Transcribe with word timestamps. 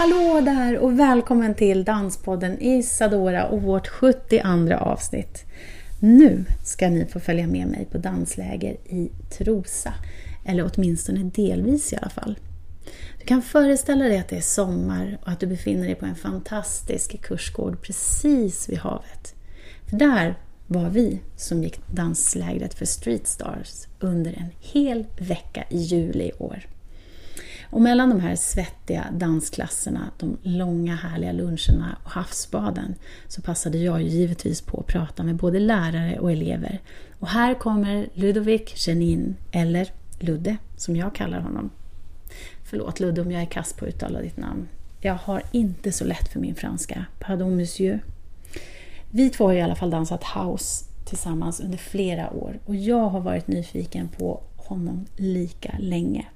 Hallå 0.00 0.40
där 0.40 0.78
och 0.78 0.98
välkommen 0.98 1.54
till 1.54 1.84
Danspodden 1.84 2.60
Isadora 2.60 3.46
och 3.46 3.62
vårt 3.62 3.88
72 3.88 4.74
avsnitt. 4.74 5.44
Nu 5.98 6.44
ska 6.64 6.88
ni 6.88 7.06
få 7.06 7.20
följa 7.20 7.46
med 7.46 7.66
mig 7.66 7.88
på 7.92 7.98
dansläger 7.98 8.72
i 8.72 9.10
Trosa, 9.38 9.94
eller 10.44 10.70
åtminstone 10.74 11.30
delvis 11.34 11.92
i 11.92 11.96
alla 11.96 12.10
fall. 12.10 12.38
Du 13.18 13.26
kan 13.26 13.42
föreställa 13.42 14.04
dig 14.04 14.18
att 14.18 14.28
det 14.28 14.36
är 14.36 14.40
sommar 14.40 15.18
och 15.22 15.28
att 15.28 15.40
du 15.40 15.46
befinner 15.46 15.86
dig 15.86 15.94
på 15.94 16.06
en 16.06 16.16
fantastisk 16.16 17.22
kursgård 17.22 17.82
precis 17.82 18.68
vid 18.68 18.78
havet. 18.78 19.34
För 19.90 19.96
där 19.96 20.38
var 20.66 20.90
vi 20.90 21.20
som 21.36 21.62
gick 21.62 21.80
danslägret 21.86 22.74
för 22.74 22.86
Street 22.86 23.26
Stars 23.26 23.86
under 23.98 24.30
en 24.32 24.50
hel 24.60 25.06
vecka 25.18 25.64
i 25.70 25.78
juli 25.78 26.24
i 26.24 26.32
år. 26.38 26.66
Och 27.70 27.80
mellan 27.80 28.08
de 28.08 28.20
här 28.20 28.36
svettiga 28.36 29.06
dansklasserna, 29.12 30.10
de 30.18 30.36
långa 30.42 30.96
härliga 30.96 31.32
luncherna 31.32 31.96
och 32.04 32.10
havsbaden 32.10 32.94
så 33.28 33.42
passade 33.42 33.78
jag 33.78 34.02
ju 34.02 34.08
givetvis 34.08 34.60
på 34.60 34.80
att 34.80 34.86
prata 34.86 35.22
med 35.22 35.36
både 35.36 35.60
lärare 35.60 36.18
och 36.18 36.32
elever. 36.32 36.80
Och 37.18 37.28
här 37.28 37.54
kommer 37.54 38.08
Ludovic 38.14 38.86
Genin, 38.86 39.36
eller 39.52 39.92
Ludde 40.18 40.56
som 40.76 40.96
jag 40.96 41.14
kallar 41.14 41.40
honom. 41.40 41.70
Förlåt 42.64 43.00
Ludde 43.00 43.20
om 43.20 43.30
jag 43.30 43.42
är 43.42 43.46
kass 43.46 43.72
på 43.72 43.84
att 43.84 43.88
uttala 43.94 44.20
ditt 44.20 44.36
namn. 44.36 44.68
Jag 45.00 45.14
har 45.14 45.42
inte 45.52 45.92
så 45.92 46.04
lätt 46.04 46.28
för 46.28 46.40
min 46.40 46.54
franska. 46.54 47.04
Pardon 47.18 47.56
monsieur. 47.56 48.00
Vi 49.10 49.30
två 49.30 49.44
har 49.44 49.54
i 49.54 49.60
alla 49.60 49.76
fall 49.76 49.90
dansat 49.90 50.24
house 50.24 50.84
tillsammans 51.04 51.60
under 51.60 51.78
flera 51.78 52.30
år 52.30 52.58
och 52.66 52.76
jag 52.76 53.08
har 53.08 53.20
varit 53.20 53.48
nyfiken 53.48 54.08
på 54.08 54.40
honom 54.56 55.06
lika 55.16 55.74
länge. 55.78 56.26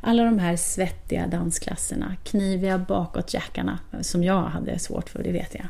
Alla 0.00 0.24
de 0.24 0.38
här 0.38 0.56
svettiga 0.56 1.26
dansklasserna, 1.26 2.16
kniviga 2.24 2.78
bakåtjackarna, 2.78 3.78
som 4.00 4.24
jag 4.24 4.42
hade 4.42 4.78
svårt 4.78 5.08
för, 5.08 5.22
det 5.22 5.32
vet 5.32 5.54
jag. 5.54 5.66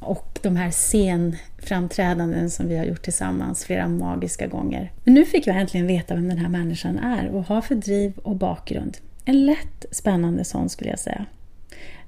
Och 0.00 0.38
de 0.42 0.56
här 0.56 0.70
scenframträdanden 0.70 2.50
som 2.50 2.68
vi 2.68 2.76
har 2.76 2.84
gjort 2.84 3.02
tillsammans 3.02 3.64
flera 3.64 3.88
magiska 3.88 4.46
gånger. 4.46 4.92
Men 5.04 5.14
nu 5.14 5.24
fick 5.24 5.46
jag 5.46 5.56
äntligen 5.56 5.86
veta 5.86 6.14
vem 6.14 6.28
den 6.28 6.38
här 6.38 6.48
människan 6.48 6.98
är 6.98 7.28
och 7.28 7.44
har 7.44 7.60
för 7.60 7.74
driv 7.74 8.18
och 8.18 8.36
bakgrund. 8.36 8.96
En 9.24 9.46
lätt 9.46 9.84
spännande 9.90 10.44
sån 10.44 10.68
skulle 10.68 10.90
jag 10.90 10.98
säga. 10.98 11.26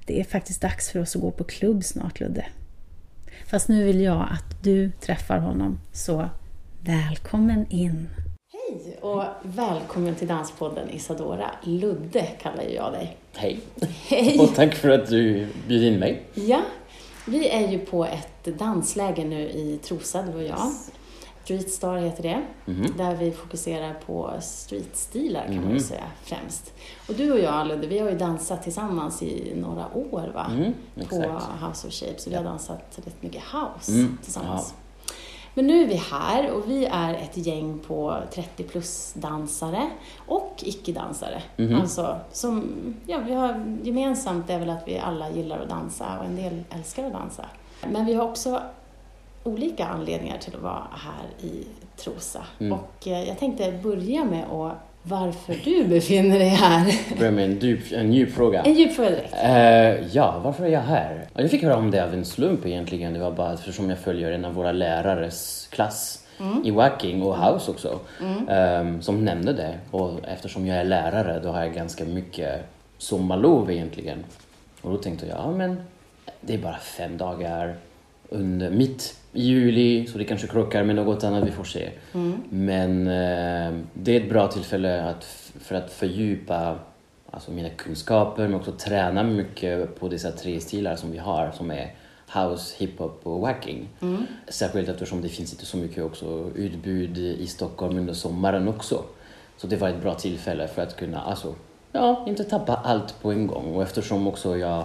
Det 0.05 0.19
är 0.19 0.23
faktiskt 0.23 0.61
dags 0.61 0.89
för 0.89 0.99
oss 0.99 1.15
att 1.15 1.21
gå 1.21 1.31
på 1.31 1.43
klubb 1.43 1.83
snart, 1.83 2.19
Ludde. 2.19 2.45
Fast 3.45 3.67
nu 3.67 3.83
vill 3.83 4.01
jag 4.01 4.27
att 4.31 4.63
du 4.63 4.91
träffar 4.91 5.37
honom, 5.37 5.79
så 5.91 6.29
välkommen 6.83 7.65
in! 7.69 8.09
Hej 8.71 8.97
och 9.01 9.23
välkommen 9.43 10.15
till 10.15 10.27
Danspodden 10.27 10.89
Isadora. 10.89 11.51
Ludde 11.63 12.25
kallar 12.41 12.63
jag 12.63 12.93
dig. 12.93 13.17
Hej. 13.33 13.59
Hej! 14.07 14.39
Och 14.39 14.55
tack 14.55 14.75
för 14.75 14.89
att 14.89 15.09
du 15.09 15.47
bjöd 15.67 15.83
in 15.83 15.99
mig. 15.99 16.23
Ja, 16.33 16.61
vi 17.27 17.49
är 17.49 17.67
ju 17.71 17.79
på 17.79 18.05
ett 18.05 18.59
dansläger 18.59 19.25
nu 19.25 19.41
i 19.49 19.79
Trosa, 19.83 20.21
du 20.21 20.33
och 20.35 20.43
jag. 20.43 20.71
Street 21.43 21.71
Star 21.71 21.97
heter 21.97 22.23
det, 22.23 22.41
Mhm. 22.65 22.93
där 22.97 23.15
vi 23.15 23.31
fokuserar 23.31 23.93
på 24.05 24.33
streetstilar 24.41 25.45
kan 25.45 25.55
man 25.55 25.63
Mhm. 25.65 25.73
ju 25.73 25.79
säga 25.79 26.03
främst. 26.23 26.73
Och 27.07 27.13
du 27.13 27.31
och 27.31 27.39
jag 27.39 27.67
Ludde, 27.67 27.87
vi 27.87 27.99
har 27.99 28.09
ju 28.09 28.17
dansat 28.17 28.63
tillsammans 28.63 29.21
i 29.23 29.53
några 29.55 29.85
år 29.97 30.31
va? 30.33 30.51
Mm, 30.55 30.73
på. 31.09 31.15
House 31.67 31.87
of 31.87 31.93
Shapes, 31.93 32.23
så 32.23 32.29
vi 32.29 32.35
har 32.35 32.43
dansat 32.43 32.99
rätt 33.05 33.21
mycket 33.23 33.41
house 33.43 33.91
Mm, 33.91 34.17
tillsammans. 34.23 34.73
Men 35.53 35.67
nu 35.67 35.83
är 35.83 35.87
vi 35.87 35.95
här 35.95 36.51
och 36.51 36.69
vi 36.69 36.85
är 36.85 37.13
ett 37.13 37.37
gäng 37.37 37.79
på 37.87 38.17
30 38.33 38.63
plus 38.63 39.13
dansare 39.13 39.89
och 40.27 40.55
icke-dansare. 40.57 41.41
Mhm. 41.57 41.81
Alltså, 41.81 42.19
som, 42.31 42.73
ja, 43.07 43.17
vi 43.25 43.33
har 43.33 43.77
gemensamt 43.83 44.49
är 44.49 44.59
väl 44.59 44.69
att 44.69 44.87
vi 44.87 44.99
alla 44.99 45.29
gillar 45.29 45.59
att 45.59 45.69
dansa 45.69 46.19
och 46.19 46.25
en 46.25 46.35
del 46.35 46.63
älskar 46.69 47.05
att 47.05 47.13
dansa. 47.13 47.45
Men 47.91 48.05
vi 48.05 48.13
har 48.13 48.29
också 48.29 48.61
olika 49.43 49.85
anledningar 49.85 50.37
till 50.37 50.55
att 50.55 50.61
vara 50.61 50.87
här 50.91 51.47
i 51.47 51.65
Trosa. 51.95 52.45
Mm. 52.59 52.79
Och 52.79 53.07
eh, 53.07 53.23
jag 53.23 53.39
tänkte 53.39 53.79
börja 53.83 54.25
med 54.25 54.43
att 54.51 54.90
varför 55.03 55.55
du 55.63 55.83
befinner 55.83 56.39
dig 56.39 56.49
här. 56.49 56.93
Börja 57.17 57.31
med 57.31 57.45
en, 57.45 57.59
djup, 57.59 57.91
en 57.91 58.13
djup 58.13 58.33
fråga. 58.33 58.61
En 58.61 58.73
djup 58.73 58.93
fråga 58.95 59.09
direkt. 59.09 59.33
Eh, 59.43 60.07
ja, 60.15 60.39
varför 60.43 60.63
är 60.65 60.69
jag 60.69 60.81
här? 60.81 61.27
Ja, 61.33 61.41
Jag 61.41 61.51
fick 61.51 61.63
höra 61.63 61.75
om 61.77 61.91
det 61.91 62.03
av 62.03 62.13
en 62.13 62.25
slump 62.25 62.65
egentligen. 62.65 63.13
Det 63.13 63.19
var 63.19 63.31
bara 63.31 63.53
eftersom 63.53 63.89
jag 63.89 63.99
följer 63.99 64.31
en 64.31 64.45
av 64.45 64.53
våra 64.53 64.71
lärares 64.71 65.67
klass 65.71 66.17
i 66.63 66.71
Wacking 66.71 67.21
och 67.23 67.37
House 67.37 67.71
också, 67.71 67.99
ehm, 68.49 69.01
som 69.01 69.25
nämnde 69.25 69.53
det. 69.53 69.73
Och 69.91 70.19
eftersom 70.27 70.67
jag 70.67 70.77
är 70.77 70.83
lärare 70.83 71.39
då 71.43 71.49
har 71.49 71.63
jag 71.63 71.73
ganska 71.73 72.05
mycket 72.05 72.59
sommarlov 72.97 73.71
egentligen. 73.71 74.23
Och 74.81 74.91
då 74.91 74.97
tänkte 74.97 75.25
jag, 75.27 75.37
ja 75.37 75.51
men 75.51 75.81
det 76.41 76.53
är 76.53 76.57
bara 76.57 76.77
fem 76.77 77.17
dagar 77.17 77.75
under, 78.29 78.69
mitt 78.69 79.15
juli, 79.31 80.07
så 80.07 80.17
det 80.17 80.23
kanske 80.23 80.47
krockar 80.47 80.83
med 80.83 80.95
något 80.95 81.23
annat, 81.23 81.47
vi 81.47 81.51
får 81.51 81.63
se. 81.63 81.89
Men 82.49 83.07
eh, 83.07 83.79
det 83.93 84.15
är 84.17 84.21
ett 84.21 84.29
bra 84.29 84.47
tillfälle 84.47 85.03
att, 85.03 85.23
för 85.61 85.75
att 85.75 85.91
fördjupa 85.91 86.75
alltså 87.31 87.51
mina 87.51 87.69
kunskaper 87.69 88.47
men 88.47 88.55
också 88.55 88.71
träna 88.71 89.23
mycket 89.23 89.99
på 89.99 90.07
dessa 90.07 90.31
tre 90.31 90.59
stilar 90.59 90.95
som 90.95 91.11
vi 91.11 91.17
har 91.17 91.51
som 91.51 91.71
är 91.71 91.95
house, 92.33 92.75
hiphop 92.77 93.19
och 93.23 93.39
wacking. 93.39 93.89
Särskilt 94.47 94.89
eftersom 94.89 95.21
det 95.21 95.29
finns 95.29 95.53
inte 95.53 95.65
så 95.65 95.77
mycket 95.77 96.03
också 96.03 96.51
utbud 96.55 97.17
i 97.17 97.47
Stockholm 97.47 97.97
under 97.97 98.13
sommaren 98.13 98.67
också. 98.67 99.03
Så 99.57 99.67
det 99.67 99.75
var 99.75 99.89
ett 99.89 100.01
bra 100.01 100.13
tillfälle 100.13 100.67
för 100.67 100.81
att 100.81 100.95
kunna, 100.97 101.21
alltså, 101.21 101.55
ja, 101.91 102.25
inte 102.27 102.43
tappa 102.43 102.75
allt 102.75 103.21
på 103.21 103.31
en 103.31 103.47
gång. 103.47 103.75
Och 103.75 103.83
eftersom 103.83 104.27
också 104.27 104.57
jag 104.57 104.83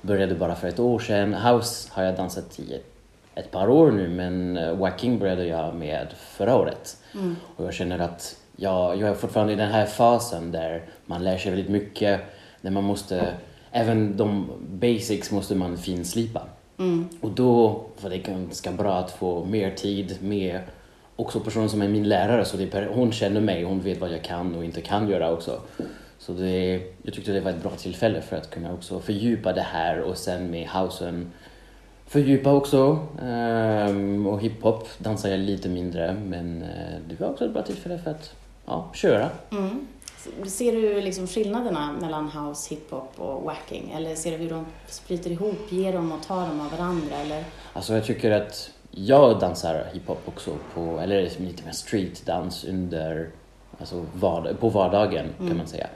började 0.00 0.34
bara 0.34 0.54
för 0.54 0.68
ett 0.68 0.78
år 0.78 0.98
sedan, 0.98 1.34
house 1.34 1.88
har 1.92 2.02
jag 2.02 2.16
dansat 2.16 2.58
i 2.58 2.74
ett, 2.74 2.95
ett 3.36 3.50
par 3.50 3.68
år 3.68 3.90
nu 3.90 4.08
men 4.08 4.56
eh, 4.56 4.76
wacking 4.76 5.18
började 5.18 5.46
jag 5.46 5.74
med 5.74 6.06
förra 6.12 6.56
året. 6.56 6.96
Och 7.56 7.64
jag 7.64 7.74
känner 7.74 7.98
att 7.98 8.36
jag, 8.56 8.96
jag 8.96 9.08
är 9.08 9.14
fortfarande 9.14 9.52
i 9.52 9.56
den 9.56 9.70
här 9.70 9.86
fasen 9.86 10.52
där 10.52 10.82
man 11.06 11.24
lär 11.24 11.38
sig 11.38 11.50
väldigt 11.50 11.70
mycket, 11.70 12.20
där 12.60 12.70
man 12.70 12.84
måste, 12.84 13.34
även 13.70 14.16
de 14.16 14.50
basics 14.70 15.30
måste 15.30 15.54
man 15.54 15.76
finslipa. 15.78 16.42
Och 17.20 17.30
då 17.30 17.84
var 18.00 18.10
det 18.10 18.18
ganska 18.18 18.72
bra 18.72 18.94
att 18.94 19.10
få 19.10 19.44
mer 19.44 19.70
tid 19.70 20.16
med 20.20 20.60
också 21.16 21.40
personen 21.40 21.68
som 21.68 21.82
är 21.82 21.88
min 21.88 22.08
lärare, 22.08 22.44
så 22.44 22.56
det 22.56 22.88
hon 22.92 23.12
känner 23.12 23.40
mig, 23.40 23.62
hon 23.64 23.80
vet 23.80 24.00
vad 24.00 24.12
jag 24.12 24.22
kan 24.22 24.54
och 24.54 24.64
inte 24.64 24.80
kan 24.80 25.08
göra 25.08 25.32
också. 25.32 25.60
Så 26.18 26.32
det, 26.32 26.82
jag 27.02 27.14
tyckte 27.14 27.32
det 27.32 27.40
var 27.40 27.50
ett 27.50 27.62
bra 27.62 27.70
tillfälle 27.70 28.20
för 28.20 28.36
att 28.36 28.50
kunna 28.50 28.72
också 28.72 29.00
fördjupa 29.00 29.52
det 29.52 29.66
här 29.72 30.00
och 30.00 30.16
sen 30.16 30.50
med 30.50 30.68
housen 30.68 31.32
fördjupa 32.06 32.52
också. 32.52 32.98
Ehm, 33.22 34.26
och 34.26 34.40
hiphop 34.40 34.88
dansar 34.98 35.28
jag 35.28 35.40
lite 35.40 35.68
mindre 35.68 36.14
men 36.14 36.62
eh, 36.62 37.00
det 37.08 37.20
var 37.20 37.28
också 37.28 37.44
ett 37.44 37.52
bra 37.52 37.62
tillfälle 37.62 37.98
för 37.98 38.10
att 38.10 38.34
ja, 38.66 38.90
köra. 38.94 39.30
Mm. 39.50 39.86
Ser 40.46 40.72
du 40.72 41.00
liksom 41.00 41.26
skillnaderna 41.26 41.92
mellan 42.00 42.30
house, 42.30 42.74
hiphop 42.74 43.12
och 43.16 43.42
wacking? 43.42 43.92
Eller 43.96 44.14
ser 44.14 44.30
du 44.30 44.36
hur 44.36 44.50
de 44.50 44.66
flyter 45.06 45.30
ihop? 45.30 45.72
Ger 45.72 45.92
de 45.92 46.12
och 46.12 46.22
tar 46.22 46.48
de 46.48 46.60
av 46.60 46.70
varandra? 46.70 47.16
Eller? 47.16 47.44
Alltså 47.72 47.94
jag 47.94 48.04
tycker 48.04 48.30
att 48.30 48.70
jag 48.90 49.40
dansar 49.40 49.84
hiphop 49.92 50.22
också 50.24 50.56
på, 50.74 51.00
eller 51.00 51.22
lite 51.22 51.64
mer 51.64 51.72
streetdans 51.72 52.64
under, 52.64 53.28
alltså 53.78 54.06
vardag, 54.14 54.60
på 54.60 54.68
vardagen 54.68 55.26
kan 55.38 55.56
man 55.56 55.66
säga. 55.66 55.86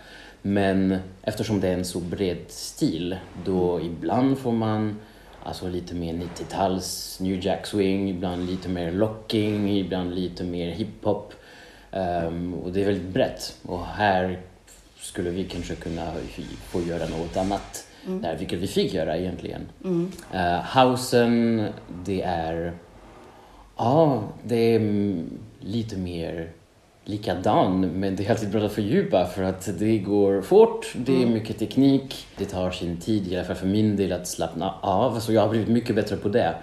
Men 0.43 0.97
eftersom 1.23 1.61
det 1.61 1.69
är 1.69 1.75
en 1.75 1.85
så 1.85 2.01
bred 2.01 2.39
stil, 2.49 3.17
då 3.45 3.81
ibland 3.81 4.39
får 4.39 4.53
man 4.53 4.97
alltså 5.45 5.69
lite 5.69 5.95
mer 5.95 6.15
90-tals 6.15 7.21
New 7.21 7.45
Jack 7.45 7.67
Swing, 7.67 8.11
ibland 8.11 8.47
lite 8.51 8.69
mer 8.69 8.93
locking, 8.93 9.79
ibland 9.79 10.15
lite 10.15 10.45
mer 10.45 10.71
hiphop. 10.71 11.35
Ehm, 11.93 12.55
och 12.55 12.73
det 12.73 12.83
är 12.83 12.87
väldigt 12.87 13.13
brett. 13.15 13.57
Och 13.63 13.87
här 13.87 14.41
skulle 14.99 15.31
vi 15.31 15.45
kanske 15.45 15.75
kunna 15.75 16.13
få 16.69 16.83
göra 16.83 17.09
något 17.09 17.37
annat 17.37 17.87
där, 18.23 18.37
vilket 18.37 18.59
vi 18.59 18.67
fick 18.67 18.95
göra 18.95 19.17
egentligen. 19.17 19.69
Uh, 20.35 20.79
housen, 20.79 21.67
det 22.05 22.23
är... 22.23 22.73
Ja, 23.77 24.23
det 24.45 24.57
är 24.57 24.77
mm, 24.77 25.39
lite 25.61 25.97
mer 25.97 26.53
likadan, 27.05 27.81
men 27.81 28.17
det 28.17 28.27
är 28.27 28.31
alltid 28.31 28.51
bra 28.51 28.63
att 28.63 28.73
fördjupa 28.73 29.27
för 29.27 29.43
att 29.43 29.79
det 29.79 29.99
går 29.99 30.43
fort, 30.43 30.93
det 30.97 31.23
är 31.23 31.27
mycket 31.27 31.59
teknik, 31.59 32.27
det 32.37 32.45
tar 32.45 32.71
sin 32.71 32.97
tid, 32.97 33.33
i 33.33 33.37
alla 33.37 33.45
fall 33.45 33.57
för 33.57 33.67
min 33.67 33.97
del, 33.97 34.13
att 34.13 34.29
slappna 34.29 34.75
av. 34.81 35.21
Så 35.21 35.33
jag 35.33 35.41
har 35.41 35.49
blivit 35.49 35.69
mycket 35.69 35.97
bättre 35.97 36.17
på 36.17 36.29
det. 36.29 36.55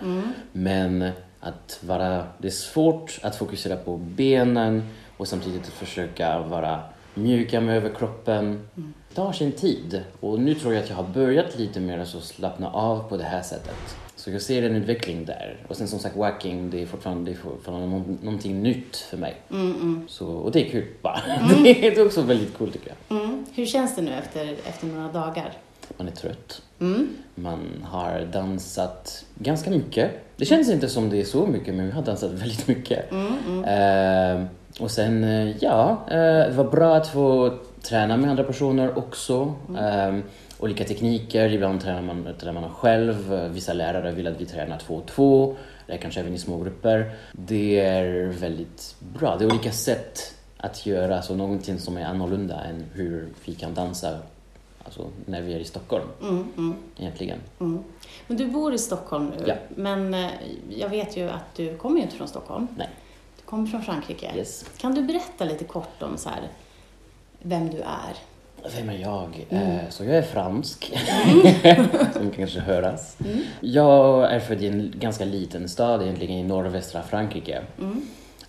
Men 0.51 1.10
att 1.39 1.80
vara, 1.81 2.24
det 2.38 2.48
är 2.48 2.51
svårt 2.51 3.19
att 3.24 3.36
fokusera 3.36 3.75
på 3.75 3.98
benen 3.98 4.84
och 5.18 5.28
samtidigt 5.28 5.68
försöka 5.68 6.39
vara 6.39 6.80
mjuka 7.13 7.62
med 7.62 7.78
överkroppen. 7.78 8.68
Det 9.10 9.16
tar 9.16 9.31
sin 9.34 9.51
tid. 9.51 10.04
Och 10.19 10.39
nu 10.39 10.56
tror 10.56 10.74
jag 10.74 10.84
att 10.84 10.89
jag 10.89 10.95
har 10.95 11.07
börjat 11.13 11.57
lite 11.57 11.80
mer 11.80 12.00
att 12.00 12.07
slappna 12.07 12.69
av 12.69 13.10
på 13.10 13.18
det 13.18 13.24
här 13.24 13.42
sättet. 13.42 13.98
Så 14.27 14.31
jag 14.33 14.41
ser 14.41 14.63
en 14.63 14.75
utveckling 14.75 15.25
där. 15.25 15.56
Och 15.68 15.75
sen 15.77 15.88
som 15.88 16.00
sagt, 16.00 16.15
wacking, 16.15 16.69
det 16.69 16.81
är 16.81 16.85
fortfarande, 16.85 17.31
det 17.31 17.38
är 17.38 17.39
fortfarande 17.39 17.88
någon- 17.88 18.18
någonting 18.21 18.63
nytt 18.63 18.95
för 18.97 19.18
mig. 19.18 19.35
Så, 20.07 20.27
och 20.27 20.51
det 20.51 20.68
är 20.68 20.69
kul 20.69 20.85
bara. 21.01 21.21
Det 21.63 21.88
är 21.88 22.06
också 22.06 22.21
väldigt 22.21 22.57
kul 22.57 22.71
tycker 22.71 22.91
jag. 23.07 23.18
Mm. 23.21 23.45
Hur 23.53 23.65
känns 23.65 23.95
det 23.95 24.01
nu 24.01 24.12
efter, 24.13 24.51
efter 24.69 24.88
några 24.88 25.12
dagar? 25.12 25.51
Man 25.97 26.07
är 26.07 26.12
trött. 26.12 26.62
Mm. 26.79 27.07
Man 27.35 27.59
har 27.83 28.27
dansat 28.33 29.25
ganska 29.35 29.69
mycket. 29.69 30.12
Det 30.35 30.45
känns 30.45 30.69
inte 30.69 30.89
som 30.89 31.09
det 31.09 31.19
är 31.19 31.25
så 31.25 31.47
mycket, 31.47 31.75
men 31.75 31.85
vi 31.85 31.91
har 31.91 32.01
dansat 32.01 32.31
väldigt 32.41 32.68
mycket. 32.68 33.12
Eh, 33.65 34.44
och 34.79 34.91
sen, 34.91 35.24
eh, 35.24 35.57
ja, 35.63 36.06
eh, 36.12 36.15
det 36.50 36.53
var 36.56 36.63
bra 36.71 36.95
att 36.95 37.07
få 37.07 37.53
träna 37.81 38.18
med 38.18 38.29
andra 38.29 38.44
personer 38.44 38.97
också. 38.97 39.53
Eh, 39.79 40.15
olika 40.59 40.83
tekniker, 40.83 41.50
ibland 41.54 41.81
tränar 41.81 42.01
man, 42.01 42.27
tränar 42.39 42.62
man 42.62 42.69
själv. 42.69 43.33
Vissa 43.54 43.74
lärare 43.74 44.12
vill 44.12 44.27
att 44.27 44.42
vi 44.42 44.45
tränar 44.45 44.77
två 44.80 44.95
och 44.95 45.06
två, 45.07 45.56
eller 45.88 45.98
kanske 45.98 46.19
även 46.19 46.33
i 46.33 46.38
små 46.39 46.57
grupper. 46.63 47.15
Det 47.31 47.80
är 47.80 48.25
väldigt 48.25 48.95
bra. 49.00 49.36
Det 49.38 49.45
är 49.45 49.50
olika 49.50 49.71
sätt 49.71 50.33
att 50.57 50.86
göra 50.86 51.21
så 51.21 51.36
någonting 51.36 51.80
som 51.80 51.98
är 51.98 52.06
annorlunda 52.06 52.63
än 52.63 52.86
hur 52.94 53.27
vi 53.45 53.54
kan 53.56 53.74
dansa 53.74 54.19
alltså, 54.83 55.07
när 55.25 55.42
vi 55.42 55.54
är 55.54 55.59
i 55.59 55.63
Stockholm 55.63 56.04
Mm, 56.21 56.48
mm, 56.57 56.75
egentligen. 56.98 57.39
mm. 57.60 57.83
Men 58.27 58.38
du 58.38 58.48
bor 58.48 58.74
i 58.74 58.77
Stockholm 58.77 59.31
nu, 59.38 59.44
Ja. 59.48 59.56
men 59.75 60.13
eh, 60.13 60.30
jag 60.69 60.89
vet 60.89 61.18
ju 61.18 61.30
att 61.30 61.56
du 61.56 61.77
kommer 61.77 61.98
ju 61.98 62.03
inte 62.03 62.15
från 62.15 62.27
Stockholm. 62.27 62.68
Nej. 62.77 62.89
Du 63.38 63.44
kommer 63.45 63.68
från 63.68 63.81
Frankrike. 63.81 64.31
Yes. 64.38 64.65
Kan 64.77 64.95
du 64.95 65.01
berätta 65.03 65.45
lite 65.45 65.63
kort 65.63 66.01
om 66.01 66.18
så 66.18 66.30
här, 66.30 66.42
vem 67.42 67.69
du 67.69 67.77
är? 67.77 68.13
Vem 68.75 68.90
är 68.90 68.98
jag? 68.98 69.46
Mm. 69.50 69.72
Eh, 69.72 69.90
Så 69.90 70.04
jag 70.06 70.16
är 70.16 70.22
fransk, 70.22 70.94
som 72.14 72.31
kanske 72.31 72.60
höras. 72.60 73.18
Jag 73.62 74.31
är 74.34 74.40
född 74.40 74.62
i 74.62 74.68
en 74.68 74.94
ganska 74.96 75.25
liten 75.25 75.69
stad, 75.69 76.02
egentligen 76.02 76.38
i 76.38 76.44
nordvästra 76.44 77.04
Frankrike. 77.04 77.62
Mm. 77.80 78.02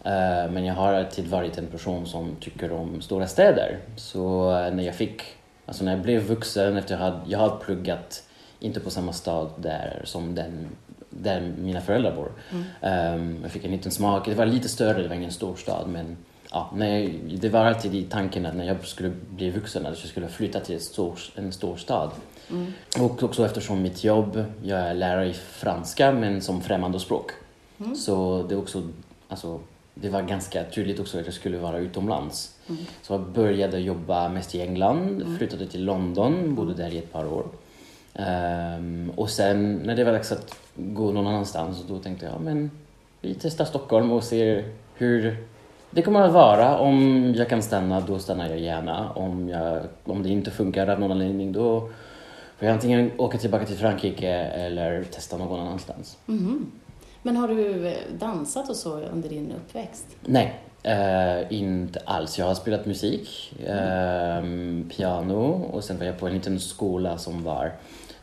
Eh, 0.05 0.51
Men 0.53 0.65
jag 0.65 0.75
har 0.75 0.93
alltid 0.93 1.27
varit 1.27 1.59
en 1.59 1.67
person 1.67 2.07
som 2.07 2.37
tycker 2.41 2.73
om 2.73 3.01
stora 3.01 3.27
städer. 3.27 3.79
Så 3.97 4.51
eh, 4.59 4.75
när 4.75 4.83
jag 4.85 4.95
fick, 4.95 5.23
alltså 5.67 5.85
när 5.85 5.93
jag 5.93 6.01
blev 6.01 6.23
vuxen, 6.23 6.77
efter 6.77 6.95
jag 6.95 7.01
hade, 7.01 7.21
jag 7.27 7.39
har 7.39 7.57
pluggat, 7.57 8.23
inte 8.61 8.81
på 8.81 8.91
samma 8.91 9.13
stad 9.13 9.51
där 9.57 10.01
som 10.05 10.35
den 10.35 10.67
där 11.11 11.53
mina 11.59 11.81
föräldrar 11.81 12.15
bor. 12.17 12.33
Um, 12.81 13.39
jag 13.43 13.51
fick 13.51 13.65
en 13.65 13.71
liten 13.71 13.93
smak, 13.93 14.27
det 14.27 14.35
var 14.35 14.47
lite 14.47 14.69
större, 14.69 15.03
det 15.03 15.09
var 15.09 15.15
ingen 15.15 15.31
stor 15.31 15.57
stad 15.57 15.89
men 15.89 16.17
ja, 16.51 16.71
nej, 16.75 17.21
det 17.41 17.49
var 17.49 17.65
alltid 17.65 17.95
i 17.95 18.03
tanken 18.03 18.47
att 18.47 18.57
när 18.57 18.65
jag 18.65 18.87
skulle 18.87 19.13
bli 19.31 19.51
vuxen 19.51 19.87
att 19.87 19.99
jag 20.03 20.09
skulle 20.09 20.29
flytta 20.29 20.61
till 20.61 20.81
stor, 20.81 21.19
en 21.35 21.53
stor 21.53 21.77
stad. 21.77 22.11
Och 23.01 23.23
också 23.23 23.45
eftersom 23.45 23.83
mitt 23.83 24.05
jobb, 24.05 24.45
jag 24.63 24.79
är 24.79 24.95
lärare 24.95 25.29
i 25.29 25.33
franska 25.33 26.13
men 26.13 26.41
som 26.41 26.61
främmande 26.61 27.01
språk. 27.01 27.31
Så 27.97 28.47
det 28.49 28.57
också, 28.57 28.83
alltså, 29.29 29.61
det 29.95 30.09
var 30.09 30.23
ganska 30.23 30.65
tydligt 30.65 31.01
också 31.01 31.19
att 31.19 31.25
jag 31.25 31.35
skulle 31.35 31.59
vara 31.59 31.79
utomlands. 31.79 32.55
Så 33.03 33.13
jag 33.13 33.21
började 33.21 33.79
jobba 33.79 34.29
mest 34.29 34.55
i 34.55 34.61
England, 34.61 35.37
flyttade 35.39 35.67
till 35.67 35.85
London, 35.85 36.55
bodde 36.55 36.75
där 36.75 36.95
i 36.95 36.99
ett 36.99 37.13
par 37.13 37.27
år. 37.27 37.47
Ehm, 38.15 39.13
och 39.17 39.31
sen 39.31 39.75
när 39.75 39.97
det 39.97 40.05
var 40.05 40.13
dags 40.13 40.33
att 40.33 40.55
gå 40.77 41.13
någon 41.13 41.27
annanstans 41.27 41.85
då 41.89 41.99
tänkte 41.99 42.27
jag, 42.27 42.41
men 42.41 42.71
vi 43.21 43.35
testar 43.35 43.65
Stockholm 43.65 44.13
och 44.13 44.25
ser 44.25 44.65
hur 44.95 45.37
det 45.91 46.03
kommer 46.03 46.21
att 46.21 46.33
vara. 46.33 46.79
Om 46.79 47.35
jag 47.37 47.49
kan 47.49 47.63
stanna, 47.63 48.01
då 48.01 48.19
stannar 48.19 48.49
jag 48.49 48.59
gärna. 48.59 49.11
Om, 49.11 49.49
jag, 49.49 49.81
om 50.05 50.23
det 50.23 50.29
inte 50.29 50.51
funkar 50.51 50.87
av 50.87 51.01
någon 51.01 51.11
anledning, 51.11 51.53
då 51.53 51.81
får 52.59 52.69
jag 52.69 52.73
antingen 52.73 53.11
åka 53.19 53.39
tillbaka 53.39 53.65
till 53.65 53.77
Frankrike 53.77 54.31
eller 54.35 55.05
testa 55.05 55.37
någon 55.37 55.61
annanstans. 55.61 56.17
Mhm. 56.27 56.71
Men 57.23 57.37
har 57.37 57.49
du 57.49 57.89
eh, 57.89 57.95
dansat 58.19 58.71
och 58.71 58.77
så 58.77 59.01
under 59.01 59.29
din 59.29 59.53
uppväxt? 59.53 60.07
Nej, 60.25 60.61
eh, 60.83 61.53
inte 61.53 62.01
alls. 62.05 62.39
Jag 62.39 62.47
har 62.47 62.55
spelat 62.55 62.87
musik, 62.87 63.55
ehm, 63.67 64.91
piano 64.97 65.69
och 65.73 65.85
sen 65.85 65.99
var 65.99 66.07
jag 66.07 66.19
på 66.19 66.27
en 66.27 66.35
liten 66.35 66.61
skola 66.61 67.19
som 67.19 67.45
var 67.45 67.73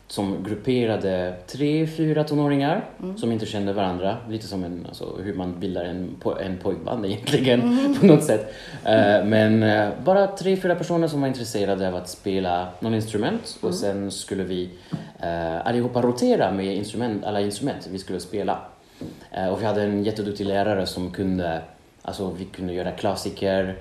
som 0.08 0.44
grupperade 0.44 1.34
tre, 1.46 1.86
fyra 1.86 2.24
tonåringar 2.24 2.84
som 3.16 3.32
inte 3.32 3.46
kände 3.46 3.72
varandra. 3.72 4.16
Lite 4.28 4.46
som 4.46 4.64
en, 4.64 4.86
alltså, 4.88 5.16
hur 5.22 5.34
man 5.34 5.60
bildar 5.60 5.84
en, 5.84 6.16
po- 6.22 6.40
en 6.40 6.58
pojkband 6.58 7.06
egentligen 7.06 7.96
på 8.00 8.06
något 8.06 8.24
sätt. 8.24 8.54
Eh, 8.84 9.24
men 9.24 9.62
eh, 9.62 9.88
bara 10.04 10.26
tre, 10.26 10.56
fyra 10.56 10.74
personer 10.74 11.08
som 11.08 11.20
var 11.20 11.28
intresserade 11.28 11.88
av 11.88 11.94
att 11.94 12.08
spela 12.08 12.68
någon 12.80 12.94
instrument 12.94 13.58
och 13.60 13.74
sen 13.74 14.10
skulle 14.10 14.44
vi 14.44 14.70
uh, 15.24 15.66
allihopa 15.66 16.02
rotera 16.02 16.52
med 16.52 16.76
instrument, 16.76 17.24
alla 17.24 17.40
instrument 17.40 17.88
vi 17.90 17.98
skulle 17.98 18.20
spela. 18.20 18.58
Eh, 19.30 19.48
och 19.48 19.60
vi 19.60 19.64
hade 19.64 19.82
en 19.82 20.04
jätteduktig 20.04 20.46
lärare 20.46 20.86
som 20.86 21.10
kunde, 21.10 21.60
alltså 22.02 22.30
vi 22.38 22.44
kunde 22.44 22.72
göra 22.72 22.90
klassiker, 22.90 23.76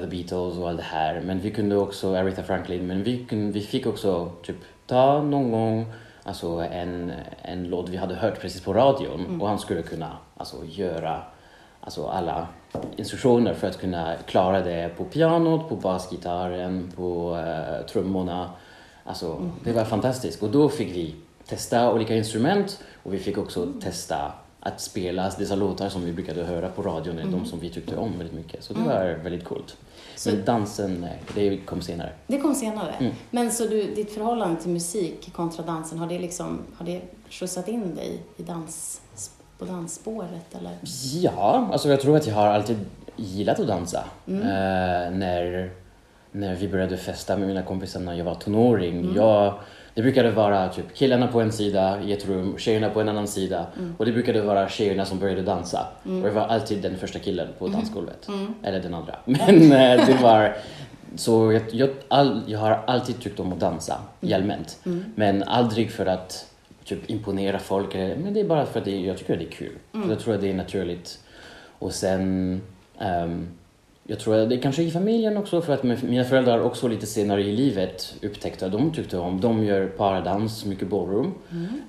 The 0.00 0.06
Beatles 0.06 0.58
och 0.58 0.68
allt 0.68 0.78
det 0.78 0.84
här. 0.84 1.20
Men 1.20 1.40
vi 1.40 1.50
kunde 1.50 1.76
också 1.76 2.14
Aretha 2.14 2.42
Franklin, 2.42 2.86
men 2.86 3.02
vi, 3.02 3.24
kunde, 3.24 3.52
vi 3.52 3.60
fick 3.60 3.86
också 3.86 4.32
typ 4.42 4.56
ta 4.86 5.22
någon 5.22 5.50
gång 5.50 5.86
alltså 6.24 6.46
en, 6.48 7.12
en 7.42 7.68
låt 7.68 7.88
vi 7.88 7.96
hade 7.96 8.14
hört 8.14 8.40
precis 8.40 8.60
på 8.60 8.72
radion 8.72 9.40
och 9.40 9.48
han 9.48 9.58
skulle 9.58 9.82
kunna 9.82 10.16
alltså, 10.36 10.56
göra 10.64 11.22
alltså, 11.80 12.06
alla 12.06 12.46
instruktioner 12.96 13.54
för 13.54 13.68
att 13.68 13.80
kunna 13.80 14.14
klara 14.26 14.60
det 14.60 14.90
på 14.96 15.04
pianot, 15.04 15.68
på 15.68 15.76
basgitarren, 15.76 16.92
på 16.96 17.36
eh, 17.36 17.86
trummorna. 17.86 18.50
Alltså, 19.04 19.50
det 19.64 19.72
var 19.72 19.84
fantastiskt. 19.84 20.42
Och 20.42 20.50
då 20.50 20.68
fick 20.68 20.88
vi 20.88 21.14
testa 21.46 21.92
olika 21.92 22.16
instrument 22.16 22.80
och 23.02 23.14
vi 23.14 23.18
fick 23.18 23.38
också 23.38 23.72
testa 23.80 24.32
att 24.60 24.80
spela 24.80 25.32
dessa 25.38 25.54
låtar 25.54 25.88
som 25.88 26.04
vi 26.04 26.12
brukade 26.12 26.44
höra 26.44 26.68
på 26.68 26.82
radion, 26.82 27.30
de 27.30 27.46
som 27.46 27.60
vi 27.60 27.70
tyckte 27.70 27.96
om 27.96 28.18
väldigt 28.18 28.36
mycket. 28.36 28.64
Så 28.64 28.74
det 28.74 28.80
var 28.80 29.18
väldigt 29.22 29.44
coolt. 29.44 29.76
Men 30.26 30.44
dansen, 30.44 31.00
nej, 31.00 31.22
det 31.34 31.56
kom 31.56 31.82
senare. 31.82 32.12
Det 32.26 32.40
kom 32.40 32.54
senare. 32.54 32.92
Mm. 33.00 33.12
Men 33.30 33.52
så 33.52 33.66
du, 33.66 33.94
ditt 33.94 34.12
förhållande 34.12 34.62
till 34.62 34.70
musik 34.70 35.32
kontra 35.32 35.64
dansen, 35.64 35.98
har 35.98 36.06
det 36.06 36.18
liksom, 36.18 36.58
har 36.76 36.86
det 36.86 37.00
skjutsat 37.30 37.68
in 37.68 37.94
dig 37.94 38.22
i 38.36 38.42
dans, 38.42 39.00
på 39.58 39.64
dansspåret 39.64 40.54
eller? 40.58 40.72
Ja, 41.14 41.68
alltså 41.72 41.88
jag 41.88 42.00
tror 42.00 42.16
att 42.16 42.26
jag 42.26 42.34
har 42.34 42.46
alltid 42.46 42.78
gillat 43.16 43.60
att 43.60 43.66
dansa. 43.66 44.04
Mm. 44.26 44.42
Eh, 44.42 45.18
när, 45.18 45.70
när 46.32 46.54
vi 46.54 46.68
började 46.68 46.96
festa 46.96 47.36
med 47.36 47.48
mina 47.48 47.62
kompisar 47.62 48.00
när 48.00 48.14
jag 48.14 48.24
var 48.24 48.34
tonåring. 48.34 49.00
Mm. 49.00 49.16
Jag, 49.16 49.54
det 49.94 50.02
brukade 50.02 50.30
vara 50.30 50.68
typ 50.68 50.94
killarna 50.94 51.26
på 51.26 51.40
en 51.40 51.52
sida 51.52 52.02
i 52.02 52.12
ett 52.12 52.26
rum, 52.28 52.54
tjejerna 52.58 52.88
på 52.90 53.00
en 53.00 53.08
annan 53.08 53.28
sida. 53.28 53.66
Mm. 53.78 53.94
Och 53.98 54.06
det 54.06 54.12
brukade 54.12 54.42
vara 54.42 54.68
tjejerna 54.68 55.04
som 55.04 55.18
började 55.18 55.42
dansa. 55.42 55.86
Och 56.02 56.28
jag 56.28 56.32
var 56.32 56.42
alltid 56.42 56.82
den 56.82 56.96
första 56.96 57.18
killen 57.18 57.48
på 57.58 57.66
Mm. 57.66 57.78
dansgolvet. 57.78 58.28
Eller 58.62 58.80
den 58.80 58.94
andra. 58.94 59.14
Men 59.24 59.72
eh, 59.72 60.06
det 60.06 60.18
var... 60.22 60.56
Så 61.16 61.52
jag, 61.52 61.62
jag, 61.72 61.90
all, 62.08 62.42
jag 62.46 62.58
har 62.58 62.80
alltid 62.86 63.20
tyckt 63.20 63.40
om 63.40 63.52
att 63.52 63.60
dansa 63.60 63.98
Mm. 64.22 64.34
allmänt. 64.34 64.78
Men 65.14 65.42
aldrig 65.42 65.90
för 65.90 66.06
att 66.06 66.46
typ 66.84 67.10
imponera 67.10 67.58
folk. 67.58 67.94
Men 67.94 68.34
det 68.34 68.40
är 68.40 68.44
bara 68.44 68.66
för 68.66 68.78
att 68.78 68.84
det, 68.84 69.00
jag 69.00 69.18
tycker 69.18 69.32
att 69.32 69.38
det 69.38 69.44
är 69.46 69.50
kul. 69.50 69.72
Mm. 69.94 70.10
Jag 70.10 70.18
tror 70.18 70.34
att 70.34 70.40
det 70.40 70.50
är 70.50 70.54
naturligt. 70.54 71.18
Och 71.78 71.92
sen... 71.92 72.60
ehm, 72.98 73.48
jag 74.06 74.20
tror 74.20 74.36
att 74.36 74.48
det 74.48 74.54
är 74.54 74.60
kanske 74.60 74.82
i 74.82 74.90
familjen 74.90 75.36
också 75.36 75.62
för 75.62 75.74
att 75.74 75.82
mina 75.82 76.24
föräldrar 76.24 76.60
också 76.60 76.88
lite 76.88 77.06
senare 77.06 77.42
i 77.42 77.56
livet 77.56 78.14
upptäckte 78.22 78.66
att 78.66 78.72
de 78.72 78.92
tyckte 78.92 79.18
om. 79.18 79.40
De 79.40 79.64
gör 79.64 79.86
paradans, 79.86 80.64
mycket 80.64 80.88
ballroom. 80.88 81.34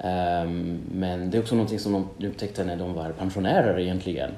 Ehm, 0.03 0.81
men 0.91 1.31
det 1.31 1.37
är 1.37 1.41
också 1.41 1.55
någonting 1.55 1.79
som 1.79 2.07
de 2.17 2.27
upptäckte 2.27 2.63
när 2.63 2.75
de 2.75 2.93
var 2.93 3.11
pensionärer 3.11 3.79
egentligen. 3.79 4.31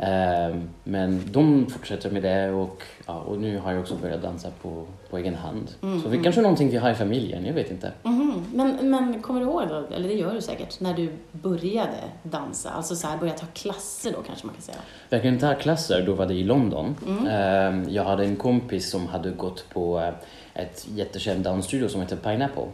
Ehm, 0.00 0.68
men 0.84 1.20
de 1.32 1.66
fortsätter 1.66 2.10
med 2.10 2.22
det 2.22 2.50
och, 2.50 2.82
ja, 3.06 3.14
och 3.20 3.38
nu 3.38 3.58
har 3.58 3.72
jag 3.72 3.80
också 3.80 3.94
börjat 3.94 4.22
dansa 4.22 4.48
på, 4.62 4.86
på 5.10 5.18
egen 5.18 5.34
hand. 5.34 5.70
Så 6.02 6.08
det 6.08 6.16
är 6.16 6.22
kanske 6.22 6.40
någonting 6.42 6.70
vi 6.70 6.76
har 6.76 6.90
i 6.90 6.94
familjen, 6.94 7.46
jag 7.46 7.54
vet 7.54 7.70
inte. 7.70 7.92
Mhm. 8.02 8.44
Men, 8.54 8.90
men 8.90 9.22
kommer 9.22 9.40
du 9.40 9.46
ihåg, 9.46 9.68
då, 9.68 9.86
eller 9.94 10.08
det 10.08 10.14
gör 10.14 10.34
du 10.34 10.40
säkert, 10.40 10.80
när 10.80 10.94
du 10.94 11.10
började 11.32 11.96
dansa? 12.22 12.70
Alltså 12.70 12.96
så 12.96 13.06
här, 13.06 13.16
började 13.18 13.38
ta 13.38 13.46
klasser 13.54 14.12
då 14.12 14.22
kanske 14.26 14.46
man 14.46 14.54
kan 14.54 14.62
säga. 14.62 14.78
verkligen 15.10 15.38
ta 15.38 15.54
klasser, 15.54 16.02
då 16.06 16.12
var 16.12 16.26
det 16.26 16.34
i 16.34 16.44
London. 16.44 16.96
Ehm, 17.30 17.84
Jag 17.88 18.04
hade 18.04 18.24
en 18.24 18.36
kompis 18.36 18.90
som 18.90 19.06
hade 19.06 19.30
gått 19.30 19.64
på 19.72 19.98
eh, 20.00 20.62
ett 20.62 20.86
jättekänt 20.94 21.44
dansstudio 21.44 21.88
som 21.88 22.00
heter 22.00 22.16
Pineapple. 22.16 22.66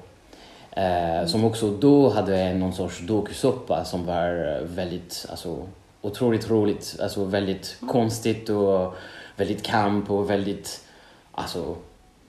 Eh, 0.71 1.27
Som 1.27 1.45
också 1.45 1.71
då 1.71 2.09
hade 2.09 2.55
någon 2.55 2.73
sorts 2.73 3.01
dokusåpa 3.01 3.85
som 3.85 4.07
var 4.07 4.61
väldigt, 4.65 5.27
alltså 5.31 5.57
otroligt 6.03 6.51
roligt, 6.51 6.97
alltså 7.03 7.25
väldigt 7.25 7.77
konstigt 7.89 8.49
och 8.49 8.95
väldigt 9.41 9.63
kamp 9.63 10.11
och 10.11 10.31
väldigt, 10.31 10.85
alltså, 11.33 11.77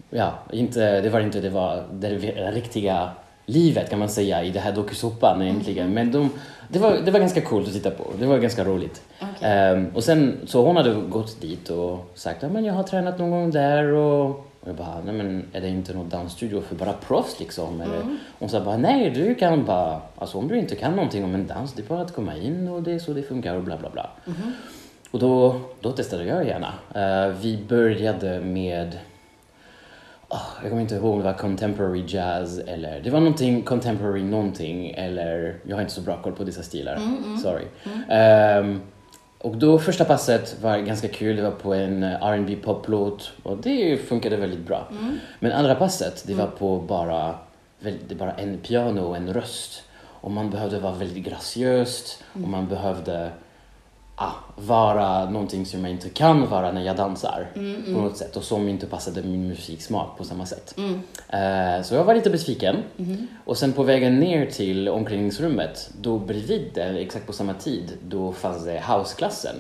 ja, 0.10 0.34
inte, 0.52 1.02
det 1.02 1.10
var 1.10 1.20
inte 1.20 1.42
det, 1.42 1.50
var 1.50 1.84
det 1.92 2.10
riktiga 2.52 3.12
livet 3.46 3.90
kan 3.90 4.00
man 4.00 4.10
säga 4.10 4.44
i 4.44 4.50
det 4.50 4.60
här 4.60 4.72
dokusåpan 4.72 5.42
egentligen. 5.42 5.94
Men 5.94 6.12
de, 6.12 6.30
det, 6.68 6.80
var, 6.80 6.98
det 7.06 7.12
var 7.12 7.20
ganska 7.20 7.42
coolt 7.42 7.68
att 7.68 7.74
titta 7.74 7.92
på. 7.92 8.04
Det 8.20 8.26
var 8.26 8.38
ganska 8.38 8.64
roligt. 8.64 9.02
Okej. 9.22 9.72
Um, 9.72 9.88
och 9.96 10.04
sen 10.04 10.38
så 10.46 10.66
hon 10.66 10.76
hade 10.76 10.94
gått 10.94 11.42
dit 11.42 11.70
och 11.70 12.12
sagt 12.16 12.44
att 12.44 12.52
men 12.52 12.66
jag 12.66 12.74
har 12.74 12.84
tränat 12.84 13.20
någon 13.20 13.32
gång 13.32 13.52
där 13.52 13.84
och, 13.84 14.30
och 14.30 14.68
jag 14.68 14.76
bara, 14.76 15.02
nej 15.06 15.14
men 15.14 15.46
är 15.54 15.62
det 15.62 15.70
inte 15.70 15.94
någon 15.94 16.10
dansstudio 16.10 16.62
för 16.62 16.76
bara 16.76 16.94
proffs 16.94 17.40
liksom? 17.40 17.82
Eller, 17.82 18.18
Hon 18.40 18.50
sa 18.50 18.62
bara, 18.62 18.78
nej 18.78 19.10
du 19.10 19.36
kan 19.36 19.66
bara, 19.66 20.02
alltså 20.18 20.38
om 20.38 20.48
du 20.48 20.60
inte 20.60 20.76
kan 20.76 20.96
någonting 20.96 21.24
om 21.24 21.36
en 21.36 21.48
dans, 21.48 21.74
det 21.74 21.82
är 21.82 21.88
bara 21.88 22.02
att 22.02 22.16
komma 22.16 22.38
in 22.38 22.68
och 22.68 22.84
det 22.84 22.92
är 22.92 23.00
så 23.00 23.14
det 23.14 23.24
funkar 23.24 23.56
och 23.56 23.64
bla 23.64 23.78
bla 23.78 23.90
bla. 23.90 24.10
Och 25.12 25.20
då, 25.20 25.62
då 25.82 25.92
testade 25.92 26.26
jag 26.26 26.48
gärna. 26.48 26.74
Eh, 26.96 27.36
vi 27.42 27.58
började 27.68 28.40
med 28.40 28.98
Ah, 30.34 30.42
jag 30.62 30.70
kommer 30.70 30.82
inte 30.82 30.96
ihåg 30.96 31.14
om 31.14 31.18
det 31.20 31.26
var 31.26 31.34
contemporary 31.34 32.04
jazz 32.08 32.60
eller 32.60 33.00
det 33.00 33.10
var 33.10 33.20
någonting 33.20 33.62
contemporary 33.62 34.24
någonting 34.24 34.92
eller 34.92 35.56
jag 35.68 35.76
har 35.76 35.82
inte 35.82 35.94
så 35.94 36.02
bra 36.02 36.22
koll 36.22 36.34
på 36.34 36.44
dessa 36.44 36.64
stilar. 36.64 37.00
Sorry. 37.44 37.64
Ehm, 38.10 38.82
och 39.38 39.58
då 39.58 39.80
första 39.80 40.06
passet 40.06 40.62
var 40.62 40.78
ganska 40.78 41.08
kul, 41.08 41.36
det 41.36 41.42
var 41.42 41.52
på 41.52 41.74
en 41.74 42.04
eh, 42.04 42.24
R&B 42.24 42.56
poplåt 42.64 43.32
och 43.44 43.58
det 43.58 43.98
funkade 43.98 44.38
väldigt 44.38 44.68
bra. 44.68 44.88
Men 45.40 45.52
andra 45.52 45.76
passet, 45.76 46.24
det 46.28 46.34
var 46.34 46.48
på 46.48 46.80
bara, 46.80 47.36
det 48.08 48.16
bara 48.16 48.32
en 48.32 48.58
piano 48.58 49.02
och 49.02 49.18
en 49.18 49.34
röst. 49.34 49.84
Och 50.22 50.32
man 50.32 50.50
behövde 50.50 50.80
vara 50.80 50.94
väldigt 50.94 51.24
graciöst 51.26 52.24
och 52.34 52.50
man 52.50 52.68
behövde 52.68 53.32
ah, 54.16 54.32
vara 54.56 55.30
någonting 55.30 55.66
som 55.66 55.82
jag 55.82 55.92
inte 55.92 56.10
kan 56.10 56.50
vara 56.50 56.72
när 56.72 56.82
jag 56.84 56.96
dansar 56.98 57.48
på 57.94 58.02
något 58.02 58.18
sätt 58.18 58.36
och 58.36 58.44
som 58.44 58.70
inte 58.70 58.86
passade 58.86 59.24
min 59.24 59.48
musiksmak 59.48 60.18
på 60.18 60.24
samma 60.24 60.46
sätt. 60.46 60.76
Eh, 61.30 61.84
så 61.84 61.96
jag 61.96 62.04
var 62.04 62.16
lite 62.16 62.30
besviken. 62.30 62.76
Och 63.46 63.58
sen 63.58 63.74
på 63.74 63.84
vägen 63.84 64.20
ner 64.20 64.46
till 64.46 64.90
omklädningsrummet, 64.90 65.90
då 66.02 66.18
bredvid 66.20 66.72
den, 66.74 66.96
exakt 66.98 67.28
på 67.28 67.34
samma 67.34 67.54
tid, 67.54 67.92
då 68.08 68.32
fanns 68.34 68.66
det 68.66 68.84
houseklassen. 68.88 69.56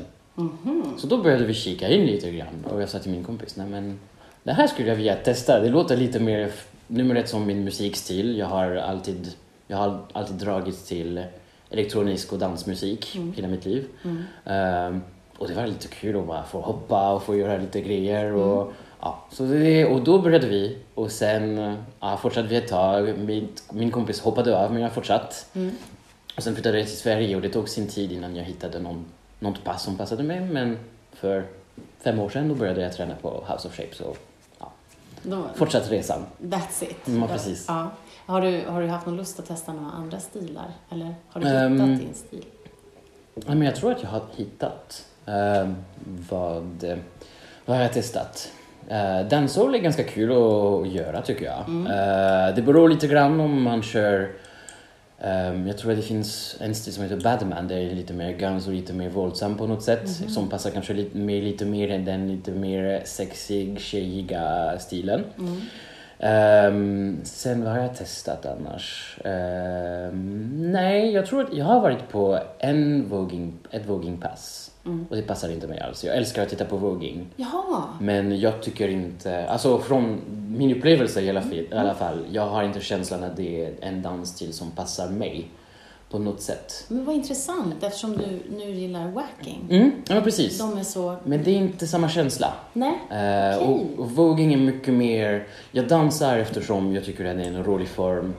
Så 0.97 1.07
då 1.07 1.17
började 1.17 1.45
vi 1.45 1.53
kika 1.53 1.89
in 1.89 2.05
lite 2.05 2.31
grann 2.31 2.65
och 2.69 2.81
jag 2.81 2.89
sa 2.89 2.99
till 2.99 3.11
min 3.11 3.23
kompis, 3.23 3.55
nej 3.55 3.67
men 3.67 3.99
det 4.43 4.51
här 4.53 4.67
skulle 4.67 4.87
jag 4.89 4.95
vilja 4.95 5.15
testa. 5.15 5.59
Det 5.59 5.69
låter 5.69 5.97
lite 5.97 6.19
mer, 6.19 6.51
nummer 6.87 7.15
ett 7.15 7.29
som 7.29 7.45
min 7.47 7.63
musikstil. 7.63 8.37
Jag 8.37 8.45
har 8.47 8.75
alltid, 8.75 9.33
jag 9.67 9.77
har 9.77 9.99
alltid 10.13 10.35
dragits 10.35 10.83
till 10.87 11.23
elektronisk 11.71 12.33
och 12.33 12.39
dansmusik 12.39 13.19
hela 13.35 13.47
mitt 13.47 13.65
liv. 13.65 13.87
Ehm, 14.45 15.01
och 15.37 15.47
det 15.47 15.53
var 15.53 15.67
lite 15.67 15.87
kul 15.87 16.17
att 16.19 16.27
bara 16.27 16.43
få 16.43 16.61
hoppa 16.61 17.13
och 17.13 17.23
få 17.23 17.35
göra 17.35 17.57
lite 17.57 17.81
grejer. 17.81 18.33
Och, 18.33 18.73
ja, 19.01 19.25
så 19.31 19.43
det, 19.43 19.85
och 19.85 20.03
då 20.03 20.19
började 20.21 20.47
vi 20.47 20.77
och 20.95 21.11
sen 21.11 21.75
ja, 21.99 22.17
fortsatte 22.17 22.47
vi 22.47 22.55
ett 22.55 22.67
tag. 22.67 23.17
Min, 23.17 23.47
min 23.71 23.91
kompis 23.91 24.19
hoppade 24.21 24.57
av 24.57 24.73
men 24.73 24.81
jag 24.81 24.91
fortsatt. 24.91 25.45
Och 26.37 26.43
sen 26.43 26.53
flyttade 26.53 26.77
jag 26.79 26.87
till 26.87 26.97
Sverige 26.97 27.35
och 27.35 27.41
det 27.41 27.49
tog 27.49 27.69
sin 27.69 27.87
tid 27.87 28.11
innan 28.11 28.35
jag 28.35 28.43
hittade 28.43 28.79
någon, 28.79 29.05
något 29.39 29.63
pass 29.63 29.83
som 29.83 29.97
passade 29.97 30.23
mig. 30.23 30.39
Men 30.41 30.77
för 31.13 31.43
fem 32.03 32.19
år 32.19 32.29
sedan 32.29 32.49
då 32.49 32.55
började 32.55 32.81
jag 32.81 32.93
träna 32.93 33.15
på 33.21 33.29
House 33.47 33.67
of 33.67 33.75
Shapes 33.75 33.99
och 33.99 34.17
ja, 34.59 34.71
Då, 35.23 35.43
fortsatt 35.55 35.91
resan. 35.91 36.25
that's 36.41 36.83
it. 36.83 37.07
Mm, 37.07 37.21
Då- 37.21 37.27
precis. 37.27 37.65
Ja. 37.67 37.91
Har, 38.25 38.41
du, 38.41 38.63
har 38.67 38.81
du 38.81 38.87
haft 38.87 39.05
någon 39.05 39.17
lust 39.17 39.39
att 39.39 39.45
testa 39.45 39.73
några 39.73 39.91
andra 39.91 40.19
stilar? 40.19 40.71
Eller 40.89 41.15
har 41.29 41.41
du 41.41 41.47
Ehm, 41.47 41.73
hittat 41.73 41.99
din 41.99 42.13
stil? 42.13 42.45
Ja, 43.35 43.41
men 43.55 43.61
jag 43.61 43.75
tror 43.75 43.91
att 43.91 44.03
jag 44.03 44.09
har 44.09 44.21
hittat 44.35 45.05
ehm, 45.25 45.75
vad, 46.29 46.97
vad 47.65 47.77
har 47.77 47.83
jag 47.83 47.93
testat? 47.93 48.51
Uh, 48.91 49.27
dancehall 49.29 49.75
är 49.75 49.79
ganska 49.79 50.03
kul 50.03 50.31
att 50.31 50.87
göra 50.93 51.21
tycker 51.21 51.45
jag. 51.45 51.59
Eh, 51.59 52.55
det 52.55 52.61
beror 52.61 52.89
lite 52.89 53.07
grann 53.07 53.39
om 53.39 53.61
man 53.61 53.81
kör 53.81 54.31
ehm, 55.19 55.67
jag 55.67 55.77
tror 55.77 55.91
att 55.91 55.97
det 55.97 56.03
finns 56.03 56.55
en 56.59 56.75
stil 56.75 56.93
som 56.93 57.03
heter 57.03 57.17
Badman, 57.21 57.67
det 57.67 57.75
är 57.75 57.95
lite 57.95 58.13
mer 58.13 58.31
guns 58.31 58.67
och 58.67 58.73
lite 58.73 58.93
mer 58.93 59.09
våldsam 59.09 59.57
på 59.57 59.67
något 59.67 59.83
sätt. 59.83 60.09
Som 60.29 60.49
passar 60.49 60.69
kanske 60.69 60.93
lite 60.93 61.17
mer, 61.17 61.41
lite 61.41 61.65
mer 61.65 61.91
än 61.91 62.05
den 62.05 62.27
lite 62.27 62.51
mer 62.51 63.01
sexig, 63.05 63.79
tjejiga 63.79 64.75
stilen. 64.79 65.23
Ehm, 66.23 67.19
sen 67.23 67.63
vad 67.63 67.73
har 67.73 67.79
jag 67.79 67.95
testat 67.95 68.45
annars? 68.45 69.17
Ehm, 69.25 70.71
nej, 70.71 71.11
jag 71.11 71.25
tror 71.25 71.41
att 71.41 71.53
jag 71.53 71.65
har 71.65 71.81
varit 71.81 72.09
på 72.09 72.39
en 72.59 73.09
voging, 73.09 73.53
ett 73.71 73.85
vogingpass. 73.85 74.71
Och 75.09 75.15
det 75.15 75.21
passar 75.21 75.49
inte 75.49 75.67
mig 75.67 75.79
alls. 75.79 76.03
Jag 76.03 76.17
älskar 76.17 76.43
att 76.43 76.49
titta 76.49 76.65
på 76.65 76.77
voging. 76.77 77.27
Jaha. 77.35 77.83
Men 77.99 78.39
jag 78.39 78.61
tycker 78.61 78.87
inte, 78.87 79.45
alltså 79.47 79.79
från 79.79 80.21
min 80.57 80.77
upplevelse 80.77 81.21
i 81.21 81.29
alla, 81.29 81.41
fall, 81.41 81.53
i 81.53 81.73
alla 81.73 81.93
fall, 81.93 82.25
jag 82.31 82.47
har 82.47 82.63
inte 82.63 82.79
känslan 82.79 83.23
att 83.23 83.37
det 83.37 83.65
är 83.65 83.73
en 83.81 84.01
dansstil 84.01 84.53
som 84.53 84.71
passar 84.71 85.09
mig 85.09 85.47
på 86.11 86.19
något 86.19 86.41
sätt. 86.41 86.85
Men 86.87 87.05
vad 87.05 87.15
intressant 87.15 87.83
eftersom 87.83 88.17
du 88.17 88.55
nu 88.57 88.71
gillar 88.71 89.07
wacking. 89.07 89.67
Mm, 89.69 89.91
ja 90.07 90.21
precis. 90.21 90.57
De 90.59 90.77
är 90.77 90.83
så... 90.83 91.15
Men 91.23 91.43
det 91.43 91.51
är 91.51 91.55
inte 91.55 91.87
samma 91.87 92.09
känsla. 92.09 92.53
Nej. 92.73 92.93
Eh, 93.11 93.57
Okej. 93.57 93.67
och, 93.67 93.99
och 94.03 94.11
voging 94.11 94.53
är 94.53 94.57
mycket 94.57 94.93
mer, 94.93 95.47
jag 95.71 95.87
dansar 95.87 96.37
eftersom 96.37 96.95
jag 96.95 97.03
tycker 97.05 97.25
att 97.25 97.37
det 97.37 97.43
är 97.43 97.47
en 97.47 97.63
rolig 97.63 97.87
form. 97.87 98.33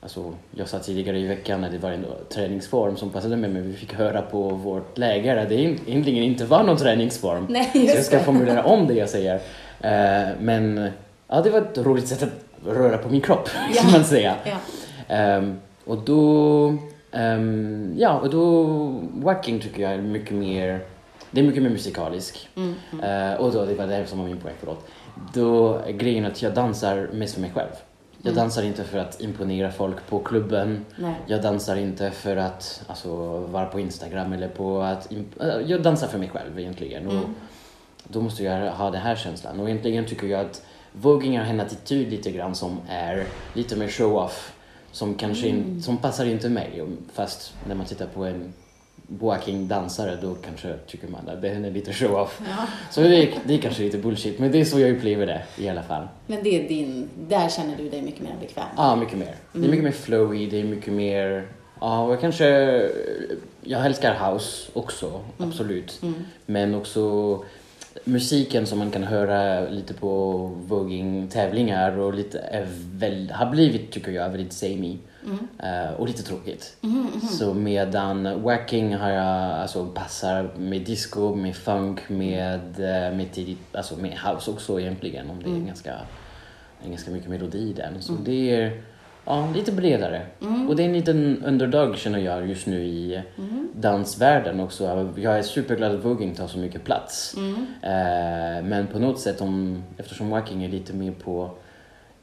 Alltså, 0.00 0.32
jag 0.50 0.68
sa 0.68 0.78
tidigare 0.78 1.18
i 1.18 1.26
veckan 1.26 1.64
att 1.64 1.72
det 1.72 1.78
var 1.78 1.90
en 1.90 2.06
träningsform 2.28 2.96
som 2.96 3.10
passade 3.10 3.36
mig 3.36 3.50
men 3.50 3.66
vi 3.68 3.72
fick 3.76 3.94
höra 3.94 4.22
på 4.22 4.42
vårt 4.48 4.98
läkare 4.98 5.42
att 5.42 5.48
det 5.48 5.54
egentligen 5.54 6.24
inte 6.24 6.44
var 6.44 6.62
någon 6.62 6.76
träningsform. 6.76 7.46
Nej, 7.48 7.70
Så 7.72 7.78
jag 7.78 8.04
ska 8.04 8.20
formulera 8.20 8.64
om 8.64 8.86
det 8.86 8.94
jag 8.94 9.08
säger. 9.08 9.34
Eh, 9.80 10.28
men 10.40 10.90
ja, 11.28 11.40
det 11.40 11.50
var 11.50 11.58
ett 11.58 11.78
roligt 11.78 12.08
sätt 12.08 12.22
att 12.22 12.66
röra 12.66 12.98
på 12.98 13.08
min 13.08 13.20
kropp, 13.20 13.48
Ja. 13.74 13.82
kan 13.82 13.92
man 13.92 14.04
säga. 14.04 14.34
Ja. 14.44 14.56
Ehm, 15.14 15.60
och 15.88 15.98
då, 15.98 16.74
ehm, 17.12 17.94
ja, 17.98 18.18
och 18.20 18.30
då, 18.30 18.64
wacking 19.14 19.60
tycker 19.60 19.82
jag 19.82 19.92
är 19.92 20.02
mycket 20.02 20.34
mer, 20.36 20.80
det 21.30 21.40
är 21.40 21.44
mycket 21.44 21.62
mer 21.62 21.70
musikalisk. 21.70 22.48
Mm, 22.56 22.74
Eh, 23.02 23.34
och 23.40 23.52
då, 23.52 23.64
det 23.64 23.74
var 23.74 23.86
det 23.86 24.06
som 24.06 24.18
var 24.18 24.26
min 24.26 24.36
poäng, 24.40 24.54
förlåt. 24.58 24.86
Då 25.34 25.74
är 25.74 25.92
grejen 25.92 26.24
att 26.24 26.42
jag 26.42 26.54
dansar 26.54 27.08
mest 27.12 27.34
för 27.34 27.40
mig 27.40 27.50
själv. 27.54 27.70
Jag 28.22 28.34
dansar 28.34 28.62
inte 28.62 28.84
för 28.84 28.98
att 28.98 29.20
imponera 29.20 29.70
folk 29.70 30.06
på 30.08 30.18
klubben. 30.18 30.84
Nej. 30.98 31.14
Jag 31.26 31.42
dansar 31.42 31.76
inte 31.76 32.10
för 32.10 32.36
att 32.36 32.82
alltså, 32.86 33.16
vara 33.38 33.66
på 33.66 33.80
Instagram 33.80 34.32
eller 34.32 34.48
på 34.48 34.80
att... 34.82 35.12
eh, 35.40 35.48
Jag 35.66 35.82
dansar 35.82 36.06
för 36.06 36.18
mig 36.18 36.28
själv 36.28 36.58
egentligen. 36.58 37.06
Och 37.06 37.24
då 38.04 38.20
måste 38.20 38.44
jag 38.44 38.70
ha 38.72 38.90
den 38.90 39.00
här 39.00 39.16
känslan. 39.16 39.60
Och 39.60 39.68
egentligen 39.68 40.06
tycker 40.06 40.26
jag 40.26 40.40
att 40.40 40.62
voging 40.92 41.38
har 41.38 41.44
en 41.46 41.60
attityd 41.60 42.10
lite 42.10 42.30
grann 42.30 42.54
som 42.54 42.78
är 42.88 43.24
lite 43.54 43.76
mer 43.76 43.88
show-off. 43.88 44.52
Som 44.98 45.14
kanske 45.14 45.48
in, 45.48 45.82
som 45.82 45.96
passar 45.96 46.26
inte 46.26 46.48
mig. 46.48 46.82
Fast 47.12 47.54
när 47.66 47.74
man 47.74 47.86
tittar 47.86 48.06
på 48.06 48.24
en 48.24 48.52
walking 49.08 49.68
dansare 49.68 50.18
då 50.22 50.34
kanske 50.34 50.76
tycker 50.86 51.08
man 51.08 51.28
att 51.28 51.42
den 51.42 51.64
är 51.64 51.70
lite 51.70 51.92
show-off. 51.92 52.40
Ja. 52.48 52.66
Så 52.90 53.00
det 53.00 53.16
är, 53.16 53.34
det 53.44 53.54
är 53.54 53.58
kanske 53.58 53.82
lite 53.82 53.98
bullshit, 53.98 54.38
men 54.38 54.52
det 54.52 54.60
är 54.60 54.64
så 54.64 54.80
jag 54.80 54.90
upplever 54.90 55.26
det 55.26 55.42
i 55.56 55.68
alla 55.68 55.82
fall. 55.82 56.08
Men 56.26 56.42
det 56.42 56.64
är 56.64 56.68
din... 56.68 57.08
Där 57.28 57.48
känner 57.48 57.76
du 57.76 57.88
dig 57.88 58.02
mycket 58.02 58.22
mer 58.22 58.34
bekväm. 58.40 58.66
Ja, 58.76 58.96
mycket 58.96 59.18
mer. 59.18 59.34
Det 59.52 59.58
är 59.58 59.70
mycket 59.70 59.84
mer 59.84 59.92
flowy, 59.92 60.46
det 60.46 60.60
är 60.60 60.64
mycket 60.64 60.92
mer... 60.92 61.48
Ja, 61.80 62.02
och 62.02 62.12
jag 62.12 62.20
kanske... 62.20 62.46
Jag 63.62 63.86
älskar 63.86 64.32
house 64.32 64.70
också, 64.72 65.20
absolut. 65.38 66.02
Men 66.46 66.74
också 66.74 67.34
musiken 68.04 68.66
som 68.66 68.78
man 68.78 68.90
kan 68.90 69.04
höra 69.04 69.68
lite 69.70 69.94
på 69.94 70.36
voging-tävlingar 70.66 71.98
och 71.98 72.14
lite 72.14 72.38
är 72.38 72.66
väl, 72.92 73.30
har 73.30 73.50
blivit, 73.50 73.90
tycker 73.90 74.10
jag, 74.12 74.30
väldigt 74.30 74.52
samey. 74.52 74.98
Eh, 75.62 75.92
och 75.92 76.06
lite 76.06 76.22
tråkigt. 76.22 76.76
Så 77.38 77.54
medan 77.54 78.42
wacking 78.42 78.94
har 78.94 79.10
jag, 79.10 79.60
alltså 79.60 79.86
passar 79.86 80.50
med 80.56 80.82
disco, 80.82 81.34
med 81.34 81.56
funk, 81.56 82.08
med, 82.08 82.80
eh, 82.80 83.16
med 83.16 83.32
tidigt, 83.32 83.58
alltså 83.72 83.96
med 83.96 84.18
house 84.18 84.50
också 84.50 84.80
egentligen. 84.80 85.30
Om 85.30 85.42
det 85.42 85.50
är 85.50 85.66
ganska 85.66 85.94
det 86.80 86.86
är 86.86 86.90
ganska 86.90 87.10
mycket 87.10 87.30
melodi 87.30 87.58
i 87.58 87.72
den. 87.72 88.02
Så 88.02 88.12
det 88.12 88.50
är 88.54 88.82
ja, 89.28 89.48
lite 89.54 89.72
bredare. 89.72 90.26
Och 90.68 90.76
det 90.76 90.82
är 90.82 90.86
en 90.86 90.92
liten 90.92 91.42
underdog 91.44 91.96
känner 91.96 92.18
jag 92.18 92.48
just 92.48 92.66
nu 92.66 92.84
i 92.84 93.22
dansvärlden 93.74 94.60
också. 94.60 95.10
Jag 95.16 95.38
är 95.38 95.42
superglad 95.42 95.94
att 95.94 96.04
voging 96.04 96.34
tar 96.34 96.46
så 96.46 96.58
mycket 96.58 96.84
plats. 96.84 97.34
Eh, 97.82 98.64
men 98.64 98.86
på 98.92 98.98
något 98.98 99.20
sätt, 99.20 99.40
om, 99.40 99.84
eftersom 99.96 100.30
wacking 100.30 100.64
är 100.64 100.68
lite 100.68 100.92
mer 100.92 101.12
på 101.12 101.50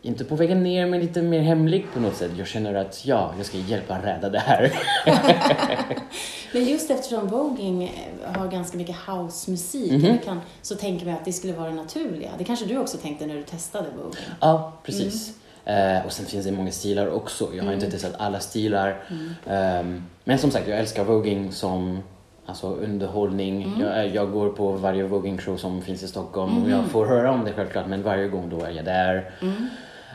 inte 0.01 0.25
på 0.25 0.35
vägen 0.35 0.63
ner, 0.63 0.85
men 0.85 0.99
lite 0.99 1.21
mer 1.21 1.41
hemlig 1.41 1.85
på 1.93 1.99
något 1.99 2.15
sätt. 2.15 2.31
Jag 2.37 2.47
känner 2.47 2.73
att 2.73 3.05
ja, 3.05 3.33
jag 3.37 3.45
ska 3.45 3.57
hjälpa 3.57 4.01
rädda 4.01 4.29
det 4.29 4.39
här. 4.39 4.73
Men 6.53 6.65
just 6.65 6.91
eftersom 6.91 7.27
voging 7.27 7.91
har 8.23 8.47
ganska 8.47 8.77
mycket 8.77 8.95
housemusik 9.07 9.91
eller 9.91 10.17
kan, 10.17 10.41
så 10.61 10.75
tänker 10.75 11.05
man 11.05 11.15
att 11.15 11.25
det 11.25 11.33
skulle 11.33 11.53
vara 11.53 11.69
det 11.69 11.75
naturliga. 11.75 12.29
Det 12.37 12.43
kanske 12.43 12.65
du 12.65 12.77
också 12.77 12.97
tänkte 12.97 13.25
när 13.25 13.35
du 13.35 13.43
testade 13.43 13.87
voging? 13.97 14.19
Ja, 14.39 14.73
precis. 14.83 15.33
Eh, 15.65 16.05
och 16.05 16.11
sen 16.11 16.25
finns 16.25 16.45
det 16.45 16.51
många 16.51 16.71
stilar 16.71 17.07
också. 17.09 17.49
Jag 17.55 17.63
har 17.63 17.73
inte 17.73 17.91
testat 17.91 18.13
alla 18.17 18.39
stilar. 18.39 19.03
Ehm, 19.47 20.03
men 20.23 20.37
som 20.39 20.51
sagt, 20.51 20.67
jag 20.67 20.79
älskar 20.79 21.03
voging 21.03 21.51
som 21.51 21.99
alltså 22.45 22.67
underhållning. 22.67 23.73
Jag, 23.81 24.07
jag 24.07 24.31
går 24.31 24.49
på 24.49 24.71
varje 24.71 25.03
vlogging 25.03 25.37
show 25.37 25.57
som 25.57 25.81
finns 25.81 26.03
i 26.03 26.07
Stockholm 26.07 26.63
och 26.63 26.69
jag 26.69 26.85
får 26.85 27.05
höra 27.05 27.31
om 27.31 27.45
det 27.45 27.53
självklart 27.53 27.87
men 27.87 28.03
varje 28.03 28.27
gång 28.27 28.49
då 28.49 28.61
är 28.65 28.71
jag 28.71 28.85
där. 28.85 29.31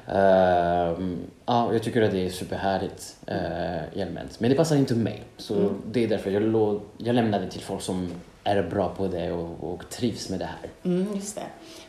Ehm, 0.09 1.19
ja, 1.47 1.73
jag 1.73 1.83
tycker 1.83 2.03
att 2.03 2.11
det 2.13 2.27
är 2.27 2.31
superhärligt 2.31 3.17
uh, 3.31 4.01
element. 4.01 4.41
Men 4.41 4.51
det 4.51 4.57
passar 4.57 4.77
inte 4.77 4.95
mig. 4.95 5.23
Så 5.37 5.71
det 5.93 6.05
är 6.05 6.09
därför 6.09 6.31
jag, 6.31 6.43
lå- 6.43 6.81
jag 6.99 7.15
lämnar 7.15 7.41
det 7.41 7.51
till 7.51 7.61
folk 7.61 7.83
som 7.83 8.09
är 8.45 8.63
bra 8.63 8.89
på 8.89 9.07
det 9.09 9.33
och, 9.33 9.73
och 9.73 9.89
trivs 9.91 10.29
med 10.31 10.39
det 10.39 10.45
här. 10.45 10.71
Mm, 10.83 11.15
just 11.15 11.35
det. 11.37 11.43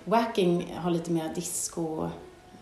Wacking 0.06 0.74
har 0.78 0.92
lite 0.92 1.12
mer 1.12 1.30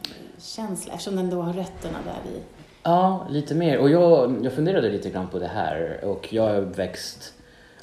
disco-känsla 0.09 0.93
eftersom 0.93 1.15
den 1.15 1.29
då 1.29 1.41
har 1.41 1.53
rötterna 1.53 1.97
där 2.05 2.31
i. 2.31 2.41
Ja, 2.83 3.27
lite 3.29 3.55
mer. 3.55 3.77
Och 3.77 3.89
jag, 3.89 4.35
jag 4.45 4.53
funderade 4.53 4.89
lite 4.89 5.09
grann 5.09 5.27
på 5.27 5.39
det 5.39 5.47
här 5.47 5.99
och 6.03 6.33
jag 6.33 6.49
är 6.49 6.61
uppväxt 6.61 7.33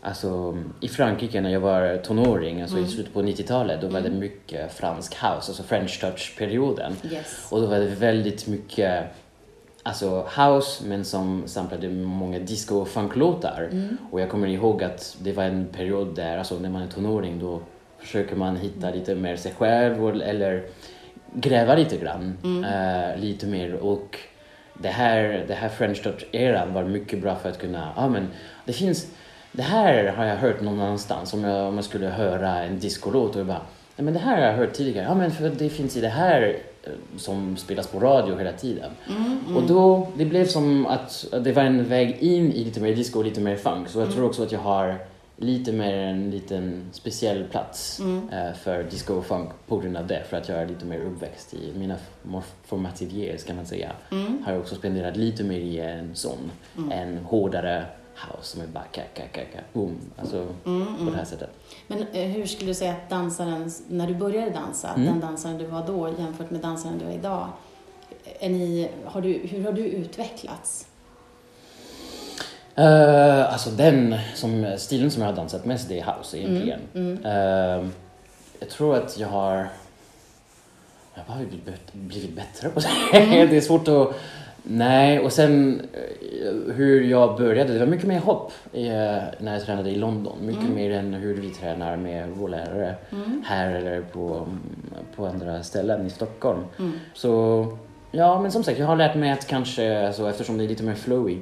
alltså, 0.01 0.59
i 0.81 0.89
Frankrike 0.89 1.41
när 1.41 1.51
jag 1.51 1.61
var 1.61 1.97
tonåring, 1.97 2.63
alltså 2.63 2.79
i 2.79 2.87
slutet 2.87 3.15
på 3.15 3.23
90-talet, 3.23 3.81
då 3.81 3.89
var 3.89 4.01
det 4.01 4.11
mycket 4.11 4.73
fransk 4.73 5.15
house, 5.15 5.51
alltså 5.51 5.63
French 5.63 6.01
touch-perioden. 6.01 6.97
Yes. 7.11 7.47
Och 7.51 7.61
då 7.61 7.67
var 7.67 7.79
det 7.79 7.87
väldigt 7.87 8.47
mycket 8.47 9.05
alltså 9.83 10.29
house 10.37 10.85
men 10.87 11.05
som 11.05 11.43
samplade 11.47 11.89
många 11.89 12.39
disco 12.39 12.77
och 12.77 12.89
funklåtar. 12.89 13.71
Och 14.11 14.21
jag 14.21 14.31
kommer 14.31 14.49
ihåg 14.49 14.83
att 14.83 15.17
det 15.21 15.33
var 15.33 15.45
en 15.45 15.67
period 15.67 16.15
där, 16.15 16.39
alltså 16.39 16.59
när 16.59 16.71
man 16.71 16.83
är 16.83 16.87
tonåring 16.87 17.39
då 17.39 17.61
försöker 17.99 18.37
man 18.37 18.57
hitta 18.57 18.91
lite 18.91 19.15
mer 19.15 19.37
sig 19.37 19.53
själv 19.53 20.23
eller 20.23 20.65
gräva 21.41 21.75
lite 21.75 21.97
grann. 21.97 22.39
eh, 22.65 23.21
lite 23.21 23.47
mer 23.47 23.75
och 23.75 24.19
det 24.75 24.89
här, 24.89 25.45
det 25.49 25.55
här 25.55 25.69
French 25.69 26.03
touch-eran 26.03 26.73
var 26.73 26.85
mycket 26.85 27.23
bra 27.23 27.35
för 27.37 27.49
att 27.49 27.59
kunna, 27.59 27.89
ja 27.97 28.09
men 28.09 28.29
det 28.65 28.73
finns, 28.73 29.07
det 29.53 29.63
här 29.63 30.13
har 30.17 30.25
jag 30.25 30.37
hört 30.37 30.61
någon 30.61 30.81
annanstans 30.81 31.35
om 31.35 31.45
jag, 31.45 31.69
om 31.69 31.75
jag 31.75 31.85
skulle 31.85 32.07
höra 32.07 32.63
en 32.63 32.79
discolåt 32.79 33.37
och 33.37 33.47
bara, 33.47 33.61
nej 33.97 34.05
men 34.05 34.15
det 34.15 34.21
här 34.21 34.37
har 34.41 34.47
jag 34.47 34.53
hört 34.57 34.73
tidigare, 34.73 35.07
ja 35.07 35.15
men 35.15 35.31
för 35.31 35.51
det 35.59 35.69
finns 35.69 35.97
i 35.97 36.01
det 36.01 36.09
här 36.09 36.57
eh, 36.85 36.91
som 37.17 37.57
spelas 37.57 37.87
på 37.87 37.99
radio 38.01 38.37
hela 38.37 38.53
tiden. 38.53 38.91
Och 39.57 39.63
då, 39.63 40.09
det 40.17 40.25
blev 40.25 40.47
som 40.47 40.87
att 40.87 41.27
det 41.41 41.53
var 41.53 41.63
en 41.63 41.85
väg 41.89 42.17
in 42.21 42.53
i 42.53 42.65
lite 42.65 42.81
mer 42.81 42.95
disco 42.95 43.19
och 43.19 43.25
lite 43.25 43.41
mer 43.41 43.57
funk. 43.57 43.89
Så 43.89 44.01
jag 44.01 44.13
tror 44.13 44.25
också 44.27 44.43
att 44.43 44.53
jag 44.53 44.61
har 44.61 44.97
lite 45.37 45.73
mer 45.73 45.95
en 45.97 46.31
liten 46.31 46.83
speciell 46.93 47.45
plats 47.45 48.01
eh, 48.33 48.53
för 48.55 48.83
disco 48.83 49.15
och 49.15 49.27
funk 49.27 49.51
på 49.67 49.79
grund 49.79 49.97
av 49.97 50.07
det. 50.07 50.23
För 50.29 50.37
att 50.37 50.49
jag 50.49 50.59
är 50.59 50.67
lite 50.69 50.85
mer 50.85 50.99
uppväxt 50.99 51.55
i 51.55 51.73
mina 51.77 51.95
f- 51.95 52.55
formative 52.65 53.13
years 53.17 53.45
kan 53.45 53.57
man 53.57 53.67
säga. 53.67 53.93
Har 54.45 54.53
jag 54.53 54.61
också 54.61 54.75
spenderat 54.75 55.17
lite 55.17 55.45
mer 55.45 55.59
i 55.59 55.81
en 55.81 56.15
sån, 56.17 56.51
en 56.93 57.19
hårdare 57.19 57.85
house 58.15 58.43
som 58.53 58.61
är 58.61 58.67
bara 58.67 58.85
ka, 58.85 59.01
ka, 59.15 59.23
ka, 59.33 59.41
ka, 59.53 59.59
boom. 59.73 59.97
Alltså 60.17 60.47
på 60.99 61.11
det 61.11 61.17
här 61.17 61.25
sättet. 61.25 61.51
Men 61.87 61.99
eh, 62.13 62.23
hur 62.29 62.47
skulle 62.47 62.71
du 62.71 62.75
säga 62.75 62.93
att 62.93 63.11
dansaren, 63.11 63.71
när 63.89 64.07
du 64.07 64.15
började 64.15 64.51
dansa, 64.51 64.91
den 64.97 65.21
dansaren 65.21 65.59
du 65.59 65.67
var 65.67 65.87
då 65.87 66.09
jämfört 66.19 66.51
med 66.51 66.61
dansaren 66.61 66.99
du 66.99 67.05
är 67.05 67.15
idag, 67.15 67.49
är 68.41 68.49
ni, 68.49 68.89
har 69.05 69.21
du, 69.21 69.33
hur 69.33 69.65
har 69.65 69.73
du 69.73 69.87
utvecklats? 69.87 70.87
Uh, 72.79 73.53
alltså 73.53 73.71
den 73.71 74.17
som, 74.35 74.75
stilen 74.79 75.11
som 75.11 75.23
jag 75.23 75.29
har 75.29 75.37
dansat 75.37 75.65
mest 75.65 75.89
det 75.89 76.01
är 76.01 76.05
house 76.05 76.39
egentligen. 76.39 76.81
Eh, 77.25 77.87
jag 78.61 78.71
tror 78.71 78.97
att 78.97 79.19
jag 79.19 79.29
har 79.29 79.69
jag 81.15 81.35
har 81.35 81.45
blivit, 81.45 81.93
blivit 81.93 82.37
bättre 82.37 82.69
på 82.69 82.81
det. 82.81 82.89
det 83.47 83.57
är 83.57 83.61
svårt 83.61 83.89
att... 83.89 84.15
Nej, 84.63 85.21
och 85.21 85.33
sen 85.33 85.81
eh, 85.93 86.75
hur 86.75 87.03
jag 87.03 87.37
började, 87.37 87.73
det 87.73 87.79
var 87.79 87.87
mycket 87.87 88.07
mer 88.07 88.21
hopp 88.21 88.53
eh, 88.73 88.83
när 89.39 89.53
jag 89.53 89.65
tränade 89.65 89.91
i 89.91 89.95
London. 89.95 90.39
Mycket 90.41 90.71
mer 90.71 90.91
än 90.91 91.15
hur 91.15 91.35
vi 91.35 91.51
tränar 91.51 91.97
med 91.97 92.29
vår 92.35 92.49
lärare 92.49 92.95
här 93.45 93.75
eller 93.75 94.01
på, 94.01 94.47
på 95.17 95.27
andra 95.27 95.63
ställen 95.63 96.07
i 96.07 96.11
Stockholm. 96.11 96.65
Så 97.15 97.67
ja, 98.11 98.41
men 98.41 98.53
som 98.53 98.65
sagt, 98.65 98.79
jag 98.79 98.87
har 98.87 98.97
lärt 98.97 99.15
mig 99.15 99.31
att 99.31 99.47
kanske, 99.47 100.07
alltså, 100.07 100.31
eftersom 100.31 100.59
det 100.59 100.65
är 100.65 100.69
lite 100.69 100.83
mer 100.83 100.95
flowy 100.95 101.39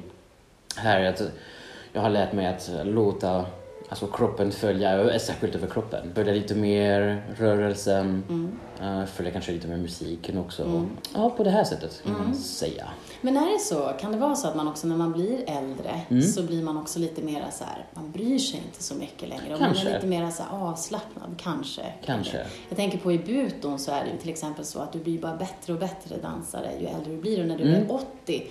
här, 0.77 1.05
att 1.05 1.21
jag 1.93 2.01
har 2.01 2.09
lärt 2.09 2.33
mig 2.33 2.45
att 2.47 2.69
låta 2.83 3.45
alltså, 3.89 4.07
kroppen 4.07 4.51
följa, 4.51 5.19
särskilt 5.19 5.55
över 5.55 5.67
kroppen, 5.67 6.11
följa 6.15 6.33
lite 6.33 6.55
mer 6.55 7.23
rörelsen, 7.37 8.23
eh, 8.81 9.05
följa 9.05 9.31
kanske 9.31 9.51
lite 9.51 9.67
mer 9.67 9.77
musiken 9.77 10.37
också. 10.37 10.85
Ja, 11.13 11.29
på 11.29 11.43
det 11.43 11.49
här 11.49 11.63
sättet 11.63 12.01
kan 12.03 12.13
man 12.13 12.35
säga. 12.35 12.87
Men 13.21 13.37
är 13.37 13.53
det 13.53 13.59
så, 13.59 13.91
kan 13.99 14.11
det 14.11 14.17
vara 14.17 14.35
så 14.35 14.47
att 14.47 14.55
man 14.55 14.67
också 14.67 14.87
när 14.87 14.95
man 14.97 15.11
blir 15.11 15.43
äldre 15.49 16.01
Mm. 16.09 16.21
så 16.23 16.43
blir 16.43 16.63
man 16.63 16.77
också 16.77 16.99
lite 16.99 17.21
mer 17.21 17.45
så 17.51 17.63
här, 17.63 17.85
man 17.93 18.11
bryr 18.11 18.39
sig 18.39 18.61
inte 18.67 18.83
så 18.83 18.95
mycket 18.95 19.29
längre 19.29 19.43
och 19.53 19.59
man 19.59 19.59
Kanske. 19.59 19.89
är 19.89 19.93
lite 19.93 20.07
mer 20.07 20.29
så 20.31 20.43
här 20.43 20.57
avslappnad, 20.69 21.35
kanske. 21.37 21.81
Kanske. 22.05 22.45
Jag 22.69 22.77
tänker 22.77 22.97
på 22.97 23.11
i 23.11 23.19
buton 23.19 23.79
så 23.79 23.91
är 23.91 24.03
det 24.05 24.09
ju 24.11 24.17
till 24.17 24.29
exempel 24.29 24.65
så 24.65 24.79
att 24.79 24.93
du 24.93 24.99
blir 24.99 25.19
bara 25.21 25.35
bättre 25.35 25.73
och 25.73 25.79
bättre 25.79 26.17
dansare 26.17 26.69
ju 26.79 26.85
äldre 26.87 27.11
du 27.13 27.17
blir 27.21 27.39
och 27.41 27.47
när 27.47 27.57
du 27.57 27.63
Mm. 27.63 27.81
är 27.89 27.91
80 28.25 28.47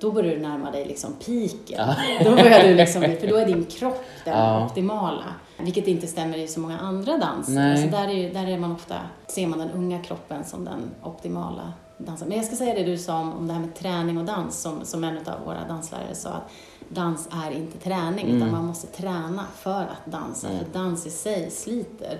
då 0.00 0.12
börjar 0.12 0.34
du 0.36 0.40
närma 0.42 0.70
dig 0.70 0.84
liksom 0.84 1.12
piken. 1.26 1.88
Då 2.24 2.30
börjar 2.30 2.68
du 2.68 2.74
liksom 2.74 3.02
för 3.02 3.26
då 3.28 3.36
är 3.36 3.46
din 3.46 3.64
kropp 3.64 4.04
den 4.24 4.38
Ja. 4.38 4.66
optimala. 4.66 5.24
Vilket 5.58 5.86
inte 5.86 6.06
stämmer 6.06 6.38
i 6.38 6.48
så 6.48 6.60
många 6.60 6.78
andra 6.78 7.18
danser. 7.18 7.70
Alltså 7.70 7.86
där, 7.86 8.08
är, 8.08 8.34
där 8.34 8.46
är 8.48 8.58
man 8.58 8.72
ofta, 8.72 8.94
ser 9.26 9.46
man 9.46 9.58
den 9.58 9.70
unga 9.70 10.02
kroppen 10.02 10.44
som 10.44 10.64
den 10.64 10.90
optimala 11.02 11.72
dansen. 11.98 12.28
Men 12.28 12.36
jag 12.36 12.46
ska 12.46 12.56
säga 12.56 12.74
det 12.74 12.84
du 12.84 12.98
sa 12.98 13.18
om, 13.20 13.32
om 13.32 13.46
det 13.46 13.52
här 13.52 13.60
med 13.60 13.74
träning 13.74 14.18
och 14.18 14.24
dans, 14.24 14.60
som, 14.62 14.84
som 14.84 15.04
en 15.04 15.16
av 15.18 15.44
våra 15.46 15.64
danslärare 15.68 16.14
sa, 16.14 16.28
att 16.30 16.50
dans 16.88 17.28
är 17.46 17.50
inte 17.50 17.78
träning, 17.78 18.24
Mm. 18.24 18.36
utan 18.36 18.50
man 18.52 18.64
måste 18.64 18.86
träna 18.86 19.44
för 19.56 19.80
att 19.82 20.12
dansa, 20.12 20.48
för 20.48 20.78
dans 20.78 21.06
i 21.06 21.10
sig 21.10 21.50
sliter 21.50 22.18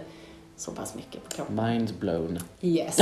så 0.56 0.70
pass 0.70 0.94
mycket 0.94 1.24
på 1.24 1.30
kroppen. 1.30 1.56
Mind 1.56 1.94
blown. 2.00 2.38
Yes. 2.60 2.98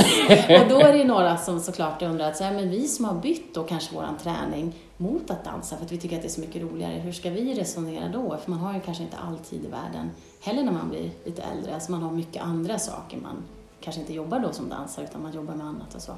Och 0.61 0.69
då 0.69 0.79
är 0.79 0.93
det 0.93 0.97
ju 0.97 1.03
några 1.03 1.37
som 1.37 1.59
såklart 1.59 2.01
undrar 2.01 2.29
att 2.29 2.37
så 2.37 2.43
här, 2.43 2.53
men 2.53 2.69
vi 2.69 2.87
som 2.87 3.05
har 3.05 3.13
bytt 3.13 3.53
då 3.53 3.63
kanske 3.63 3.95
våran 3.95 4.17
träning 4.17 4.73
mot 4.97 5.31
att 5.31 5.45
dansa 5.45 5.77
för 5.77 5.85
att 5.85 5.91
vi 5.91 5.97
tycker 5.97 6.15
att 6.15 6.21
det 6.21 6.27
är 6.27 6.29
så 6.29 6.41
mycket 6.41 6.61
roligare, 6.61 6.93
hur 6.93 7.11
ska 7.11 7.29
vi 7.29 7.53
resonera 7.53 8.09
då? 8.09 8.37
För 8.37 8.51
man 8.51 8.59
har 8.59 8.73
ju 8.73 8.79
kanske 8.79 9.03
inte 9.03 9.17
all 9.17 9.37
tid 9.37 9.65
i 9.65 9.67
världen 9.67 10.11
heller 10.41 10.63
när 10.63 10.71
man 10.71 10.89
blir 10.89 11.11
lite 11.25 11.41
äldre, 11.41 11.73
alltså 11.73 11.91
man 11.91 12.01
har 12.01 12.11
mycket 12.11 12.43
andra 12.43 12.79
saker 12.79 13.17
man 13.17 13.43
kanske 13.81 14.01
inte 14.01 14.13
jobbar 14.13 14.39
då 14.39 14.53
som 14.53 14.69
dansare 14.69 15.05
utan 15.05 15.21
man 15.21 15.33
jobbar 15.33 15.53
med 15.53 15.67
annat 15.67 15.95
och 15.95 16.01
så. 16.01 16.13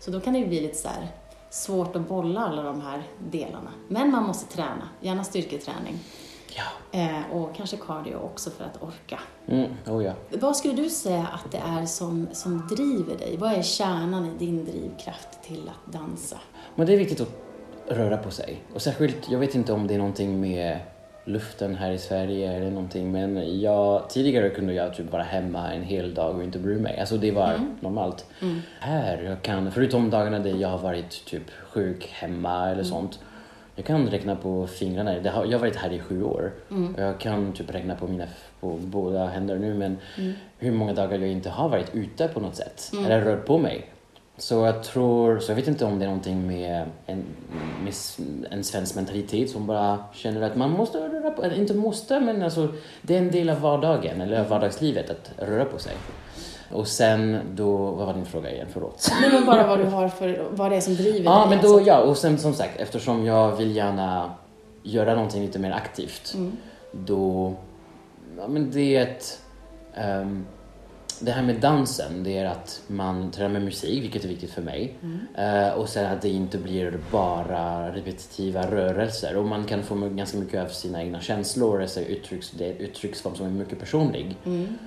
Så 0.00 0.10
då 0.10 0.20
kan 0.20 0.32
det 0.32 0.38
ju 0.38 0.46
bli 0.46 0.60
lite 0.60 0.78
så 0.78 0.88
här 0.88 1.08
svårt 1.50 1.96
att 1.96 2.08
bolla 2.08 2.40
alla 2.40 2.62
de 2.62 2.80
här 2.80 3.02
delarna. 3.30 3.70
Men 3.88 4.10
man 4.10 4.22
måste 4.22 4.56
träna, 4.56 4.88
gärna 5.00 5.24
styrketräning. 5.24 5.98
Ja. 6.54 6.98
Eh, 7.00 7.36
och 7.36 7.54
kanske 7.54 7.76
cardio 7.76 8.16
också 8.16 8.50
för 8.50 8.64
att 8.64 8.82
orka. 8.82 9.20
Mm, 9.46 9.70
oh 9.86 10.04
ja. 10.04 10.12
Vad 10.30 10.56
skulle 10.56 10.74
du 10.74 10.90
säga 10.90 11.26
att 11.32 11.52
det 11.52 11.58
är 11.58 11.86
som, 11.86 12.28
som 12.32 12.68
driver 12.70 13.18
dig? 13.18 13.36
Vad 13.36 13.52
är 13.52 13.62
kärnan 13.62 14.26
i 14.26 14.38
din 14.38 14.64
drivkraft 14.64 15.42
till 15.42 15.68
att 15.68 15.92
dansa? 15.92 16.36
Men 16.74 16.86
det 16.86 16.92
är 16.92 16.98
viktigt 16.98 17.20
att 17.20 17.30
röra 17.88 18.16
på 18.16 18.30
sig. 18.30 18.62
Och 18.74 18.82
särskilt, 18.82 19.30
jag 19.30 19.38
vet 19.38 19.54
inte 19.54 19.72
om 19.72 19.86
det 19.86 19.94
är 19.94 19.98
någonting 19.98 20.40
med 20.40 20.78
luften 21.26 21.74
här 21.74 21.90
i 21.90 21.98
Sverige 21.98 22.52
eller 22.52 22.70
någonting 22.70 23.12
men 23.12 23.60
jag, 23.60 24.10
tidigare 24.10 24.50
kunde 24.50 24.74
jag 24.74 24.94
typ 24.94 25.12
vara 25.12 25.22
hemma 25.22 25.72
en 25.72 25.82
hel 25.82 26.14
dag 26.14 26.36
och 26.36 26.44
inte 26.44 26.58
bry 26.58 26.78
mig. 26.78 27.00
Alltså 27.00 27.16
det 27.16 27.32
var 27.32 27.60
normalt. 27.80 28.26
Här, 28.80 29.22
jag 29.22 29.42
kan, 29.42 29.72
förutom 29.72 30.10
dagarna 30.10 30.38
där 30.38 30.54
jag 30.54 30.68
har 30.68 30.78
varit 30.78 31.24
typ 31.24 31.50
sjuk 31.50 32.06
hemma 32.12 32.70
eller 32.70 32.82
sånt. 32.82 33.18
Jag 33.76 33.84
kan 33.84 34.10
räkna 34.10 34.36
på 34.36 34.66
fingrarna. 34.66 35.16
Jag 35.16 35.32
har 35.32 35.58
varit 35.58 35.76
här 35.76 35.92
i 35.92 35.98
sju 36.00 36.22
år. 36.22 36.52
Och 36.96 37.02
jag 37.02 37.20
kan 37.20 37.52
typ 37.52 37.74
räkna 37.74 37.94
på 37.94 38.06
mina 38.06 38.24
på 38.60 38.68
båda 38.68 39.26
händer 39.26 39.56
nu 39.56 39.74
men 39.74 39.98
hur 40.58 40.72
många 40.72 40.92
dagar 40.92 41.18
jag 41.18 41.28
inte 41.28 41.50
har 41.50 41.68
varit 41.68 41.94
ute 41.94 42.28
på 42.28 42.40
något 42.40 42.56
sätt. 42.56 42.92
Eller 43.04 43.20
rört 43.20 43.46
på 43.46 43.58
mig. 43.58 43.86
Så 44.38 44.54
jag 44.54 44.82
tror, 44.82 45.38
så 45.38 45.50
jag 45.50 45.56
vet 45.56 45.68
inte 45.68 45.84
om 45.84 45.98
det 45.98 46.04
är 46.04 46.08
någonting 46.08 46.46
med 46.46 46.86
en, 47.06 47.24
med 47.84 47.94
en 48.50 48.64
svensk 48.64 48.96
mentalitet 48.96 49.50
som 49.50 49.66
bara 49.66 49.98
känner 50.14 50.42
att 50.42 50.56
man 50.56 50.70
måste 50.70 50.98
röra 50.98 51.30
på 51.30 51.42
eller 51.42 51.56
inte 51.56 51.74
måste 51.74 52.20
men 52.20 52.42
alltså 52.42 52.68
det 53.02 53.14
är 53.14 53.18
en 53.18 53.30
del 53.30 53.50
av 53.50 53.60
vardagen 53.60 54.20
eller 54.20 54.44
vardagslivet 54.44 55.10
att 55.10 55.48
röra 55.48 55.64
på 55.64 55.78
sig. 55.78 55.92
Och 56.72 56.88
sen 56.88 57.38
då, 57.54 57.76
vad 57.76 58.06
var 58.06 58.14
din 58.14 58.24
fråga 58.26 58.50
igen? 58.52 58.66
Förlåt. 58.72 59.08
Nej, 59.20 59.30
men 59.32 59.46
bara 59.46 59.66
vad 59.66 59.78
du 59.78 59.84
har 59.84 60.08
för, 60.08 60.46
vad 60.50 60.70
det 60.70 60.76
är 60.76 60.80
som 60.80 60.94
driver 60.94 61.24
Ja, 61.24 61.38
dig. 61.40 61.48
men 61.48 61.58
alltså. 61.58 61.76
då, 61.78 61.86
ja, 61.86 61.98
och 61.98 62.16
sen 62.16 62.38
som 62.38 62.54
sagt, 62.54 62.80
eftersom 62.80 63.24
jag 63.26 63.56
vill 63.56 63.76
gärna 63.76 64.34
göra 64.82 65.14
någonting 65.14 65.42
lite 65.42 65.58
mer 65.58 65.70
aktivt, 65.72 66.34
då, 66.92 67.54
ja 68.38 68.48
men 68.48 68.70
det 68.70 68.96
är 68.96 69.02
ett, 69.02 69.40
ehm, 69.94 70.46
det 71.20 71.30
här 71.30 71.42
med 71.42 71.60
dansen, 71.60 72.24
det 72.24 72.38
är 72.38 72.44
att 72.44 72.82
man 72.86 73.30
tränar 73.30 73.48
med 73.52 73.62
musik, 73.62 74.02
vilket 74.02 74.24
är 74.24 74.28
viktigt 74.28 74.50
för 74.50 74.62
mig. 74.62 74.94
Eh, 75.34 75.68
och 75.78 75.88
sen 75.88 76.12
att 76.12 76.22
det 76.22 76.28
inte 76.28 76.58
blir 76.58 76.98
bara 77.10 77.92
repetitiva 77.94 78.70
rörelser. 78.70 79.36
Och 79.36 79.44
man 79.44 79.64
kan 79.64 79.82
få 79.82 79.94
ganska 79.94 80.38
mycket 80.38 80.62
av 80.64 80.68
sina 80.68 81.02
egna 81.02 81.20
känslor, 81.20 81.82
alltså 81.82 82.00
uttrycks, 82.00 82.50
det 82.50 82.66
är 82.68 82.72
uttrycksform 82.74 83.34
som 83.34 83.46
är 83.46 83.50
mycket 83.50 83.78
personlig. 83.80 84.36
ehm, 84.46 84.78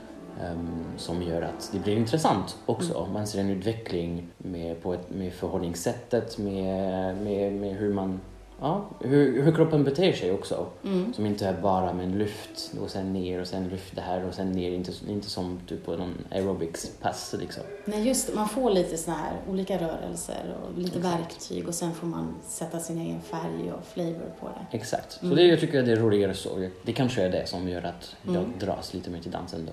som 0.97 1.21
gör 1.23 1.41
att 1.41 1.69
det 1.73 1.79
blir 1.79 1.95
intressant 1.97 2.57
också. 2.65 3.07
Man 3.13 3.27
ser 3.27 3.39
en 3.39 3.49
utveckling 3.49 4.27
med, 4.37 4.81
på 4.83 4.93
ett, 4.93 5.09
med 5.09 5.33
förhållningssättet, 5.33 6.37
med, 6.37 7.17
med, 7.17 7.53
med 7.53 7.75
hur 7.75 7.93
man 7.93 8.19
ja, 8.61 8.89
hur, 8.99 9.43
hur 9.43 9.51
kroppen 9.55 9.83
beter 9.83 10.13
sig 10.13 10.31
också. 10.31 10.65
Mm. 10.83 11.13
Som 11.13 11.25
inte 11.25 11.47
är 11.47 11.61
bara 11.61 11.93
med 11.93 12.05
en 12.05 12.17
lyft 12.17 12.71
och 12.81 12.89
sen 12.89 13.13
ner 13.13 13.41
och 13.41 13.47
sen 13.47 13.67
lyft 13.69 13.95
det 13.95 14.01
här 14.01 14.25
och 14.25 14.33
sen 14.33 14.51
ner. 14.51 14.71
Inte, 14.71 14.91
inte 15.07 15.29
som 15.29 15.59
typ 15.67 15.85
på 15.85 15.95
någon 15.95 16.13
aerobics-pass 16.31 17.35
liksom. 17.39 17.63
Nej, 17.85 18.07
just 18.07 18.27
det. 18.27 18.35
Man 18.35 18.49
får 18.49 18.71
lite 18.71 18.97
såna 18.97 19.17
här 19.17 19.33
olika 19.49 19.77
rörelser 19.77 20.55
och 20.63 20.77
lite 20.81 20.97
Exakt. 20.97 21.19
verktyg 21.19 21.67
och 21.67 21.75
sen 21.75 21.93
får 21.93 22.07
man 22.07 22.35
sätta 22.47 22.79
sin 22.79 23.01
egen 23.01 23.21
färg 23.21 23.71
och 23.71 23.85
flavor 23.85 24.31
på 24.39 24.47
det. 24.47 24.77
Exakt. 24.77 25.11
Så 25.11 25.25
Mm. 25.25 25.37
det, 25.37 25.43
jag 25.43 25.59
tycker 25.59 25.79
att 25.79 25.85
det 25.85 25.91
är 25.91 25.95
roligare 25.95 26.33
så. 26.33 26.67
Det 26.85 26.93
kanske 26.93 27.23
är 27.23 27.29
det 27.29 27.47
som 27.49 27.69
gör 27.69 27.83
att 27.83 28.15
jag 28.25 28.35
Mm. 28.35 28.53
dras 28.59 28.93
lite 28.93 29.09
mer 29.09 29.19
till 29.19 29.31
dansen 29.31 29.65
då. 29.65 29.71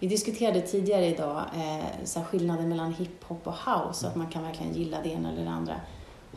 Vi 0.00 0.06
diskuterade 0.06 0.60
tidigare 0.60 1.06
idag 1.06 1.42
eh, 1.54 1.86
så 2.04 2.20
skillnaden 2.20 2.68
mellan 2.68 2.94
hiphop 2.94 3.46
och 3.46 3.54
house 3.54 4.06
att 4.06 4.16
man 4.16 4.26
kan 4.26 4.42
verkligen 4.42 4.72
gilla 4.74 4.96
det 5.02 5.08
ena 5.08 5.32
eller 5.32 5.44
det 5.44 5.50
andra. 5.50 5.74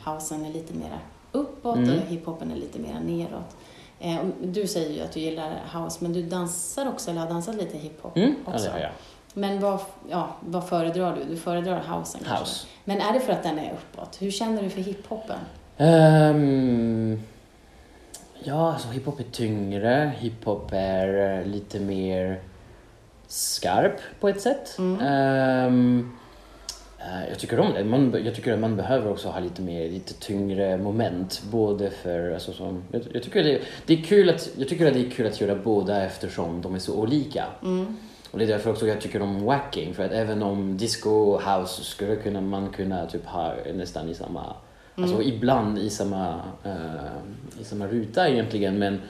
Housen 0.04 0.46
är 0.46 0.50
lite 0.54 0.74
mer 0.74 1.00
uppåt 1.32 1.76
Mm. 1.78 1.90
och 2.00 2.06
hiphopen 2.08 2.52
är 2.52 2.56
lite 2.56 2.80
mer 2.80 3.00
neråt. 3.06 3.56
Eh, 4.00 4.18
du 4.44 4.68
säger 4.68 4.90
ju 4.96 5.02
att 5.02 5.12
du 5.12 5.20
gillar 5.20 5.60
house, 5.74 5.98
men 6.04 6.14
du 6.14 6.22
dansar 6.24 6.88
också, 6.88 7.12
eller 7.12 7.22
har 7.22 7.28
dansat 7.30 7.56
lite 7.56 7.78
hiphop 7.78 8.18
Mm, 8.18 8.36
ja, 8.46 8.54
också. 8.54 8.66
det 8.66 8.72
har 8.72 8.80
jag. 8.80 8.92
Men 9.34 9.60
vad, 9.62 9.80
ja, 10.10 10.28
vad 10.40 10.68
föredrar 10.70 11.16
du? 11.16 11.24
Du 11.34 11.38
föredrar 11.38 11.84
housen 11.88 12.22
kanske? 12.26 12.44
House. 12.44 12.68
Men 12.84 13.02
är 13.02 13.14
det 13.14 13.20
för 13.20 13.34
att 13.34 13.44
den 13.44 13.60
är 13.60 13.74
uppåt? 13.74 14.18
Hur 14.22 14.32
känner 14.32 14.62
du 14.64 14.70
för 14.70 14.82
hiphopen? 14.82 15.40
Ehm, 15.78 17.20
ja, 18.44 18.74
alltså 18.74 18.88
hiphop 18.88 19.20
är 19.20 19.24
tyngre. 19.24 20.14
Hiphop 20.20 20.70
är 20.74 21.40
eh, 21.40 21.46
lite 21.46 21.80
mer 21.80 22.40
skarp 23.32 24.00
på 24.20 24.30
ett 24.30 24.42
sätt. 24.42 24.78
Mm. 24.78 26.12
Eh, 27.06 27.30
jag 27.30 27.40
tycker 27.40 27.60
om 27.60 27.74
det. 27.74 27.84
Man, 27.84 28.22
jag 28.26 28.36
tycker 28.36 28.54
att 28.54 28.60
man 28.60 28.76
behöver 28.76 29.12
också 29.12 29.30
ha 29.30 29.40
lite 29.40 29.62
mer, 29.62 29.90
lite 29.90 30.14
tyngre 30.14 30.78
moment. 30.78 31.42
Både 31.52 31.90
för, 31.90 32.32
alltså 32.32 32.54
som, 32.54 32.84
jag, 32.92 33.02
jag, 33.14 33.24
tycker 33.24 33.44
det, 33.44 33.62
det 33.86 33.94
är 33.94 34.04
kul 34.04 34.30
att, 34.30 34.50
jag 34.58 34.70
tycker 34.70 34.88
att 34.88 34.94
det 34.94 35.06
är 35.06 35.10
kul 35.10 35.28
att 35.28 35.42
göra 35.42 35.56
båda 35.56 36.06
eftersom 36.06 36.62
de 36.62 36.76
är 36.76 36.80
så 36.80 36.96
olika. 36.96 37.46
Mm. 37.64 37.98
Och 38.32 38.40
det 38.40 38.46
är 38.46 38.48
därför 38.48 38.70
också 38.70 38.88
jag 38.88 39.02
tycker 39.02 39.22
om 39.22 39.44
wacking. 39.44 39.94
För 39.94 40.06
att 40.06 40.12
även 40.12 40.44
om 40.44 40.78
disco 40.78 41.10
och 41.10 41.42
house 41.42 41.84
skulle 41.84 42.16
kunna, 42.16 42.42
man 42.42 42.70
kunna 42.70 43.06
typ 43.06 43.26
ha 43.26 43.54
nästan 43.74 44.10
i 44.10 44.14
samma, 44.14 44.56
alltså 44.96 45.22
ibland 45.22 45.80
i 45.80 45.90
samma, 45.90 46.42
eh, 46.64 47.62
i 47.62 47.64
samma 47.64 47.88
ruta 47.88 48.30
egentligen. 48.30 48.80
Men 48.80 49.02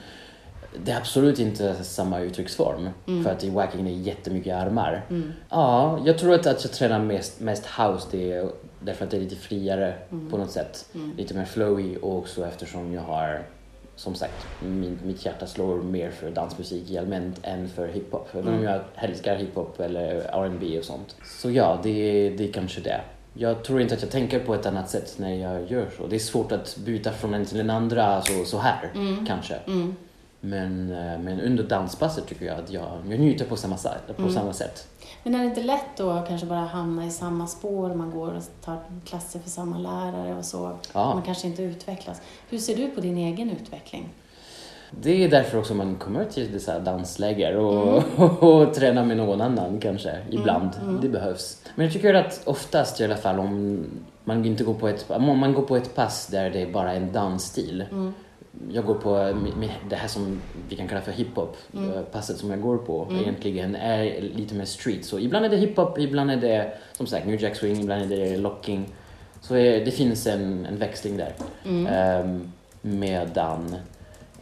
det 0.84 0.92
är 0.92 0.96
absolut 0.96 1.38
inte 1.38 1.84
samma 1.84 2.20
uttrycksform. 2.20 2.88
För 3.24 3.30
att 3.30 3.44
i 3.44 3.50
wacking 3.50 3.80
är 3.80 3.84
det 3.84 3.90
jättemycket 3.90 4.54
armar. 4.54 5.06
Mm. 5.10 5.32
Ja, 5.48 6.00
jag 6.04 6.18
tror 6.18 6.34
att, 6.34 6.46
att 6.46 6.64
jag 6.64 6.72
tränar 6.72 6.98
mest, 6.98 7.40
mest 7.40 7.66
house 7.66 8.08
det 8.10 8.32
är 8.32 8.50
därför 8.80 9.04
att 9.04 9.10
det 9.10 9.16
är 9.16 9.20
lite 9.20 9.36
friare 9.36 9.94
på 10.30 10.38
något 10.38 10.50
sätt. 10.50 10.86
Mm. 10.94 11.12
Lite 11.16 11.34
mer 11.34 11.44
flowy 11.44 11.96
och 11.96 12.18
också 12.18 12.46
eftersom 12.46 12.92
jag 12.92 13.02
har 13.02 13.42
som 13.96 14.14
sagt, 14.14 14.46
min, 14.60 14.98
mitt 15.04 15.24
hjärta 15.24 15.46
slår 15.46 15.82
mer 15.82 16.10
för 16.10 16.30
dansmusik 16.30 16.90
i 16.90 16.98
allmänt 16.98 17.40
än 17.42 17.68
för 17.68 17.88
hiphop. 17.88 18.28
Även 18.32 18.54
om 18.54 18.62
jag 18.62 18.80
älskar 18.94 19.36
hiphop 19.36 19.80
eller 19.80 20.14
R&B 20.14 20.78
och 20.78 20.84
sånt. 20.84 21.16
Så 21.24 21.50
ja, 21.50 21.80
det, 21.82 22.30
det 22.30 22.48
är 22.48 22.52
kanske 22.52 22.80
det. 22.80 23.00
Jag 23.34 23.64
tror 23.64 23.80
inte 23.80 23.94
att 23.94 24.02
jag 24.02 24.10
tänker 24.10 24.40
på 24.40 24.54
ett 24.54 24.66
annat 24.66 24.90
sätt 24.90 25.14
när 25.16 25.34
jag 25.34 25.70
gör 25.70 25.86
så. 25.96 26.06
Det 26.06 26.16
är 26.16 26.20
svårt 26.20 26.52
att 26.52 26.76
byta 26.76 27.12
från 27.12 27.34
en 27.34 27.44
till 27.44 27.58
den 27.58 27.70
andra 27.70 28.22
så, 28.22 28.44
så 28.44 28.58
här, 28.58 28.90
kanske. 29.26 29.54
Mm. 29.54 29.96
Men, 30.44 30.90
eh, 30.90 31.18
men 31.18 31.40
under 31.40 31.64
danspasset 31.64 32.26
tycker 32.26 32.46
jag 32.46 32.58
att 32.58 32.70
jag, 32.70 32.88
jag 33.08 33.20
njuter 33.20 33.44
på 33.44 33.56
samma, 33.56 33.76
sätt- 33.76 34.16
på 34.16 34.28
samma 34.28 34.52
sätt. 34.52 34.88
Men 35.22 35.34
är 35.34 35.38
det 35.38 35.44
inte 35.44 35.62
lätt 35.62 35.96
då 35.96 36.10
att 36.10 36.28
kanske 36.28 36.46
bara 36.46 36.60
hamna 36.60 37.06
i 37.06 37.10
samma 37.10 37.46
spår? 37.46 37.94
Man 37.94 38.10
går 38.10 38.34
och 38.34 38.42
tar 38.64 38.78
klasser 39.04 39.40
för 39.40 39.50
samma 39.50 39.78
lärare 39.78 40.36
och 40.38 40.44
så. 40.44 40.78
Ja. 40.92 41.14
Man 41.14 41.22
kanske 41.22 41.46
inte 41.46 41.62
utvecklas. 41.62 42.20
Hur 42.48 42.58
ser 42.58 42.76
du 42.76 42.86
på 42.90 43.00
din 43.00 43.18
egen 43.18 43.50
utveckling? 43.50 44.08
Det 45.00 45.24
är 45.24 45.28
därför 45.28 45.58
också 45.58 45.74
man 45.74 45.96
kommer 45.96 46.24
till 46.24 46.52
dessa 46.52 46.78
dansläger 46.78 47.56
och, 47.56 48.02
och, 48.42 48.74
tränar 48.74 49.04
med 49.04 49.16
någon 49.16 49.40
annan 49.40 49.80
kanske, 49.80 50.18
ibland. 50.30 50.70
Det 51.02 51.08
behövs. 51.08 51.62
Men 51.74 51.84
jag 51.86 51.92
tycker 51.92 52.14
att 52.14 52.42
oftast 52.44 53.00
i 53.00 53.04
alla 53.04 53.16
fall 53.16 53.38
om 53.38 53.84
man 54.24 54.44
inte 54.44 54.64
går 54.64 54.74
på 54.74 54.88
ett, 54.88 55.08
man 55.20 55.54
går 55.54 55.62
på 55.62 55.76
ett 55.76 55.94
pass 55.94 56.26
där 56.26 56.50
det 56.50 56.62
är 56.62 56.72
bara 56.72 56.92
en 56.92 57.12
dansstil. 57.12 57.84
Jag 58.70 58.84
går 58.84 58.94
på 58.94 59.34
det 59.88 59.96
här 59.96 60.08
som 60.08 60.40
vi 60.68 60.76
kan 60.76 60.88
kalla 60.88 61.00
för 61.00 61.12
hiphop, 61.12 61.56
eh, 61.74 62.02
passet 62.02 62.36
som 62.36 62.50
jag 62.50 62.60
går 62.60 62.78
på 62.78 63.08
egentligen 63.20 63.76
är 63.76 64.20
lite 64.20 64.54
mer 64.54 64.64
street. 64.64 65.04
Så 65.04 65.18
ibland 65.18 65.44
är 65.44 65.48
det 65.48 65.56
hiphop, 65.56 65.98
ibland 65.98 66.30
är 66.30 66.36
det 66.36 66.72
som 66.92 67.06
sagt 67.06 67.26
New 67.26 67.42
Jack 67.42 67.56
Swing, 67.56 67.80
ibland 67.80 68.02
är 68.02 68.16
det 68.16 68.36
locking. 68.36 68.86
Så 69.40 69.56
eh, 69.56 69.84
det 69.84 69.90
finns 69.90 70.26
en, 70.26 70.66
en 70.66 70.78
växling 70.78 71.16
där. 71.16 71.32
Ehm, 71.88 72.52
medan 72.82 73.76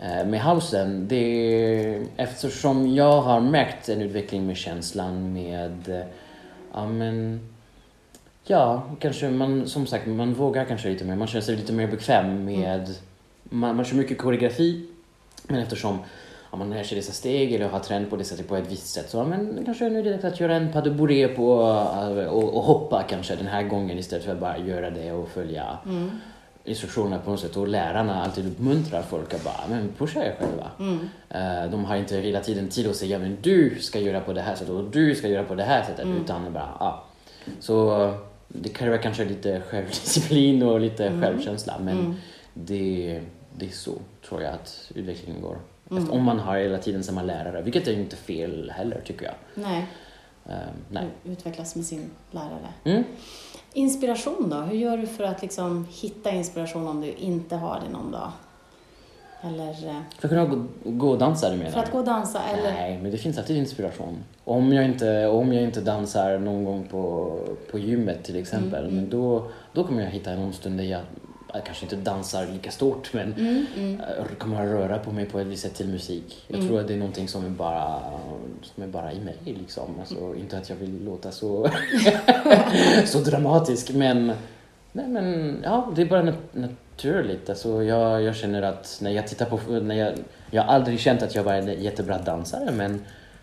eh, 0.01 0.27
med 0.27 0.43
housen, 0.43 1.09
det, 1.09 2.07
eftersom 2.17 2.95
jag 2.95 3.21
har 3.21 3.41
märkt 3.41 3.89
en 3.89 4.03
utveckling 4.03 4.47
med 4.47 4.57
känslan 4.57 5.33
med, 5.33 6.05
ja 6.73 6.89
men, 6.89 7.41
ja, 8.45 8.83
kanske 9.01 9.31
man, 9.31 9.67
som 9.67 9.87
sagt, 9.87 10.07
man 10.07 10.35
vågar 10.35 10.65
kanske 10.65 10.89
lite 10.89 11.05
mer, 11.05 11.17
man 11.17 11.29
känner 11.29 11.43
sig 11.43 11.57
lite 11.57 11.73
mer 11.73 11.87
bekväm 11.87 12.45
med, 12.45 12.95
man, 13.51 13.77
man 13.77 13.85
kör 13.85 13.97
mycket 13.97 14.19
koreografi, 14.19 14.87
men 15.47 15.61
eftersom 15.61 15.99
ja, 16.51 16.59
man 16.59 16.71
lär 16.71 16.83
sig 16.83 16.97
dessa 16.97 17.13
steg 17.13 17.53
eller 17.53 17.69
har 17.69 17.81
tränat 17.81 18.11
på 18.11 18.17
det 18.17 18.25
sättet 18.25 18.49
på 18.49 18.57
ett 18.57 18.71
visst 18.73 18.87
sätt 18.87 19.11
så 19.11 19.17
ja, 19.19 19.25
men 19.25 19.63
kanske 19.65 19.89
nu 19.89 19.99
är 19.99 20.03
det 20.03 20.11
dags 20.11 20.25
att 20.25 20.41
göra 20.41 20.57
en 20.57 20.73
pas 20.73 20.85
de 20.85 20.91
bourrée 20.91 21.29
på 21.29 21.63
eh, 22.19 22.27
och, 22.27 22.57
och 22.57 22.63
hoppa 22.63 23.03
kanske 23.03 23.37
den 23.37 23.47
här 23.47 23.63
gången 23.63 23.99
istället 23.99 24.25
för 24.25 24.33
att 24.33 24.41
bara 24.41 24.59
göra 24.59 24.91
det 24.91 25.13
och 25.13 25.29
följa 25.29 25.79
instruktionerna 26.65 27.19
på 27.19 27.31
något 27.31 27.41
sätt. 27.41 27.57
Och 27.57 27.69
lärarna 27.69 28.23
alltid 28.23 28.47
uppmuntrar 28.47 29.03
folk 29.03 29.35
att 29.35 29.45
bara 29.45 29.69
men 29.69 29.89
pusha 29.99 30.25
er 30.25 30.35
själva. 30.39 30.71
Eh, 31.29 31.71
de 31.71 31.85
har 31.85 31.97
inte 31.97 32.17
hela 32.17 32.41
tiden 32.41 32.69
tid 32.69 32.91
att 32.91 32.97
säga 32.97 33.19
men 33.19 33.37
du 33.43 33.77
ska 33.81 33.99
göra 34.01 34.21
på 34.21 34.33
det 34.33 34.41
här 34.41 34.55
sättet 34.55 34.75
och 34.75 34.85
du 34.85 35.15
ska 35.15 35.29
göra 35.29 35.45
på 35.45 35.55
det 35.55 35.63
här 35.63 35.85
sättet. 35.85 36.07
Utan 36.07 36.53
bara 36.53 36.77
ja. 36.81 37.05
Så 37.61 38.15
det 38.49 38.69
kräver 38.69 38.99
kanske 38.99 39.25
lite 39.25 39.61
självdisciplin 39.61 40.63
och 40.63 40.81
lite 40.81 41.21
självkänsla 41.21 41.79
men 41.81 42.15
det, 42.55 43.21
det 43.61 43.67
är 43.67 43.71
så 43.71 43.93
tror 44.29 44.43
jag 44.43 44.55
att 44.55 44.91
utvecklingen 44.95 45.43
går. 45.43 45.59
Efter, 45.91 46.13
om 46.15 46.23
man 46.25 46.39
har 46.39 46.57
hela 46.59 46.79
tiden 46.79 47.05
samma 47.05 47.23
lärare, 47.23 47.63
vilket 47.63 47.89
är 47.89 47.93
inte 47.93 48.17
fel 48.17 48.71
heller 48.77 49.01
tycker 49.05 49.25
jag. 49.25 49.35
Nej, 49.55 49.87
Eh, 50.47 50.55
nej. 50.91 51.07
utvecklas 51.25 51.77
med 51.77 51.85
sin 51.85 52.11
lärare. 52.31 52.73
Mm. 52.85 53.05
Inspiration 53.73 54.49
då? 54.51 54.57
Hur 54.57 54.77
gör 54.79 54.97
du 54.97 55.07
för 55.07 55.25
att 55.25 55.43
liksom 55.43 55.87
hitta 55.91 56.31
inspiration 56.31 56.89
om 56.89 57.01
du 57.01 57.13
inte 57.13 57.57
har 57.57 57.81
det 57.87 57.93
någon 57.93 58.11
dag? 58.11 58.33
Eller 59.43 59.89
eh, 59.89 60.01
För 60.19 60.29
att 60.29 60.31
kunna 60.31 60.45
gå, 60.47 60.65
gå 60.85 61.11
och 61.11 61.19
dansa 61.19 61.51
du 61.51 61.57
menar? 61.57 61.71
för 61.71 61.81
att 61.81 61.93
gå 61.93 61.99
och 61.99 62.05
dansa? 62.05 62.43
Eller? 62.43 62.73
Nej, 62.73 62.99
men 63.03 63.11
det 63.11 63.19
finns 63.19 63.39
alltid 63.39 63.57
inspiration. 63.57 64.19
Om 64.45 64.73
jag 64.73 64.85
inte, 64.85 65.27
om 65.27 65.53
jag 65.53 65.63
inte 65.63 65.81
dansar 65.81 66.39
någon 66.39 66.65
gång 66.65 66.87
på, 66.91 67.37
på 67.71 67.79
gymmet 67.79 68.25
till 68.25 68.37
exempel, 68.37 68.85
Mm, 68.85 68.97
men 68.97 69.11
då, 69.11 69.51
då 69.73 69.85
kommer 69.85 70.03
jag 70.03 70.11
hitta 70.11 70.35
någon 70.35 70.53
stund 70.53 70.79
där 70.79 70.85
jag, 70.85 71.01
jag 71.55 71.65
kanske 71.65 71.85
inte 71.85 71.97
dansar 71.97 72.47
lika 72.47 72.71
stort, 72.71 73.13
men 73.13 73.33
Mm, 73.35 73.67
mm. 73.77 74.01
jag 74.19 74.39
kommer 74.39 74.63
att 74.63 74.69
röra 74.71 74.99
på 74.99 75.13
mig 75.13 75.27
på 75.27 75.39
ett 75.39 75.47
visst 75.47 75.63
sätt 75.63 75.75
till 75.75 75.89
musik. 75.89 76.45
Jag 76.49 76.61
tror 76.67 76.81
att 76.81 76.89
det 76.89 76.95
är 76.95 76.99
någonting 76.99 77.29
som 77.29 77.45
är 77.45 77.49
bara, 77.51 78.01
som 78.63 78.83
är 78.83 78.87
bara 78.87 79.13
i 79.13 79.21
mig 79.21 79.37
liksom. 79.45 80.01
Alltså, 80.01 80.15
Mm. 80.19 80.39
Inte 80.39 80.59
att 80.59 80.69
jag 80.69 80.77
vill 80.77 81.05
låta 81.05 81.31
så, 81.31 81.69
så 83.07 83.19
dramatisk, 83.19 83.91
men, 83.95 84.33
nej, 84.93 85.09
men 85.09 85.57
ja, 85.65 85.93
det 85.97 86.03
är 86.03 86.07
bara 86.07 86.23
nat- 86.23 86.53
naturligt. 86.53 87.51
Alltså, 87.51 87.83
jag, 87.83 88.23
jag 88.23 88.37
känner 88.37 88.63
att 88.63 88.99
när 89.03 89.11
jag 89.11 89.29
tittar 89.29 89.47
på, 89.47 89.73
när 89.73 89.95
jag, 89.95 90.13
jag 90.51 90.63
har 90.63 90.75
aldrig 90.75 91.01
känt 91.01 91.23
att 91.23 91.35
jag 91.35 91.43
var 91.43 91.55
en 91.55 91.83
jättebra 91.83 92.19
dansare, 92.19 92.71
men 92.73 93.01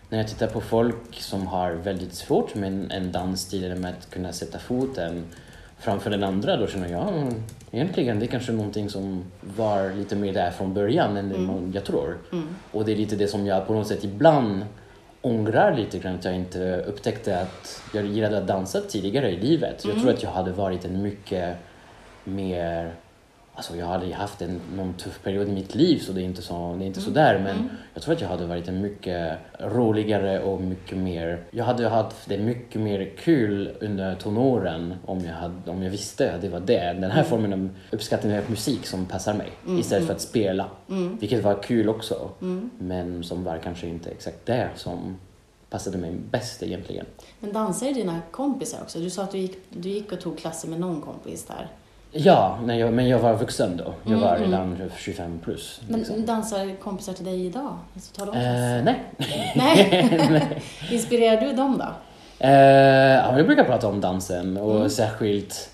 när 0.08 0.18
jag 0.18 0.28
tittar 0.28 0.46
på 0.46 0.60
folk 0.60 1.14
som 1.20 1.46
har 1.46 1.72
väldigt 1.72 2.14
svårt 2.14 2.54
med 2.54 2.68
en, 2.68 2.90
en 2.90 3.12
dansstil 3.12 3.64
eller 3.64 3.76
med 3.76 3.94
att 3.98 4.10
kunna 4.10 4.32
sätta 4.32 4.58
foten 4.58 5.24
framför 5.78 6.10
den 6.10 6.24
andra, 6.24 6.56
då 6.56 6.66
känner 6.66 6.88
jag 6.88 7.08
mm, 7.08 7.34
egentligen 7.70 8.18
det 8.18 8.24
är 8.24 8.28
kanske 8.28 8.52
någonting 8.52 8.90
som 8.90 9.24
var 9.56 9.92
lite 9.96 10.16
mer 10.16 10.32
där 10.32 10.50
från 10.50 10.74
början 10.74 11.16
än 11.16 11.28
det 11.28 11.38
man, 11.38 11.72
jag 11.74 11.84
tror. 11.84 12.18
Och 12.72 12.84
det 12.84 12.92
är 12.92 12.96
lite 12.96 13.16
det 13.16 13.28
som 13.28 13.46
jag 13.46 13.66
på 13.66 13.74
något 13.74 13.86
sätt 13.86 14.04
ibland 14.04 14.64
ångrar 15.20 15.76
lite 15.76 15.98
grann 15.98 16.14
att 16.14 16.24
jag 16.24 16.34
inte 16.34 16.76
upptäckte 16.86 17.40
att 17.40 17.82
jag 17.94 18.06
gillade 18.06 18.38
att 18.38 18.46
dansa 18.46 18.80
tidigare 18.80 19.30
i 19.30 19.40
livet. 19.40 19.84
Jag 19.84 20.00
tror 20.00 20.10
att 20.10 20.22
jag 20.22 20.30
hade 20.30 20.52
varit 20.52 20.84
en 20.84 21.02
mycket 21.02 21.56
mer 22.24 22.94
Alltså 23.58 23.76
jag 23.76 23.86
hade 23.86 24.06
ju 24.06 24.12
haft 24.12 24.42
en, 24.42 24.60
någon 24.76 24.94
tuff 24.94 25.22
period 25.22 25.48
i 25.48 25.52
mitt 25.52 25.74
liv 25.74 25.98
så 25.98 26.12
det 26.12 26.20
är 26.20 26.24
inte 26.24 26.42
så, 26.42 26.76
det 26.78 26.84
är 26.84 26.86
inte 26.86 27.00
så 27.00 27.10
där 27.10 27.38
men 27.38 27.70
jag 27.94 28.02
tror 28.02 28.14
att 28.14 28.20
jag 28.20 28.28
hade 28.28 28.46
varit 28.46 28.68
en 28.68 28.80
mycket 28.80 29.38
roligare 29.58 30.42
och 30.42 30.60
mycket 30.60 30.98
mer, 30.98 31.42
jag 31.50 31.64
hade 31.64 31.88
haft 31.88 32.28
det 32.28 32.38
mycket 32.38 32.80
mer 32.80 33.12
kul 33.18 33.70
under 33.80 34.14
tonåren 34.14 34.94
om 35.06 35.20
jag, 35.20 35.34
hade, 35.34 35.70
om 35.70 35.82
jag 35.82 35.90
visste 35.90 36.34
att 36.34 36.40
det 36.40 36.48
var 36.48 36.60
det, 36.60 36.96
den 37.00 37.10
här 37.10 37.22
formen 37.22 37.52
av 37.52 37.68
uppskattning 37.90 38.38
av 38.38 38.50
musik 38.50 38.86
som 38.86 39.06
passar 39.06 39.34
mig 39.34 39.50
istället 39.78 40.06
för 40.06 40.14
att 40.14 40.20
spela. 40.20 40.66
Vilket 41.20 41.44
var 41.44 41.62
kul 41.62 41.88
också 41.88 42.30
men 42.78 43.24
som 43.24 43.44
var 43.44 43.58
kanske 43.58 43.86
inte 43.86 44.10
exakt 44.10 44.46
det 44.46 44.68
som 44.76 45.16
passade 45.70 45.98
mig 45.98 46.16
bäst 46.30 46.62
egentligen. 46.62 47.06
Men 47.40 47.52
dansar 47.52 47.86
ju 47.86 47.92
dina 47.92 48.20
kompisar 48.30 48.78
också? 48.82 48.98
Du 48.98 49.10
sa 49.10 49.22
att 49.22 49.32
du 49.32 49.38
gick, 49.38 49.58
du 49.70 49.88
gick 49.88 50.12
och 50.12 50.20
tog 50.20 50.38
klasser 50.38 50.68
med 50.68 50.80
någon 50.80 51.00
kompis 51.00 51.44
där. 51.44 51.68
Ja, 52.12 52.58
när 52.64 52.74
jag, 52.78 52.92
men 52.92 53.08
jag 53.08 53.18
var 53.18 53.34
vuxen 53.34 53.76
då. 53.76 53.94
Jag 54.02 54.12
Mm, 54.12 54.20
var 54.20 54.36
mm. 54.36 54.50
redan 54.50 54.90
25 54.98 55.38
plus. 55.44 55.80
Liksom. 55.88 56.16
Men 56.16 56.26
dansar 56.26 56.76
kompisar 56.80 57.12
till 57.12 57.24
dig 57.24 57.46
idag? 57.46 57.78
Alltså, 57.94 58.14
tar 58.14 58.26
de? 58.26 58.32
Eh, 58.38 58.84
nej. 58.84 59.02
Nej. 60.30 60.62
Inspirerar 60.90 61.40
du 61.40 61.52
dem 61.52 61.78
då? 61.78 61.86
Eh, 62.46 62.50
ja, 63.16 63.32
vi 63.36 63.42
brukar 63.42 63.64
prata 63.64 63.88
om 63.88 64.00
dansen 64.00 64.56
och 64.56 64.76
Mm. 64.76 64.88
särskilt 64.90 65.70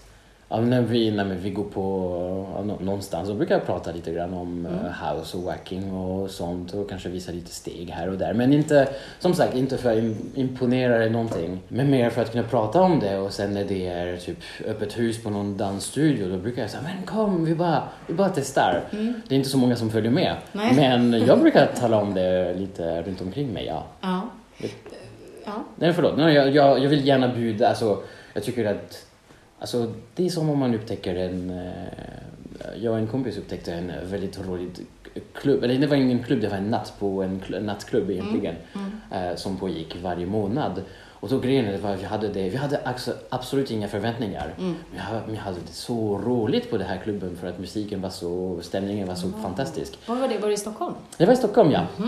ja, 0.56 0.60
när, 0.60 0.80
vi, 0.82 1.10
när 1.10 1.24
vi 1.24 1.50
går 1.50 1.64
på 1.64 2.46
ja, 2.56 2.62
nå- 2.62 2.78
någonstans 2.80 3.28
så 3.28 3.34
brukar 3.34 3.54
jag 3.54 3.66
prata 3.66 3.92
lite 3.92 4.12
grann 4.12 4.34
om 4.34 4.66
Mm. 4.66 4.86
eh, 4.86 4.92
house 5.16 5.36
och 5.36 5.42
wacking 5.42 5.92
och 5.92 6.30
sånt 6.30 6.74
och 6.74 6.90
kanske 6.90 7.08
visa 7.08 7.32
lite 7.32 7.50
steg 7.50 7.90
här 7.90 8.08
och 8.08 8.18
där. 8.18 8.32
Men 8.34 8.52
inte, 8.52 8.88
som 9.18 9.34
sagt, 9.34 9.54
inte 9.54 9.78
för 9.78 9.90
att 9.92 9.96
im- 9.98 10.14
imponera 10.34 10.96
eller 10.96 11.10
någonting. 11.10 11.60
Men 11.68 11.90
mer 11.90 12.10
för 12.10 12.22
att 12.22 12.32
kunna 12.32 12.44
prata 12.44 12.82
om 12.82 13.00
det 13.00 13.18
och 13.18 13.32
sen 13.32 13.54
när 13.54 13.64
det 13.64 13.86
är 13.86 14.16
typ 14.16 14.38
öppet 14.66 14.98
hus 14.98 15.22
på 15.22 15.30
någon 15.30 15.56
dansstudio 15.56 16.28
då 16.28 16.36
brukar 16.38 16.62
jag 16.62 16.70
säga 16.70 16.82
men 16.82 17.06
kom 17.06 17.44
vi 17.44 17.54
bara, 17.54 17.82
vi 18.06 18.14
bara 18.14 18.28
testar. 18.28 18.80
Det 19.28 19.34
är 19.34 19.38
inte 19.38 19.48
så 19.50 19.58
många 19.58 19.76
som 19.76 19.90
följer 19.90 20.10
med. 20.10 20.34
Nej. 20.52 20.74
Men 20.76 21.26
jag 21.26 21.40
brukar 21.40 21.66
tala 21.66 22.00
om 22.00 22.14
det 22.14 22.54
lite 22.54 23.02
runt 23.02 23.20
omkring 23.20 23.52
mig, 23.52 23.66
ja. 23.66 23.84
Ja. 24.00 24.20
Ja. 25.46 25.52
Nej 25.76 25.92
förlåt, 25.92 26.16
Nej, 26.16 26.34
jag, 26.34 26.50
jag, 26.54 26.78
jag 26.84 26.88
vill 26.88 27.06
gärna 27.06 27.28
bjuda, 27.28 27.68
alltså 27.68 27.98
jag 28.34 28.42
tycker 28.44 28.64
att 28.70 29.06
Alltså 29.58 29.92
det 30.14 30.26
är 30.26 30.30
som 30.30 30.50
om 30.50 30.58
man 30.58 30.74
upptäcker 30.74 31.14
en, 31.16 31.50
eh, 31.50 32.82
jag 32.82 32.92
och 32.92 32.98
en 32.98 33.06
kompis 33.06 33.38
upptäckte 33.38 33.72
en 33.74 33.92
väldigt 34.10 34.38
rolig 34.48 34.68
klubb, 35.34 35.64
eller 35.64 35.78
det 35.78 35.86
var 35.86 35.96
ingen 35.96 36.22
klubb, 36.22 36.40
det 36.40 36.48
var 36.48 36.56
en 36.56 36.70
natt 36.70 36.92
på 36.98 37.22
en 37.22 37.40
kl- 37.40 37.60
nattklubb 37.60 38.10
egentligen. 38.10 38.54
Eh, 39.12 39.36
som 39.36 39.56
pågick 39.56 39.96
varje 40.02 40.26
månad. 40.26 40.82
Och 41.06 41.28
då 41.30 41.38
grejen 41.38 41.82
var 41.82 41.90
att 41.90 42.00
vi 42.00 42.04
hade 42.04 42.28
det, 42.28 42.48
vi 42.48 42.56
hade 42.56 42.78
alltså 42.78 43.12
absolut 43.28 43.70
inga 43.70 43.88
förväntningar. 43.88 44.54
Men 44.58 44.74
vi 45.28 45.36
hade, 45.36 45.56
det 45.66 45.72
så 45.72 46.18
roligt 46.18 46.70
på 46.70 46.76
den 46.76 46.86
här 46.86 46.98
klubben 46.98 47.36
för 47.36 47.46
att 47.46 47.58
musiken 47.58 48.00
var 48.00 48.10
så, 48.10 48.58
stämningen 48.62 49.08
var 49.08 49.14
så 49.14 49.28
fantastisk. 49.42 49.98
Vad 50.06 50.18
var 50.18 50.28
det? 50.28 50.38
Var 50.38 50.48
det 50.48 50.54
i 50.54 50.56
Stockholm? 50.56 50.94
Det 51.18 51.26
var 51.26 51.32
i 51.32 51.36
Stockholm 51.36 51.70
ja. 51.70 51.80
Eh, 51.98 52.04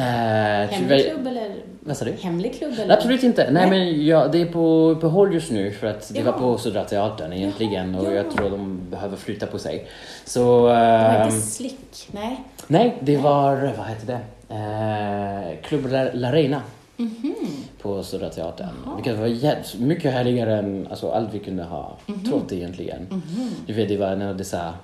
Hemlig 0.00 0.70
tyvärr- 0.78 1.10
klubb 1.14 1.26
eller? 1.26 1.54
Vad 1.80 1.96
sa 1.96 2.04
du? 2.04 2.12
Hemlig 2.12 2.54
klubb 2.58 2.72
eller? 2.78 2.94
Absolut 2.96 3.22
inte. 3.22 3.50
Nej, 3.50 3.70
Nej. 3.70 3.78
men 3.94 4.06
ja, 4.06 4.28
det 4.28 4.40
är 4.42 4.46
på 4.46 4.88
uppehåll 4.88 5.34
just 5.34 5.50
nu 5.50 5.70
för 5.70 5.86
att 5.86 6.08
det 6.14 6.18
Ja. 6.18 6.24
var 6.24 6.32
på 6.38 6.58
Södra 6.58 6.84
Teatern 6.84 7.32
egentligen 7.32 7.94
och 7.94 8.06
Ja. 8.06 8.10
jag 8.12 8.30
tror 8.30 8.50
de 8.50 8.80
behöver 8.90 9.16
flytta 9.16 9.46
på 9.46 9.58
sig. 9.58 9.86
Så... 10.24 10.40
Det 10.66 10.72
var 10.72 11.14
ehm, 11.20 11.28
inte 11.28 11.40
slick? 11.46 12.08
Nej. 12.12 12.40
nej, 12.66 12.96
det 13.00 13.16
var, 13.16 13.72
vad 13.78 13.86
heter 13.86 14.06
det? 14.06 14.20
Eh, 14.54 15.62
Club 15.62 15.86
La, 15.90 16.04
La 16.12 16.32
Reina 16.32 16.62
Mhm. 16.96 17.34
på 17.82 18.02
Södra 18.02 18.28
Teatern. 18.30 18.68
Vilket 18.96 19.18
var 19.18 19.26
jätt, 19.26 19.74
mycket 19.78 20.12
härligare 20.12 20.58
än 20.58 20.86
alltså, 20.90 21.10
allt 21.10 21.34
vi 21.34 21.38
kunde 21.38 21.62
ha 21.62 21.96
Mhm. 22.06 22.24
trott 22.24 22.52
egentligen. 22.52 23.22
Du 23.66 23.72
vet, 23.72 23.88
det 23.88 23.96
var 23.96 24.06
en 24.06 24.22
av 24.22 24.36
dessa 24.36 24.74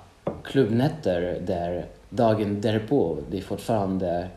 klubbnätter 0.43 1.41
där 1.47 1.85
dagen 2.09 2.61
därpå, 2.61 3.17
det 3.31 3.37
är 3.37 3.41
fortfarande 3.41 4.27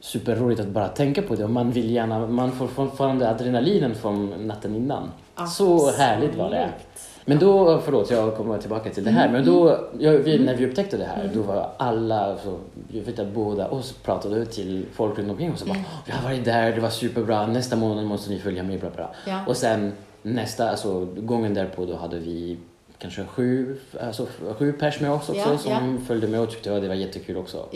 superroligt 0.00 0.60
att 0.60 0.68
bara 0.68 0.88
tänka 0.88 1.22
på 1.22 1.34
det 1.34 1.44
och 1.44 1.50
man 1.50 1.70
vill 1.70 1.90
gärna, 1.90 2.26
man 2.26 2.52
får 2.52 2.66
fortfarande 2.66 3.30
adrenalinen 3.30 3.94
från 3.94 4.46
natten 4.46 4.74
innan. 4.76 5.10
Så 5.48 5.90
härligt 5.90 6.34
var 6.34 6.50
det. 6.50 6.68
Men 7.24 7.38
då, 7.38 7.80
förlåt 7.84 8.10
jag 8.10 8.36
kommer 8.36 8.58
tillbaka 8.58 8.90
till 8.90 9.04
det 9.04 9.10
här, 9.10 9.28
men 9.28 9.44
då, 9.44 9.78
jag, 9.98 10.12
vi, 10.12 10.38
när 10.38 10.54
vi 10.54 10.66
upptäckte 10.66 10.96
det 10.96 11.04
här, 11.04 11.30
då 11.34 11.42
var 11.42 11.70
alla, 11.76 12.36
så, 12.44 12.58
jag 12.92 13.02
vet 13.02 13.18
att 13.18 13.28
båda 13.28 13.68
oss 13.68 13.92
pratade 13.92 14.46
till 14.46 14.86
folk 14.92 15.18
runt 15.18 15.30
omkring 15.30 15.52
oss 15.52 15.62
och 15.62 15.68
bara 15.68 15.78
Vi 16.06 16.12
har 16.12 16.22
varit 16.22 16.44
där, 16.44 16.72
det 16.72 16.80
var 16.80 16.90
superbra, 16.90 17.46
nästa 17.46 17.76
månad 17.76 18.04
måste 18.04 18.30
ni 18.30 18.38
följa 18.38 18.62
med, 18.62 18.80
bla 18.80 18.90
bla. 18.90 19.10
Ja. 19.26 19.40
Och 19.46 19.56
sen 19.56 19.92
nästa, 20.22 20.70
alltså 20.70 21.08
gången 21.16 21.54
därpå 21.54 21.84
då 21.84 21.96
hade 21.96 22.18
vi 22.18 22.58
kanske 22.98 23.24
sju, 23.24 23.76
alltså, 24.00 24.26
sju 24.58 24.72
pers 24.72 25.00
med 25.00 25.10
oss 25.12 25.28
också 25.28 25.50
Ja, 25.50 25.58
som 25.58 26.04
följde 26.06 26.26
med 26.26 26.40
och 26.40 26.50
tyckte 26.50 26.76
att 26.76 26.82
det 26.82 26.88
var 26.88 26.94
jättekul 26.94 27.36
också. 27.36 27.66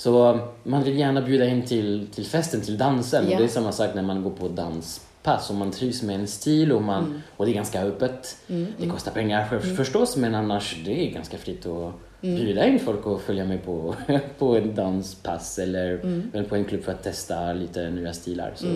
Så 0.00 0.40
man 0.62 0.82
vill 0.84 0.98
gärna 0.98 1.22
bjuda 1.22 1.46
in 1.46 1.62
till, 1.62 2.06
till 2.14 2.26
festen, 2.26 2.60
till 2.60 2.78
dansen. 2.78 3.24
Ja. 3.28 3.32
Och 3.32 3.38
det 3.38 3.44
är 3.44 3.48
samma 3.48 3.72
sak 3.72 3.94
när 3.94 4.02
man 4.02 4.22
går 4.22 4.30
på 4.30 4.48
danspass. 4.48 5.50
Om 5.50 5.56
man 5.56 5.70
trivs 5.70 6.02
med 6.02 6.14
en 6.20 6.26
stil 6.26 6.72
och, 6.72 6.82
man, 6.82 7.04
Mm. 7.04 7.20
och 7.36 7.44
det 7.46 7.52
är 7.52 7.54
ganska 7.54 7.82
öppet. 7.82 8.36
Det 8.78 8.86
kostar 8.88 9.12
pengar 9.12 9.44
för, 9.44 9.58
förstås, 9.60 10.16
men 10.16 10.34
annars 10.34 10.82
det 10.84 11.06
är 11.08 11.14
ganska 11.14 11.38
fritt 11.38 11.66
att 11.66 11.92
Mm. 12.22 12.36
bjuda 12.36 12.66
in 12.66 12.78
folk 12.78 13.06
och 13.06 13.20
följa 13.20 13.44
med 13.44 13.64
på, 13.64 13.94
på 14.38 14.56
en 14.56 14.74
danspass 14.74 15.58
eller, 15.58 15.90
Mm. 15.94 16.30
eller 16.34 16.44
på 16.44 16.56
en 16.56 16.64
klubb 16.64 16.82
för 16.82 16.92
att 16.92 17.02
testa 17.02 17.52
lite 17.52 17.90
nya 17.90 18.12
stilar. 18.12 18.52
Så 18.56 18.66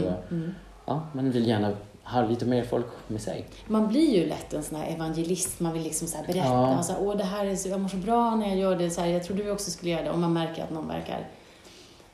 ja, 0.86 1.06
man 1.12 1.30
vill 1.30 1.46
gärna 1.48 1.72
ha 2.04 2.26
lite 2.26 2.46
mer 2.46 2.64
folk 2.64 2.86
med 3.06 3.20
sig. 3.20 3.46
Man 3.66 3.88
blir 3.88 4.16
ju 4.16 4.26
lätt 4.26 4.54
en 4.54 4.62
sån 4.62 4.78
här 4.78 4.94
evangelist. 4.94 5.60
Man 5.60 5.72
vill 5.72 5.82
liksom 5.82 6.08
så 6.08 6.18
berätta. 6.26 6.38
Ja. 6.38 6.78
Och 6.78 6.84
så 6.84 6.92
här, 6.92 7.02
Åh, 7.02 7.16
det 7.16 7.24
här 7.24 7.46
är 7.46 7.56
så, 7.56 7.68
jag 7.68 7.80
mår 7.80 7.88
så 7.88 7.96
bra 7.96 8.36
när 8.36 8.48
jag 8.48 8.58
gör 8.58 8.76
det. 8.76 8.90
Så 8.90 9.00
här, 9.00 9.08
jag 9.08 9.24
tror 9.24 9.36
du 9.36 9.50
också 9.50 9.70
skulle 9.70 9.90
göra 9.90 10.02
det. 10.02 10.10
Om 10.10 10.20
man 10.20 10.32
märker 10.32 10.62
att 10.62 10.70
någon 10.70 10.88
verkar, 10.88 11.28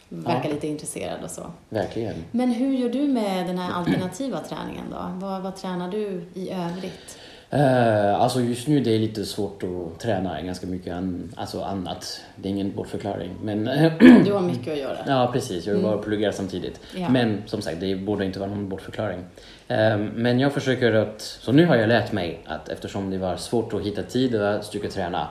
verkar 0.09 0.49
lite 0.51 0.67
intresserad 0.67 1.25
och 1.25 1.31
så. 1.31 1.53
Verkligen. 1.69 2.15
Men 2.31 2.51
hur 2.51 2.73
gör 2.73 2.89
du 2.89 3.09
med 3.09 3.47
den 3.47 3.59
här 3.59 3.73
alternativa 3.73 4.41
träningen 4.41 4.85
då? 4.91 5.27
Vad, 5.27 5.43
vad 5.43 5.57
tränar 5.57 5.91
du 5.91 6.25
i 6.35 6.51
övrigt? 6.51 7.19
Uh, 7.55 8.23
alltså 8.23 8.41
just 8.41 8.69
nu 8.69 8.81
det 8.81 8.95
är 8.95 8.99
lite 8.99 9.25
svårt 9.25 9.63
att 9.63 10.01
träna 10.01 10.43
ganska 10.43 10.67
mycket 10.67 10.95
an, 10.95 11.33
alltså 11.37 11.63
annat. 11.63 12.21
Det 12.37 12.49
är 12.49 12.51
ingen 12.51 12.77
bortförklaring. 12.77 13.31
Men 13.43 13.65
Du 14.25 14.33
har 14.33 14.41
mycket 14.41 14.73
att 14.73 14.79
göra. 14.79 14.97
Ja, 15.07 15.31
precis. 15.33 15.67
Jag 15.67 15.83
bara 15.83 15.99
pluggar 15.99 16.33
samtidigt. 16.33 16.81
Ja. 16.97 17.09
Men 17.09 17.43
som 17.47 17.63
sagt, 17.63 17.81
det 17.81 17.97
borde 17.97 18.25
inte 18.25 18.39
vara 18.39 18.51
någon 18.51 18.69
bortförklaring. 18.69 19.25
Ehm, 19.69 20.07
men 20.07 20.41
jag 20.41 20.53
försöker 20.53 20.93
att... 20.93 21.21
Så 21.21 21.53
nu 21.53 21.67
har 21.67 21.77
jag 21.77 21.89
lärt 21.89 22.13
mig 22.13 22.41
att 22.47 22.69
eftersom 22.69 23.11
det 23.11 23.19
var 23.19 23.37
svårt 23.37 23.75
att 23.75 23.83
hitta 23.83 24.03
tid 24.03 24.35
att 24.35 24.65
styrketräna, 24.65 25.29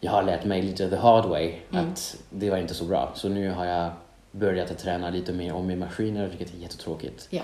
jag 0.00 0.12
har 0.12 0.22
lärt 0.22 0.44
mig 0.44 0.62
lite 0.62 0.90
the 0.90 0.96
hard 0.96 1.24
way 1.24 1.52
att 1.70 2.16
det 2.30 2.50
var 2.50 2.58
inte 2.58 2.74
så 2.74 2.84
bra. 2.84 3.12
Så 3.14 3.28
nu 3.28 3.50
har 3.50 3.64
jag 3.64 3.90
börjat 4.32 4.70
att 4.70 4.78
träna 4.78 5.10
lite 5.10 5.32
mer 5.32 5.52
om 5.52 5.66
med 5.66 5.78
maskiner, 5.78 6.26
vilket 6.26 6.54
är 6.54 6.58
jättetråkigt. 6.58 7.28
Ja. 7.30 7.42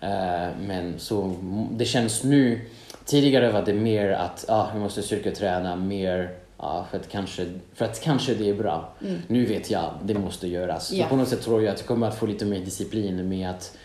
Eh, 0.00 0.48
men 0.66 0.98
så 0.98 1.34
det 1.70 1.84
känns 1.84 2.24
nu, 2.24 2.60
tidigare 3.06 3.52
var 3.52 3.62
det 3.62 3.74
mer 3.74 4.10
att 4.10 4.44
ah, 4.48 4.66
jag 4.72 4.80
måste 4.80 5.02
styrketräna 5.02 5.76
mer 5.76 6.30
ja, 6.58 6.86
för, 6.90 6.98
att 6.98 7.08
kanske, 7.08 7.46
för 7.74 7.84
att 7.84 8.00
kanske 8.00 8.34
det 8.34 8.48
är 8.48 8.54
bra. 8.54 8.88
Nu 9.26 9.46
vet 9.46 9.70
jag, 9.70 9.90
det 10.02 10.14
måste 10.14 10.48
göras. 10.48 10.92
Ja. 10.92 11.04
Så 11.04 11.10
på 11.10 11.16
något 11.16 11.28
sätt 11.28 11.42
tror 11.42 11.62
jag 11.62 11.72
att 11.72 11.80
jag 11.80 11.88
kommer 11.88 12.08
att 12.08 12.18
få 12.18 12.26
lite 12.26 12.44
mer 12.44 12.60
disciplin 12.60 13.28
med 13.28 13.50
att 13.50 13.76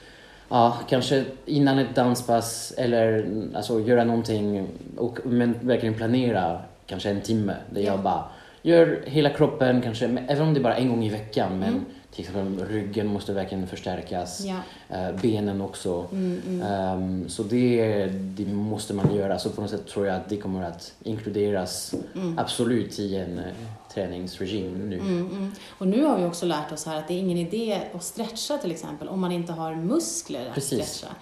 Ja, 0.53 0.77
kanske 0.89 1.23
innan 1.45 1.79
ett 1.79 1.95
danspass 1.95 2.73
eller 2.77 3.13
mm, 3.13 3.55
alltså, 3.55 3.79
göra 3.79 4.03
någonting 4.03 4.67
och, 4.97 5.19
men 5.25 5.55
verkligen 5.61 5.95
planera 5.95 6.59
kanske 6.85 7.09
en 7.09 7.21
timme 7.21 7.55
där 7.69 7.81
Ja. 7.81 7.87
jag 7.87 7.99
bara 7.99 8.23
gör 8.61 9.03
hela 9.05 9.29
kroppen, 9.29 9.81
kanske, 9.81 10.05
även 10.05 10.47
om 10.47 10.53
det 10.53 10.59
är 10.59 10.63
bara 10.63 10.75
en 10.75 10.89
gång 10.89 11.03
i 11.03 11.09
veckan 11.09 11.59
men 11.59 11.85
till 12.11 12.25
exempel 12.25 12.65
ryggen 12.67 13.07
måste 13.07 13.33
verkligen 13.33 13.67
förstärkas, 13.67 14.41
Ja. 14.45 14.55
eh, 14.97 15.21
benen 15.21 15.61
också. 15.61 16.07
Ehm, 16.63 17.29
så 17.29 17.43
det, 17.43 18.05
det 18.11 18.45
måste 18.53 18.93
man 18.93 19.15
göra. 19.15 19.39
Så 19.39 19.49
på 19.49 19.61
något 19.61 19.69
sätt 19.69 19.87
tror 19.87 20.07
jag 20.07 20.15
att 20.15 20.29
det 20.29 20.37
kommer 20.37 20.63
att 20.63 20.93
inkluderas 21.03 21.93
absolut 22.37 22.99
i 22.99 23.15
en 23.15 23.41
träningsregim 23.93 24.89
nu. 24.89 24.99
Mm, 24.99 25.17
mm. 25.17 25.51
Och 25.77 25.87
nu 25.87 26.03
har 26.03 26.17
vi 26.17 26.25
också 26.25 26.45
lärt 26.45 26.71
oss 26.71 26.85
här 26.85 26.97
att 26.97 27.07
det 27.07 27.13
är 27.13 27.19
ingen 27.19 27.37
idé 27.37 27.81
att 27.95 28.03
stretcha 28.03 28.57
till 28.57 28.71
exempel 28.71 29.07
om 29.07 29.19
man 29.19 29.31
inte 29.31 29.53
har 29.53 29.75
muskler 29.75 30.47
att 30.47 30.53
Precis. 30.53 30.89
stretcha. 30.89 31.15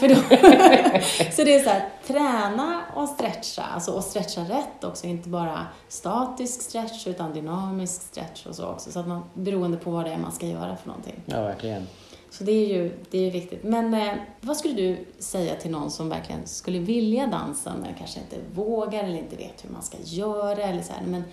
För 0.00 0.08
då, 0.08 0.14
så 1.32 1.44
det 1.44 1.54
är 1.54 1.64
så 1.64 1.70
här, 1.70 1.88
träna 2.06 2.82
och 2.94 3.08
stretcha, 3.08 3.62
alltså 3.62 3.92
och 3.92 4.04
stretcha 4.04 4.40
rätt 4.40 4.84
också, 4.84 5.06
inte 5.06 5.28
bara 5.28 5.66
statisk 5.88 6.62
stretch 6.62 7.06
utan 7.06 7.32
dynamisk 7.32 8.02
stretch 8.02 8.46
och 8.46 8.54
så 8.54 8.66
också, 8.66 8.92
så 8.92 9.00
att 9.00 9.08
man 9.08 9.22
beroende 9.34 9.76
på 9.76 9.90
vad 9.90 10.04
det 10.04 10.10
är 10.10 10.18
man 10.18 10.32
ska 10.32 10.46
göra 10.46 10.76
för 10.76 10.88
någonting. 10.88 11.22
Ja, 11.26 11.42
verkligen. 11.42 11.86
Så 12.30 12.44
det 12.44 12.52
är 12.52 12.66
ju 12.66 12.98
det 13.10 13.18
är 13.18 13.30
viktigt. 13.30 13.62
Men 13.62 13.94
eh, 13.94 14.14
vad 14.40 14.56
skulle 14.56 14.74
du 14.74 15.06
säga 15.18 15.54
till 15.54 15.70
någon 15.70 15.90
som 15.90 16.08
verkligen 16.08 16.46
skulle 16.46 16.78
vilja 16.78 17.26
dansa 17.26 17.72
men 17.82 17.94
kanske 17.94 18.20
inte 18.20 18.36
vågar 18.54 19.04
eller 19.04 19.18
inte 19.18 19.36
vet 19.36 19.64
hur 19.64 19.70
man 19.70 19.82
ska 19.82 19.96
göra 20.04 20.62
eller 20.62 20.82
så 20.82 20.92
här, 20.92 21.02
men 21.06 21.24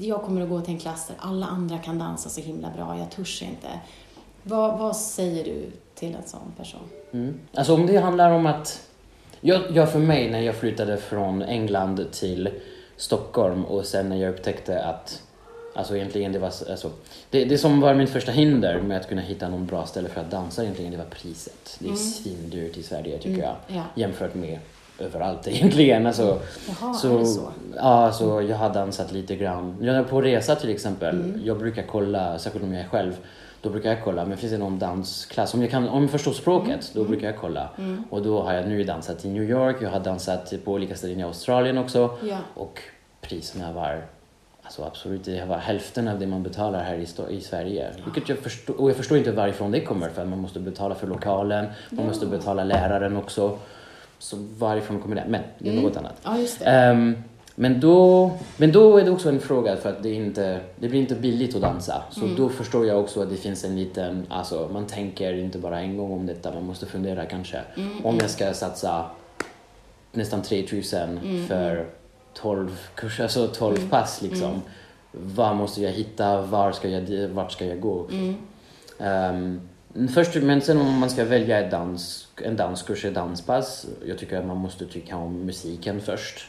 jag 0.00 0.22
kommer 0.22 0.42
att 0.42 0.48
gå 0.48 0.60
till 0.60 0.74
en 0.74 0.80
klass 0.80 1.06
där 1.06 1.16
alla 1.18 1.46
andra 1.46 1.78
kan 1.78 1.98
dansa 1.98 2.28
så 2.28 2.40
himla 2.40 2.70
bra, 2.76 2.98
jag 2.98 3.10
törs 3.10 3.42
inte. 3.42 3.68
Vad, 4.42 4.78
vad 4.78 4.96
säger 4.96 5.44
du 5.44 5.70
till 5.94 6.14
en 6.14 6.28
sån 6.28 6.52
person? 6.56 6.80
Mm. 7.12 7.40
Alltså 7.54 7.74
om 7.74 7.86
det 7.86 7.96
handlar 7.96 8.30
om 8.30 8.46
att... 8.46 8.88
Jag, 9.40 9.62
jag 9.76 9.92
för 9.92 9.98
mig 9.98 10.30
när 10.30 10.40
jag 10.40 10.54
flyttade 10.54 10.96
från 10.96 11.42
England 11.42 12.06
till 12.12 12.48
Stockholm 12.96 13.64
och 13.64 13.84
sen 13.86 14.08
när 14.08 14.16
jag 14.16 14.34
upptäckte 14.34 14.84
att 14.84 15.22
Alltså 15.74 15.96
egentligen 15.96 16.32
det 16.32 16.38
var 16.38 16.50
så- 16.50 16.70
alltså, 16.70 16.90
det, 17.30 17.44
det 17.44 17.58
som 17.58 17.80
var 17.80 17.94
min 17.94 18.06
första 18.06 18.32
hinder 18.32 18.80
med 18.82 18.96
att 19.00 19.08
kunna 19.08 19.22
hitta 19.22 19.48
någon 19.48 19.66
bra 19.66 19.86
ställe 19.86 20.08
för 20.08 20.20
att 20.20 20.30
dansa 20.30 20.62
egentligen 20.62 20.90
det 20.92 20.98
var 20.98 21.04
priset. 21.04 21.76
Det 21.78 21.88
är 21.88 21.94
svindyrt 21.94 22.76
i 22.76 22.82
Sverige 22.82 23.18
tycker 23.18 23.42
jag. 23.42 23.56
ja. 23.66 23.82
Jämfört 23.94 24.34
med 24.34 24.58
överallt 25.02 25.48
egentligen. 25.48 26.06
Alltså, 26.06 26.38
Jaha, 26.68 26.92
det 26.92 27.26
så? 27.26 27.52
Ja, 27.76 27.82
alltså, 27.82 28.42
jag 28.42 28.56
har 28.56 28.74
dansat 28.74 29.12
lite 29.12 29.36
grann. 29.36 29.76
Jag 29.80 29.96
är 29.96 30.02
på 30.02 30.20
resa 30.20 30.54
till 30.56 30.70
exempel. 30.70 31.14
Mm. 31.14 31.40
Jag 31.44 31.58
brukar 31.58 31.82
kolla, 31.82 32.38
särskilt 32.38 32.64
om 32.64 32.72
jag 32.72 32.84
är 32.84 32.88
själv, 32.88 33.16
då 33.62 33.70
brukar 33.70 33.88
jag 33.88 34.04
kolla. 34.04 34.24
Men 34.24 34.38
finns 34.38 34.52
det 34.52 34.58
någon 34.58 34.78
dansklass, 34.78 35.54
om 35.54 35.62
jag, 35.62 35.70
kan, 35.70 35.88
om 35.88 36.02
jag 36.02 36.10
förstår 36.10 36.32
språket, 36.32 36.90
då 36.94 37.04
brukar 37.04 37.26
jag 37.26 37.36
kolla. 37.36 37.68
Och 38.10 38.22
då 38.22 38.42
har 38.42 38.52
jag 38.52 38.68
nu 38.68 38.84
dansat 38.84 39.24
i 39.24 39.28
New 39.28 39.50
York, 39.50 39.76
jag 39.80 39.90
har 39.90 40.00
dansat 40.00 40.52
på 40.64 40.72
olika 40.72 40.94
ställen 40.94 41.20
i 41.20 41.22
Australien 41.22 41.78
också. 41.78 42.10
Ja. 42.22 42.38
Och 42.54 42.80
priserna 43.20 43.72
var 43.72 44.02
Alltså 44.64 44.84
absolut, 44.84 45.24
det 45.24 45.44
var 45.44 45.58
hälften 45.58 46.08
av 46.08 46.18
det 46.18 46.26
man 46.26 46.42
betalar 46.42 46.84
här 46.84 46.94
i, 46.94 47.34
i 47.36 47.40
Sverige. 47.40 47.90
Vilket 48.04 48.28
jag 48.28 48.38
förstår, 48.38 48.80
och 48.80 48.90
jag 48.90 48.96
förstår 48.96 49.18
inte 49.18 49.32
varifrån 49.32 49.70
det 49.70 49.80
kommer 49.80 50.08
för 50.08 50.24
man 50.24 50.38
måste 50.38 50.60
betala 50.60 50.94
för 50.94 51.06
lokalen, 51.06 51.66
man 51.90 52.06
måste 52.06 52.26
betala 52.26 52.64
läraren 52.64 53.16
också. 53.16 53.58
Så 54.22 54.36
varifrån 54.58 55.00
kommer 55.00 55.16
det? 55.16 55.24
Men 55.28 55.40
det 55.58 55.70
är 55.70 55.82
något 55.82 55.96
annat. 55.96 56.14
Ja. 56.22 56.36
Ehm, 56.64 57.14
men, 57.54 57.80
då, 57.80 58.30
men 58.56 58.72
då 58.72 58.98
är 58.98 59.04
det 59.04 59.10
också 59.10 59.28
en 59.28 59.40
fråga 59.40 59.76
för 59.76 59.88
att 59.88 60.02
det, 60.02 60.14
inte, 60.14 60.60
det 60.76 60.88
blir 60.88 61.00
inte 61.00 61.14
billigt 61.14 61.54
att 61.54 61.62
dansa. 61.62 62.02
Så 62.10 62.20
då 62.36 62.48
förstår 62.48 62.86
jag 62.86 63.00
också 63.00 63.22
att 63.22 63.30
det 63.30 63.36
finns 63.36 63.64
en 63.64 63.76
liten, 63.76 64.26
alltså 64.28 64.68
man 64.72 64.86
tänker 64.86 65.34
inte 65.34 65.58
bara 65.58 65.80
en 65.80 65.96
gång 65.96 66.12
om 66.12 66.26
detta, 66.26 66.54
man 66.54 66.64
måste 66.66 66.86
fundera 66.86 67.26
kanske. 67.26 67.60
Om 68.02 68.18
jag 68.20 68.30
ska 68.30 68.54
satsa 68.54 69.04
nästan 70.12 70.42
3000 70.42 71.20
för 71.48 71.86
12 72.34 72.78
kurser, 72.94 73.22
alltså 73.22 73.48
12 73.48 73.88
pass 73.90 74.22
liksom. 74.22 74.62
Vad 75.12 75.56
måste 75.56 75.82
jag 75.82 75.90
hitta? 75.90 76.42
Var 76.42 76.72
ska 76.72 76.88
jag, 76.88 77.28
vart 77.28 77.52
ska 77.52 77.66
jag 77.66 77.80
gå? 77.80 78.08
Ehm, 78.98 79.60
först, 80.14 80.34
men 80.34 80.60
sen 80.60 80.80
om 80.80 80.98
man 80.98 81.10
ska 81.10 81.24
välja 81.24 81.68
dans, 81.68 82.28
en 82.42 82.56
danskurs, 82.56 83.04
ett 83.04 83.14
danspass, 83.14 83.86
jag 84.06 84.18
tycker 84.18 84.38
att 84.38 84.46
man 84.46 84.56
måste 84.56 84.86
tycka 84.86 85.16
om 85.16 85.46
musiken 85.46 86.00
först. 86.00 86.46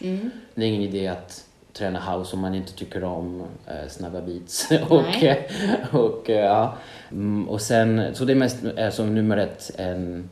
Det 0.56 0.64
är 0.64 0.68
ingen 0.68 0.82
idé 0.82 1.08
att 1.08 1.46
träna 1.74 2.00
house 2.00 2.36
om 2.36 2.42
man 2.42 2.56
inte 2.56 2.74
tycker 2.74 3.04
om 3.04 3.44
eh, 3.68 3.90
snabba 3.90 4.22
beats. 4.22 4.72
och, 4.90 5.04
Nej. 5.04 5.50
och, 5.92 6.30
eh, 6.30 6.46
ja. 6.46 6.78
Mm, 7.12 7.50
och 7.50 7.62
sen, 7.62 8.16
så 8.16 8.26
det 8.26 8.34
är 8.34 8.36
mest 8.36 8.64
är 8.76 8.90
som 8.90 9.16
nummer 9.16 9.38
ett 9.38 9.72
en 9.78 10.30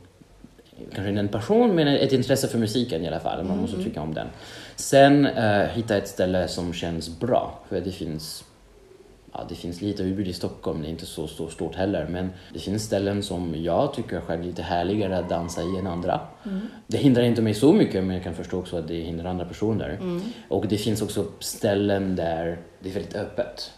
kanske 0.94 1.08
inte 1.08 1.20
en 1.20 1.28
passion, 1.28 1.74
men 1.74 1.88
ett 1.88 2.12
intresse 2.12 2.48
för 2.48 2.58
musiken 2.58 3.04
i 3.04 3.08
alla 3.08 3.20
fall. 3.20 3.44
Man 3.44 3.58
måste 3.58 3.82
tycka 3.82 4.00
om 4.00 4.14
den. 4.14 4.26
Sen 4.76 5.26
eh, 5.26 5.66
hitta 5.66 5.96
ett 5.96 6.08
ställe 6.08 6.48
som 6.48 6.72
känns 6.72 7.18
bra, 7.18 7.58
för 7.68 7.80
det 7.80 7.90
finns 7.90 8.44
Ja, 9.34 9.46
det 9.48 9.54
finns 9.54 9.80
lite 9.80 10.02
utbud 10.02 10.28
i 10.28 10.32
Stockholm, 10.32 10.82
det 10.82 10.88
är 10.88 10.90
inte 10.90 11.06
så, 11.06 11.26
så 11.26 11.48
stort 11.48 11.74
heller, 11.74 12.06
men 12.10 12.30
det 12.52 12.58
finns 12.58 12.82
ställen 12.82 13.22
som 13.22 13.62
jag 13.62 13.94
tycker 13.94 14.20
själv 14.20 14.40
är 14.40 14.46
lite 14.46 14.62
härligare 14.62 15.18
att 15.18 15.28
dansa 15.28 15.62
i 15.62 15.78
än 15.78 15.86
andra. 15.86 16.20
Det 16.86 16.96
hindrar 16.96 17.22
inte 17.22 17.42
mig 17.42 17.54
så 17.54 17.72
mycket, 17.72 18.04
men 18.04 18.14
jag 18.14 18.24
kan 18.24 18.34
förstå 18.34 18.58
också 18.58 18.76
att 18.76 18.88
det 18.88 18.94
hindrar 18.94 19.30
andra 19.30 19.44
personer. 19.44 19.98
Och 20.48 20.66
det 20.66 20.76
finns 20.76 21.02
också 21.02 21.24
ställen 21.38 22.16
där 22.16 22.58
det 22.80 22.88
är 22.88 22.94
väldigt 22.94 23.16
öppet. 23.16 23.72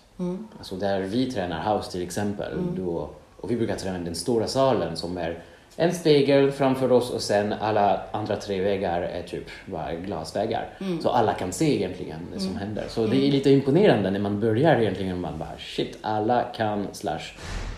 Alltså 0.59 0.77
där 0.77 1.01
vi 1.01 1.33
tränar 1.33 1.75
house 1.75 1.93
till 1.93 2.03
exempel, 2.03 2.59
då, 2.77 3.11
och 3.40 3.51
vi 3.51 3.57
brukar 3.57 3.77
träna 3.77 4.01
i 4.01 4.05
den 4.05 4.14
stora 4.14 4.47
salen 4.47 4.97
som 4.97 5.19
är 5.19 5.38
en 5.76 5.94
spegel 5.94 6.50
framför 6.52 6.92
oss 6.92 7.10
och 7.10 7.20
sen 7.20 7.52
alla 7.60 8.00
andra 8.12 8.37
tre 8.37 8.60
väggar 8.60 9.02
är 9.02 9.22
typ 9.22 9.44
bara 9.66 9.94
glasväggar. 9.94 10.68
Så 11.02 11.08
alla 11.10 11.32
kan 11.32 11.52
se 11.52 11.76
egentligen 11.76 12.18
det 12.34 12.40
som 12.40 12.56
händer. 12.56 12.84
Så 12.88 13.06
det 13.06 13.28
är 13.28 13.32
lite 13.32 13.50
imponerande 13.50 14.10
när 14.10 14.20
man 14.20 14.40
börjar 14.40 14.80
egentligen. 14.80 15.20
Man 15.20 15.38
bara 15.38 15.58
shit, 15.58 15.98
alla 16.02 16.42
kan 16.42 16.87
slash 16.92 17.20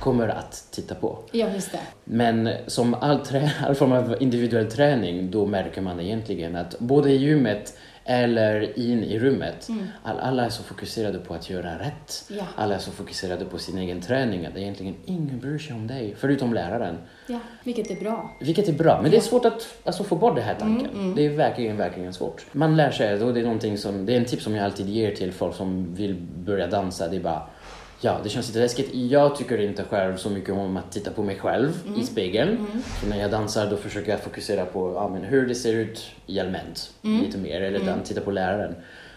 kommer 0.00 0.28
att 0.28 0.64
titta 0.70 0.94
på. 0.94 1.18
Ja, 1.32 1.46
just 1.54 1.72
det. 1.72 1.78
Men 2.04 2.50
som 2.66 2.94
all, 2.94 3.16
trä- 3.18 3.50
all 3.66 3.74
form 3.74 3.92
av 3.92 4.16
individuell 4.20 4.70
träning, 4.70 5.30
då 5.30 5.46
märker 5.46 5.80
man 5.80 6.00
egentligen 6.00 6.56
att 6.56 6.78
både 6.78 7.10
i 7.10 7.16
gymmet 7.16 7.78
eller 8.08 8.78
in 8.78 9.04
i 9.04 9.18
rummet, 9.18 9.68
all, 10.02 10.18
alla 10.18 10.44
är 10.44 10.48
så 10.48 10.62
fokuserade 10.62 11.18
på 11.18 11.34
att 11.34 11.50
göra 11.50 11.78
rätt. 11.78 12.24
Ja. 12.28 12.44
Alla 12.56 12.74
är 12.74 12.78
så 12.78 12.90
fokuserade 12.90 13.44
på 13.44 13.58
sin 13.58 13.78
egen 13.78 14.00
träning 14.00 14.46
att 14.46 14.56
egentligen 14.56 14.94
ingen 15.04 15.40
bryr 15.40 15.58
sig 15.58 15.74
om 15.76 15.86
dig, 15.86 16.14
förutom 16.18 16.54
läraren. 16.54 16.98
Ja, 17.26 17.38
vilket 17.64 17.90
är 17.90 17.96
bra. 17.96 18.36
Vilket 18.40 18.68
är 18.68 18.72
bra, 18.72 19.02
men 19.02 19.10
det 19.10 19.16
är 19.16 19.20
svårt 19.20 19.44
att 19.44 19.68
alltså, 19.84 20.04
få 20.04 20.16
bort 20.16 20.34
den 20.34 20.44
här 20.44 20.54
tanken. 20.54 21.14
Det 21.16 21.26
är 21.26 21.30
verkligen, 21.30 21.76
verkligen 21.76 22.12
svårt. 22.12 22.46
Man 22.52 22.76
lär 22.76 22.90
sig, 22.90 23.22
och 23.22 23.34
det 23.34 23.40
är 23.40 23.44
någonting 23.44 23.78
som, 23.78 24.06
det 24.06 24.12
är 24.12 24.16
en 24.16 24.24
tips 24.24 24.44
som 24.44 24.54
jag 24.54 24.64
alltid 24.64 24.88
ger 24.88 25.14
till 25.14 25.32
folk 25.32 25.54
som 25.54 25.94
vill 25.94 26.14
börja 26.36 26.66
dansa. 26.66 27.08
Det 27.08 27.16
är 27.16 27.20
bara, 27.20 27.42
ja, 28.00 28.20
det 28.22 28.28
känns 28.28 28.48
lite 28.48 28.58
läskigt. 28.58 28.94
Jag 28.94 29.36
tycker 29.36 29.60
inte 29.60 29.84
själv 29.84 30.16
så 30.16 30.30
mycket 30.30 30.54
om 30.54 30.76
att 30.76 30.92
titta 30.92 31.10
på 31.10 31.22
mig 31.22 31.38
själv 31.38 31.72
i 31.96 32.02
spegeln. 32.04 32.66
Så 33.00 33.08
när 33.08 33.20
jag 33.20 33.30
dansar 33.30 33.70
då 33.70 33.76
försöker 33.76 34.10
jag 34.10 34.20
fokusera 34.20 34.64
på 34.64 34.92
ja, 34.94 35.08
men 35.08 35.24
hur 35.24 35.46
det 35.46 35.54
ser 35.54 35.74
ut 35.74 36.10
i 36.26 36.40
allmänt, 36.40 36.90
lite 37.02 37.38
mer, 37.38 37.60
eller 37.60 37.80
mm. 37.80 38.02
titta 38.04 38.20
på 38.20 38.30
läraren. 38.30 38.74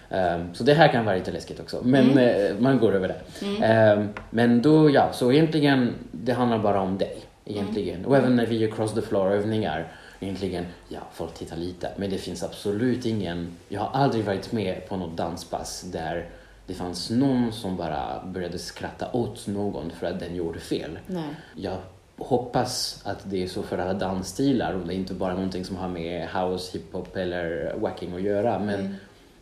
Ehm, 0.10 0.54
så 0.54 0.64
det 0.64 0.74
här 0.74 0.88
kan 0.88 1.06
vara 1.06 1.16
lite 1.16 1.32
läskigt 1.32 1.60
också, 1.60 1.82
men 1.84 2.18
eh, 2.18 2.56
man 2.60 2.80
går 2.80 2.96
över 2.96 3.08
det. 3.08 3.66
Ehm, 3.66 4.08
men 4.30 4.62
då, 4.62 4.90
ja, 4.90 5.10
så 5.14 5.32
egentligen, 5.32 5.94
det 6.12 6.34
handlar 6.34 6.60
bara 6.60 6.82
om 6.82 6.98
dig. 6.98 7.18
Egentligen. 7.46 8.06
Och 8.06 8.18
även 8.18 8.36
när 8.36 8.46
vi 8.46 8.58
gör 8.58 8.72
cross 8.72 8.94
the 8.94 9.02
floor 9.02 9.32
övningar, 9.32 9.88
egentligen, 10.20 10.66
ja, 10.88 11.00
folk 11.14 11.34
tittar 11.34 11.58
lite, 11.58 11.90
men 11.98 12.10
det 12.10 12.18
finns 12.18 12.44
absolut 12.44 13.06
ingen, 13.06 13.58
jag 13.70 13.82
har 13.82 14.02
aldrig 14.02 14.26
varit 14.26 14.52
med 14.52 14.90
på 14.90 14.98
något 14.98 15.18
danspass 15.18 15.82
där 15.82 16.26
det 16.70 16.76
fanns 16.76 17.10
någon 17.10 17.52
som 17.52 17.78
bara 17.78 18.24
började 18.26 18.60
skratta 18.60 19.12
åt 19.12 19.48
någon 19.48 19.92
för 19.92 20.08
att 20.08 20.20
den 20.20 20.36
gjorde 20.36 20.60
fel. 20.60 21.00
Nej. 21.08 21.30
Jag 21.56 21.78
hoppas 22.18 23.02
att 23.06 23.20
det 23.24 23.44
är 23.44 23.48
så 23.48 23.64
för 23.64 23.78
alla 23.78 23.94
dansstilar 23.94 24.74
och 24.74 24.88
det 24.88 24.94
är 24.94 24.96
inte 24.96 25.14
bara 25.14 25.34
någonting 25.34 25.66
som 25.66 25.76
har 25.76 25.88
med 25.88 26.28
house, 26.30 26.78
hiphop 26.78 27.16
eller 27.16 27.74
wacking 27.78 28.16
att 28.16 28.22
göra. 28.22 28.60
Men 28.60 28.96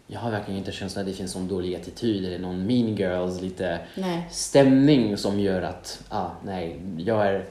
jag 0.07 0.19
har 0.19 0.31
verkligen 0.31 0.57
inte 0.59 0.71
känslan 0.71 1.01
att 1.01 1.07
det 1.07 1.13
finns 1.13 1.35
någon 1.35 1.47
dålig 1.47 1.75
attityd 1.75 2.25
eller 2.25 2.39
någon 2.39 2.65
mean 2.65 2.95
girls, 2.95 3.41
lite 3.41 3.79
Nej. 3.95 4.27
stämning 4.31 5.17
som 5.17 5.39
gör 5.39 5.61
att, 5.61 6.03
ah, 6.09 6.29
nej, 6.43 6.81
jag 6.97 7.27
är 7.27 7.45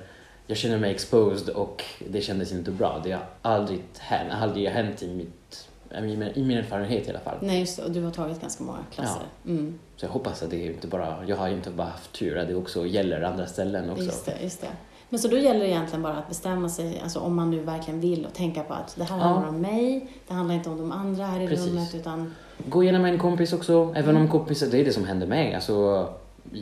jag 0.47 0.59
känner 0.59 0.79
mig 0.79 0.91
exposed 0.91 1.49
och 1.49 1.85
det 2.09 2.21
kändes 2.21 2.53
inte 2.53 2.71
bra. 2.71 3.01
Det 3.05 3.13
har 3.13 3.27
aldrig 3.43 3.83
aldrig 4.31 4.69
hänt 4.69 5.03
i, 5.03 5.15
mitt, 5.15 5.69
i, 5.99 6.17
min, 6.43 6.51
erfarenhet 6.51 7.07
i 7.07 7.11
alla 7.11 7.21
fall. 7.21 7.37
Nej, 7.41 7.61
just 7.61 7.77
det. 7.77 7.83
Och 7.85 7.91
du 7.91 8.03
har 8.03 8.11
tagit 8.11 8.41
ganska 8.41 8.65
många 8.65 8.79
klasser. 8.95 9.23
Mm. 9.47 9.79
Så 9.97 10.07
jag 10.07 10.11
hoppas 10.11 10.43
att 10.43 10.51
det 10.51 10.67
är 10.67 10.71
inte 10.71 10.87
bara, 10.87 11.17
jag 11.27 11.37
har 11.37 11.49
inte 11.49 11.71
bara 11.71 11.87
haft 11.87 12.13
tur, 12.13 12.39
att 12.39 12.49
det 12.49 12.55
också 12.55 12.87
gäller 12.87 13.23
andra 13.23 13.47
ställen 13.47 13.91
också. 13.91 14.05
Just 14.05 14.27
det, 14.27 14.43
just 14.43 14.61
det. 14.61 14.69
Men 15.09 15.21
så 15.21 15.29
då 15.29 15.39
gäller 15.39 15.61
det 15.61 15.69
egentligen 15.69 16.03
bara 16.03 16.17
att 16.17 16.29
bestämma 16.29 16.69
sig, 16.69 17.01
alltså 17.03 17.21
om 17.21 17.37
man 17.37 17.51
nu 17.51 17.61
verkligen 17.61 18.01
vill 18.01 18.27
och 18.27 18.35
tänka 18.35 18.63
på 18.63 18.75
att 18.75 18.97
det 18.97 19.05
här 19.05 19.19
handlar 19.19 19.49
om 19.49 19.61
mig, 19.61 20.13
det 20.29 20.35
handlar 20.35 20.55
inte 20.55 20.71
om 20.71 20.79
de 20.79 20.93
andra 20.93 21.25
här 21.25 21.41
i 21.41 21.49
Precis. 21.49 21.67
rummet 21.67 21.95
utan 21.95 22.35
Gå 22.69 22.83
igenom 22.83 23.05
en 23.05 23.19
kompis 23.19 23.53
också, 23.53 23.93
även 23.97 24.17
om 24.17 24.29
kompis, 24.29 24.61
det 24.61 24.81
är 24.81 24.85
det 24.85 24.93
som 24.93 25.05
hände 25.05 25.27
mig. 25.27 25.55
Alltså, 25.55 26.09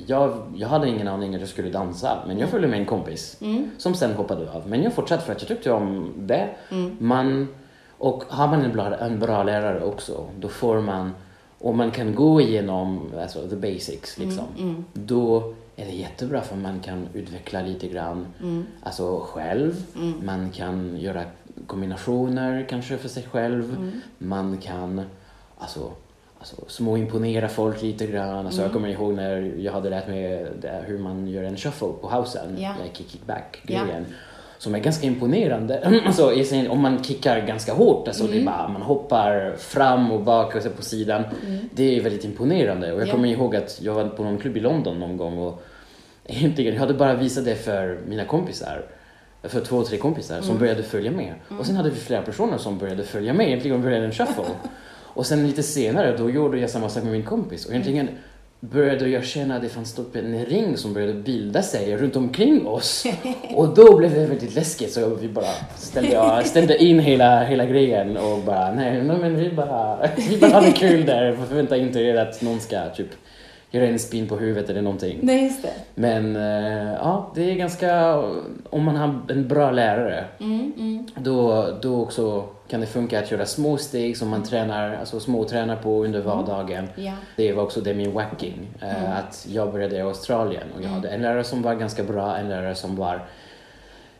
jag, 0.06 0.42
jag 0.56 0.68
hade 0.68 0.88
ingen 0.88 1.08
aning 1.08 1.34
att 1.34 1.40
jag 1.40 1.48
skulle 1.48 1.70
dansa, 1.70 2.18
men 2.26 2.38
jag 2.38 2.48
följde 2.48 2.68
med 2.68 2.80
en 2.80 2.86
kompis 2.86 3.38
som 3.78 3.94
sen 3.94 4.12
hoppade 4.12 4.50
av. 4.50 4.68
Men 4.68 4.82
jag 4.82 4.92
fortsatte 4.92 5.24
för 5.24 5.32
att 5.32 5.40
jag 5.40 5.48
tyckte 5.48 5.72
om 5.72 6.12
det. 6.16 6.48
Man, 6.98 7.48
och 8.04 8.24
har 8.28 8.48
man 8.48 8.62
en 8.62 8.72
bra, 8.72 8.96
en 8.96 9.18
bra 9.18 9.42
lärare 9.42 9.84
också, 9.84 10.26
då 10.40 10.48
får 10.48 10.80
man, 10.80 11.14
och 11.58 11.74
man 11.74 11.90
kan 11.90 12.14
gå 12.14 12.40
igenom 12.40 13.10
alltså, 13.20 13.48
the 13.48 13.56
basics 13.56 14.18
liksom, 14.18 14.44
då 14.92 15.54
är 15.76 15.84
det 15.86 15.92
jättebra 15.92 16.40
för 16.40 16.56
man 16.56 16.80
kan 16.80 17.08
utveckla 17.14 17.62
lite 17.62 17.88
grann 17.88 18.26
alltså 18.82 19.20
själv. 19.20 19.82
Man 20.22 20.50
kan 20.50 20.96
göra 20.96 21.22
kombinationer 21.66 22.66
kanske 22.68 22.96
för 22.96 23.08
sig 23.08 23.22
själv. 23.30 23.92
Man 24.18 24.58
kan 24.58 25.02
alltså, 25.58 25.90
alltså, 26.38 26.56
småimponera 26.68 27.48
folk 27.48 27.82
lite 27.82 28.06
grann. 28.06 28.46
Alltså, 28.46 28.62
Jag 28.62 28.72
kommer 28.72 28.88
ihåg 28.88 29.14
när 29.14 29.54
jag 29.58 29.72
hade 29.72 29.90
lärt 29.90 30.08
mig 30.08 30.46
hur 30.86 30.98
man 30.98 31.28
gör 31.28 31.42
en 31.42 31.56
shuffle 31.56 31.88
på 32.00 32.08
housen, 32.10 32.56
Ja. 32.58 32.74
like 32.84 33.04
kick-back-grejen. 33.04 34.06
Som 34.58 34.74
är 34.74 34.78
ganska 34.78 35.06
imponerande. 35.06 36.00
alltså, 36.06 36.32
om 36.68 36.80
man 36.80 37.04
kickar 37.04 37.46
ganska 37.46 37.72
hårt, 37.72 38.08
alltså, 38.08 38.26
det 38.26 38.40
är 38.40 38.44
bara, 38.44 38.68
man 38.68 38.82
hoppar 38.82 39.54
fram 39.58 40.12
och 40.12 40.20
bak 40.20 40.54
och 40.54 40.62
så 40.62 40.70
på 40.70 40.82
sidan. 40.82 41.22
Det 41.74 41.96
är 41.96 42.02
väldigt 42.02 42.24
imponerande. 42.24 42.92
Och 42.92 43.00
jag 43.00 43.08
Ja. 43.08 43.12
kommer 43.12 43.28
ihåg 43.28 43.56
att 43.56 43.78
jag 43.82 43.94
var 43.94 44.08
på 44.08 44.22
någon 44.24 44.38
klubb 44.38 44.56
i 44.56 44.60
London 44.60 45.00
någon 45.00 45.16
gång 45.16 45.38
och 45.38 45.62
egentligen, 46.26 46.74
jag 46.74 46.80
hade 46.80 46.94
bara 46.94 47.14
visat 47.14 47.44
det 47.44 47.54
för 47.54 47.98
mina 48.08 48.24
kompisar. 48.24 48.82
För 49.42 49.60
två, 49.60 49.82
tre 49.82 49.98
kompisar 49.98 50.40
som 50.40 50.58
började 50.58 50.82
följa 50.82 51.10
med. 51.10 51.34
Och 51.58 51.66
sen 51.66 51.76
hade 51.76 51.90
vi 51.90 51.96
flera 51.96 52.22
personer 52.22 52.58
som 52.58 52.78
började 52.78 53.02
följa 53.02 53.32
med, 53.34 53.46
egentligen 53.46 53.82
började 53.82 54.04
en 54.06 54.12
shuffle. 54.12 54.44
och 55.02 55.26
sen 55.26 55.46
lite 55.46 55.62
senare, 55.62 56.16
då 56.16 56.30
gjorde 56.30 56.58
jag 56.58 56.70
samma 56.70 56.88
sak 56.88 57.02
med 57.02 57.12
min 57.12 57.22
kompis. 57.24 57.64
Och 57.66 57.70
egentligen 57.72 58.08
började 58.72 59.08
jag 59.08 59.24
känna 59.24 59.56
att 59.56 59.62
det 59.62 59.68
fanns 59.68 59.94
typ 59.94 60.16
en 60.16 60.44
ring 60.44 60.76
som 60.76 60.94
började 60.94 61.14
bilda 61.14 61.62
sig 61.62 61.96
runt 61.96 62.16
omkring 62.16 62.66
oss. 62.66 63.06
Och 63.54 63.74
då 63.74 63.96
blev 63.96 64.14
det 64.14 64.26
väldigt 64.26 64.54
läskigt 64.54 64.92
så 64.92 65.14
vi 65.14 65.28
bara 65.28 65.52
ställde, 65.76 66.44
ställde 66.44 66.84
in 66.84 66.98
hela, 66.98 67.44
hela 67.44 67.64
grejen 67.64 68.16
och 68.16 68.38
bara 68.38 68.74
nej, 68.74 69.02
nej 69.02 69.18
men 69.18 69.36
vi 69.36 69.50
bara, 69.50 69.98
vi 70.28 70.38
bara 70.38 70.52
hade 70.52 70.72
kul 70.72 71.06
där. 71.06 71.36
Förvänta 71.48 71.76
inte 71.76 72.00
er 72.00 72.16
att 72.16 72.42
någon 72.42 72.60
ska 72.60 72.88
typ 72.88 73.08
göra 73.70 73.86
en 73.86 73.98
spin 73.98 74.28
på 74.28 74.36
huvudet 74.36 74.70
eller 74.70 74.82
någonting. 74.82 75.18
Nej, 75.22 75.44
just 75.44 75.62
det. 75.62 75.72
Men 75.94 76.36
eh, 76.36 76.92
ja, 76.92 77.32
det 77.34 77.50
är 77.50 77.54
ganska, 77.54 78.16
om 78.70 78.84
man 78.84 78.96
har 78.96 79.20
en 79.28 79.48
bra 79.48 79.70
lärare, 79.70 80.24
Mm, 80.40 80.72
mm. 80.78 81.06
då, 81.16 81.66
då 81.82 82.02
också 82.02 82.48
kan 82.68 82.80
det 82.80 82.86
funka 82.86 83.18
att 83.18 83.30
göra 83.30 83.46
små 83.46 83.76
steg 83.76 84.16
som 84.16 84.28
man 84.28 84.42
tränar, 84.42 84.94
alltså 84.96 85.20
småtränar 85.20 85.76
på 85.76 86.04
under 86.04 86.20
vardagen. 86.20 86.88
Ja. 86.96 87.12
Det 87.36 87.52
var 87.52 87.62
också 87.62 87.80
det 87.80 87.94
med 87.94 88.08
wacking. 88.12 88.68
eh, 88.80 89.18
Att 89.18 89.46
jag 89.50 89.72
började 89.72 89.96
i 89.96 90.00
Australien 90.00 90.62
och 90.76 90.82
jag 90.82 90.88
hade 90.88 91.08
en 91.08 91.22
lärare 91.22 91.44
som 91.44 91.62
var 91.62 91.74
ganska 91.74 92.02
bra, 92.04 92.36
en 92.36 92.48
lärare 92.48 92.74
som 92.74 92.96
var 92.96 93.26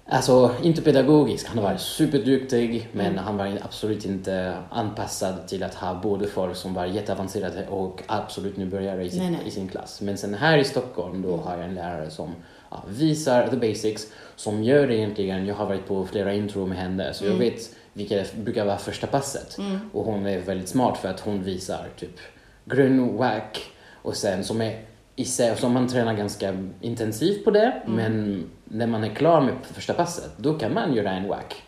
Alltså 0.07 0.51
inte 0.63 0.83
pedagogisk, 0.83 1.47
han 1.49 1.63
var 1.65 1.77
superduktig 1.77 2.89
men 2.93 3.19
han 3.19 3.37
var 3.37 3.59
absolut 3.63 4.05
inte 4.05 4.55
anpassad 4.71 5.49
till 5.49 5.63
att 5.63 5.75
ha 5.75 5.95
både 6.03 6.27
folk 6.27 6.57
som 6.57 6.75
var 6.75 6.87
jätteavancerade 6.87 7.67
och 7.69 8.03
absolut 8.07 8.57
nybörjare 8.57 9.05
i 9.05 9.11
sin, 9.11 9.23
Nej, 9.23 9.31
nej. 9.31 9.41
i 9.47 9.51
sin 9.51 9.69
klass. 9.69 10.01
Men 10.01 10.17
sen 10.17 10.35
här 10.35 10.59
i 10.59 10.65
Stockholm 10.65 11.23
då 11.23 11.37
har 11.37 11.57
jag 11.57 11.65
en 11.65 11.75
lärare 11.75 12.11
som 12.11 12.35
ja, 12.71 12.83
visar 12.89 13.49
the 13.49 13.57
basics, 13.57 14.07
som 14.37 14.63
gör 14.65 14.91
egentligen, 14.91 15.47
jag 15.47 15.55
har 15.55 15.67
varit 15.67 15.89
på 15.89 16.07
flera 16.07 16.35
intro 16.35 16.67
med 16.67 16.79
henne 16.79 17.15
så 17.15 17.25
jag 17.25 17.35
vet 17.35 17.71
vilket 17.95 18.37
brukar 18.37 18.65
vara 18.65 18.79
första 18.79 19.07
passet. 19.07 19.57
Och 19.93 20.05
hon 20.05 20.27
är 20.27 20.39
väldigt 20.41 20.69
smart 20.69 20.99
för 20.99 21.09
att 21.09 21.21
hon 21.21 21.43
visar 21.43 21.89
typ 21.97 22.19
grön 22.65 23.17
whack 23.17 23.61
och 24.03 24.17
sen 24.17 24.45
som 24.45 24.61
är 24.61 24.79
i 25.17 25.25
sig, 25.25 25.57
som 25.57 25.73
man 25.73 25.89
tränar 25.89 26.15
ganska 26.15 26.57
intensivt 26.81 27.45
på 27.45 27.51
det, 27.51 27.83
men 27.87 28.45
när 28.65 28.87
man 28.87 29.05
är 29.05 29.09
klar 29.09 29.41
med 29.41 29.55
första 29.63 29.95
passet, 29.95 30.31
då 30.37 30.55
kan 30.59 30.75
man 30.75 30.95
göra 30.95 31.11
en 31.11 31.29
whack. 31.29 31.63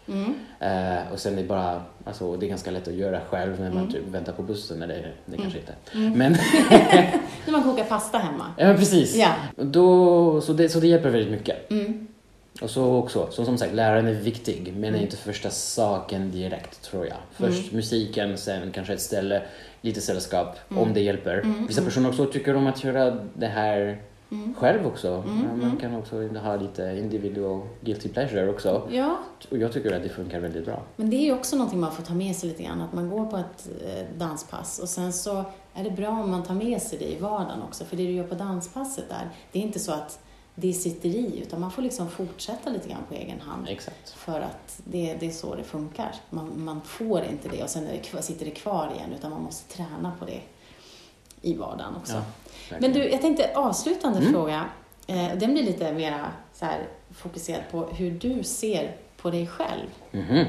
Eh, 0.61 1.13
och 1.13 1.19
sen 1.19 1.33
är 1.39 1.43
det 1.43 1.49
bara, 1.49 1.83
alltså 2.05 2.37
det 2.37 2.47
är 2.47 2.49
ganska 2.49 2.71
lätt 2.71 2.89
att 2.89 2.95
göra 2.95 3.21
själv 3.31 3.61
när 3.61 3.71
man 3.73 3.93
typ 3.93 4.09
väntar 4.09 4.33
på 4.33 4.43
bussen, 4.43 4.83
eller 4.83 5.15
det 5.27 5.37
kanske 5.37 5.59
inte. 5.59 5.73
Men, 5.93 6.33
När 7.47 7.53
man 7.53 7.63
kokar 7.63 7.85
pasta 7.85 8.19
hemma. 8.19 8.45
ja 8.57 8.75
precis. 8.75 9.17
Ja. 9.17 9.33
Då, 9.57 10.41
så, 10.41 10.53
det, 10.53 10.69
så 10.69 10.81
det 10.81 10.87
hjälper 10.87 11.11
väldigt 11.11 11.31
mycket. 11.31 11.71
Mm. 12.59 12.65
Och 12.65 12.71
så 12.71 12.95
också, 12.97 13.29
så 13.31 13.45
som 13.45 13.59
sagt, 13.59 13.75
läraren 13.75 14.07
är 14.07 14.13
viktig, 14.13 14.75
men 14.77 14.95
är 14.95 15.03
inte 15.03 15.17
första 15.17 15.51
saken 15.51 16.31
direkt 16.31 16.83
tror 16.83 17.07
jag. 17.07 17.17
Först 17.33 17.73
musiken, 17.73 18.39
sen 18.39 18.73
kanske 18.73 18.93
ett 18.93 19.01
ställe, 19.01 19.43
lite 19.81 20.01
sällskap, 20.01 20.57
om 20.69 20.95
det 20.95 21.01
hjälper. 21.01 21.65
Vissa 21.69 21.83
personer 21.83 22.09
också 22.09 22.27
tycker 22.27 22.57
om 22.57 22.67
att 22.67 22.85
göra 22.85 23.17
det 23.35 23.47
här 23.47 24.03
själv 24.57 24.87
också. 24.87 25.09
Ja, 25.09 25.57
Man 25.67 25.77
kan 25.77 25.95
också 25.97 26.29
ha 26.29 26.57
lite 26.57 26.83
individual 26.99 27.61
guilty 27.81 28.09
pleasure 28.09 28.49
också. 28.51 28.89
Ja, 28.91 29.19
Och 29.51 29.59
jag 29.59 29.73
tycker 29.73 29.97
att 29.97 30.03
det 30.03 30.09
funkar 30.09 30.41
väldigt 30.41 30.65
bra. 30.65 30.83
men 30.97 31.11
det 31.11 31.17
är 31.17 31.25
ju 31.25 31.33
också 31.33 31.57
någonting 31.57 31.81
man 31.81 31.93
får 31.93 32.03
ta 32.03 32.15
med 32.15 32.37
sig 32.37 32.49
lite 32.49 32.63
grann, 32.63 32.81
att 32.81 32.93
man 32.93 33.11
går 33.11 33.25
på 33.25 33.37
ett 33.37 33.69
eh, 33.87 34.19
danspass 34.19 34.79
och 34.79 34.89
sen 34.89 35.13
så 35.13 35.45
är 35.75 35.85
det 35.85 35.91
bra 35.91 36.09
om 36.09 36.31
man 36.31 36.43
tar 36.43 36.55
med 36.55 36.83
sig 36.83 36.99
det 36.99 37.05
i 37.13 37.19
vardagen 37.21 37.63
också, 37.63 37.85
för 37.85 37.97
det 37.97 38.03
du 38.03 38.13
gör 38.13 38.25
på 38.25 38.35
danspasset 38.35 39.09
där, 39.09 39.29
det 39.53 39.59
är 39.59 39.63
inte 39.63 39.79
så 39.79 39.93
att 39.93 40.19
det 40.59 40.73
sitter 40.73 41.09
i, 41.09 41.41
utan 41.43 41.61
man 41.61 41.71
får 41.71 41.83
liksom 41.83 42.11
fortsätta 42.11 42.71
lite 42.71 42.89
grann 42.89 43.03
på 43.09 43.15
egen 43.15 43.41
hand. 43.41 43.69
Exakt. 43.69 44.11
För 44.11 44.41
att 44.41 44.81
det, 44.85 45.17
det 45.21 45.27
är 45.27 45.31
så 45.31 45.55
det 45.55 45.63
funkar. 45.65 46.15
Man, 46.31 46.53
man 46.65 46.81
får 46.81 47.25
inte 47.25 47.49
det 47.49 47.63
och 47.63 47.71
sen 47.71 47.89
det, 48.13 48.23
sitter 48.23 48.45
det 48.45 48.51
kvar 48.51 48.91
igen, 48.97 49.13
utan 49.19 49.31
man 49.31 49.43
måste 49.43 49.77
träna 49.77 50.13
på 50.19 50.25
det 50.25 50.41
i 51.43 51.55
vardagen 51.55 51.97
också. 51.97 52.23
Ja, 52.71 52.77
Men 52.81 52.93
du, 52.93 53.11
jag 53.11 53.21
tänkte 53.21 53.51
avslutande 53.55 54.19
Mm. 54.19 54.33
fråga. 54.33 54.65
Eh, 55.07 55.29
den 55.37 55.53
blir 55.53 55.63
lite 55.63 55.93
mer 55.93 56.25
fokuserad 57.11 57.63
på 57.71 57.85
hur 57.87 58.11
du 58.11 58.43
ser 58.45 58.97
på 59.17 59.31
dig 59.31 59.47
själv. 59.47 59.87
Mhm. 60.13 60.45